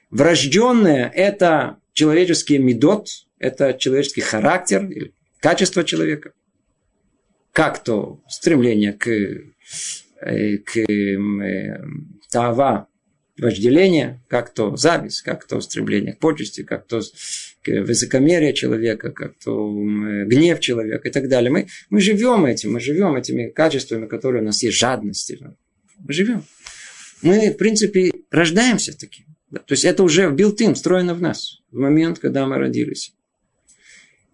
Врожденная– 0.08 1.12
это 1.14 1.78
человеческий 1.92 2.56
медот, 2.56 3.08
это 3.38 3.74
человеческий 3.74 4.22
характер, 4.22 4.88
качество 5.40 5.84
человека. 5.84 6.32
Как 7.52 7.84
то 7.84 8.22
стремление 8.28 8.94
к, 8.94 9.08
э, 9.08 10.56
к 10.58 10.78
э, 10.78 11.78
тава, 12.30 12.88
вожделение, 13.36 14.22
как 14.28 14.54
то 14.54 14.74
зависть, 14.76 15.20
как 15.20 15.46
то 15.46 15.60
стремление 15.60 16.14
к 16.14 16.18
почести, 16.18 16.62
как 16.62 16.86
то 16.86 17.02
высокомерие 17.68 18.52
человека, 18.52 19.10
как 19.10 19.34
то 19.42 19.72
гнев 19.72 20.60
человека 20.60 21.08
и 21.08 21.10
так 21.12 21.28
далее. 21.28 21.50
Мы, 21.50 21.66
мы 21.90 22.00
живем 22.00 22.46
этим, 22.46 22.72
мы 22.72 22.80
живем 22.80 23.16
этими 23.16 23.48
качествами, 23.48 24.06
которые 24.06 24.42
у 24.42 24.46
нас 24.46 24.62
есть, 24.62 24.76
жадности. 24.76 25.38
Мы 25.98 26.12
живем. 26.12 26.42
Мы, 27.22 27.50
в 27.50 27.56
принципе, 27.56 28.12
рождаемся 28.30 28.98
таким. 28.98 29.26
То 29.50 29.72
есть 29.72 29.84
это 29.84 30.02
уже 30.02 30.28
в 30.28 30.34
билтин, 30.34 30.74
встроено 30.74 31.14
в 31.14 31.20
нас, 31.20 31.60
в 31.70 31.78
момент, 31.78 32.18
когда 32.18 32.46
мы 32.46 32.56
родились. 32.56 33.12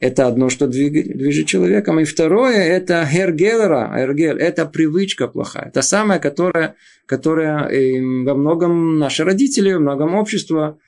Это 0.00 0.26
одно, 0.26 0.50
что 0.50 0.66
двигает, 0.66 1.16
движет 1.16 1.46
человеком. 1.46 2.00
И 2.00 2.04
второе, 2.04 2.56
это 2.56 3.06
хергелера, 3.06 3.94
хергел, 3.96 4.36
это 4.36 4.66
привычка 4.66 5.28
плохая. 5.28 5.68
Это 5.68 5.80
самая, 5.82 6.18
которая, 6.18 6.74
которая 7.06 7.68
э, 7.68 8.00
во 8.24 8.34
многом 8.34 8.98
наши 8.98 9.22
родители, 9.22 9.72
во 9.72 9.78
многом 9.78 10.16
общество 10.16 10.80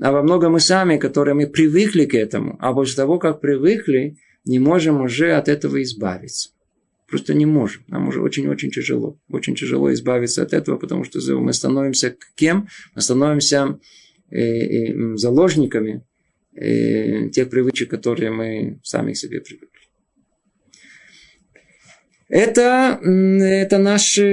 а 0.00 0.12
во 0.12 0.22
многом 0.22 0.52
мы 0.52 0.60
сами, 0.60 0.96
которые 0.96 1.34
мы 1.34 1.46
привыкли 1.46 2.04
к 2.06 2.14
этому, 2.14 2.56
а 2.60 2.72
после 2.72 2.96
того, 2.96 3.18
как 3.18 3.40
привыкли, 3.40 4.16
не 4.44 4.58
можем 4.58 5.00
уже 5.00 5.32
от 5.32 5.48
этого 5.48 5.82
избавиться. 5.82 6.50
Просто 7.08 7.34
не 7.34 7.44
можем. 7.44 7.82
Нам 7.88 8.08
уже 8.08 8.22
очень-очень 8.22 8.70
тяжело. 8.70 9.18
Очень 9.28 9.54
тяжело 9.54 9.92
избавиться 9.92 10.42
от 10.42 10.54
этого, 10.54 10.78
потому 10.78 11.04
что 11.04 11.20
мы 11.38 11.52
становимся 11.52 12.16
кем? 12.34 12.68
Мы 12.94 13.02
становимся 13.02 13.78
э, 14.30 14.38
э, 14.40 15.16
заложниками 15.16 16.06
э, 16.54 17.28
тех 17.28 17.50
привычек, 17.50 17.90
которые 17.90 18.30
мы 18.30 18.80
сами 18.82 19.12
к 19.12 19.18
себе 19.18 19.42
привыкли. 19.42 19.68
Это, 22.28 22.98
это 23.04 23.76
наша, 23.76 24.24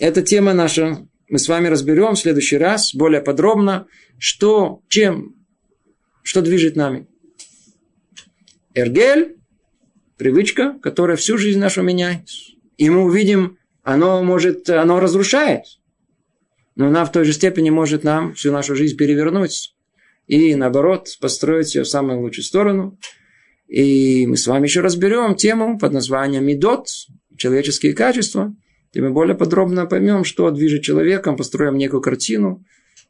это 0.00 0.22
тема 0.22 0.52
наша 0.52 1.06
мы 1.28 1.38
с 1.38 1.48
вами 1.48 1.68
разберем 1.68 2.14
в 2.14 2.18
следующий 2.18 2.56
раз 2.56 2.94
более 2.94 3.20
подробно, 3.20 3.86
что, 4.18 4.82
чем, 4.88 5.34
что 6.22 6.42
движет 6.42 6.76
нами. 6.76 7.06
Эргель– 8.74 9.36
привычка, 10.16 10.78
которая 10.82 11.16
всю 11.16 11.38
жизнь 11.38 11.58
нашу 11.58 11.82
меняет. 11.82 12.28
И 12.76 12.90
мы 12.90 13.04
увидим, 13.04 13.58
оно 13.82 14.22
может, 14.22 14.68
оно 14.70 15.00
разрушает. 15.00 15.64
Но 16.74 16.88
она 16.88 17.04
в 17.04 17.12
той 17.12 17.24
же 17.24 17.32
степени 17.32 17.70
может 17.70 18.04
нам 18.04 18.34
всю 18.34 18.52
нашу 18.52 18.76
жизнь 18.76 18.96
перевернуть. 18.96 19.74
И 20.26 20.54
наоборот, 20.54 21.08
построить 21.20 21.74
ее 21.74 21.84
в 21.84 21.88
самую 21.88 22.20
лучшую 22.20 22.44
сторону. 22.44 22.98
И 23.66 24.26
мы 24.26 24.36
с 24.36 24.46
вами 24.46 24.66
еще 24.66 24.80
разберем 24.80 25.34
тему 25.34 25.78
под 25.78 25.92
названием 25.92 26.44
Медот, 26.44 26.88
человеческие 27.36 27.94
качества. 27.94 28.54
И 28.96 29.00
мы 29.02 29.10
более 29.10 29.36
подробно 29.36 29.84
поймем, 29.84 30.24
что 30.24 30.50
движет 30.50 30.80
человеком, 30.82 31.36
построим 31.36 31.76
некую 31.76 32.00
картину 32.00 32.64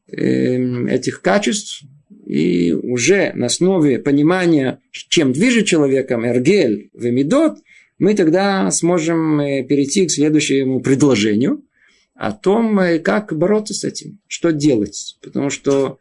эм, 0.09 0.89
этих 0.89 1.23
качеств. 1.23 1.85
И 2.27 2.73
уже 2.73 3.31
на 3.37 3.47
основе 3.47 4.01
понимания, 4.01 4.81
чем 4.91 5.33
движет 5.33 5.67
человеком 5.67 6.25
Эргель, 6.25 6.91
Вемидот, 6.93 7.59
мы 8.01 8.15
тогда 8.15 8.69
сможем 8.73 9.39
э, 9.41 9.63
перейти 9.63 10.07
к 10.07 10.11
следующему 10.11 10.81
предложению 10.81 11.63
о 12.17 12.33
том, 12.33 12.77
э, 12.81 12.99
как 12.99 13.33
бороться 13.39 13.73
с 13.73 13.85
этим, 13.85 14.19
что 14.27 14.51
делать. 14.51 15.17
Потому 15.23 15.51
что 15.51 15.99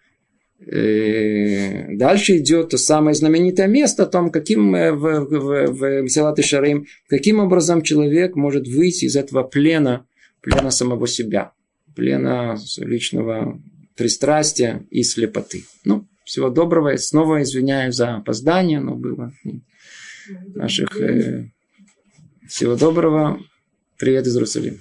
дальше 1.98 2.38
идет 2.38 2.70
то 2.70 2.78
самое 2.78 3.14
знаменитое 3.14 3.68
место 3.68 4.04
о 4.04 4.08
том, 4.08 4.32
каким 4.32 4.74
э, 4.76 4.92
в, 4.92 5.26
в, 5.26 6.02
в 6.04 6.10
Силат 6.10 6.44
Шарим, 6.44 6.88
каким 7.08 7.40
образом 7.40 7.82
человек 7.82 8.36
может 8.36 8.68
выйти 8.68 9.06
из 9.06 9.16
этого 9.16 9.44
плена, 9.44 10.06
плена 10.42 10.72
самого 10.72 11.08
себя, 11.08 11.52
плена 11.96 12.58
всего 12.58 13.62
пристрастия 13.96 14.86
и 14.90 15.04
слепоты. 15.04 15.64
Ну, 15.84 16.08
всего 16.26 16.50
доброго. 16.50 16.98
Снова 16.98 17.44
извиняюсь 17.44 17.96
за 17.96 18.16
опоздание, 18.16 18.80
но 18.80 18.96
было 18.96 19.32
наших... 20.56 21.00
Э, 21.00 21.50
всего 22.48 22.76
доброго. 22.76 23.40
Привет 23.98 24.28
из 24.28 24.36
Иерусалима. 24.36 24.78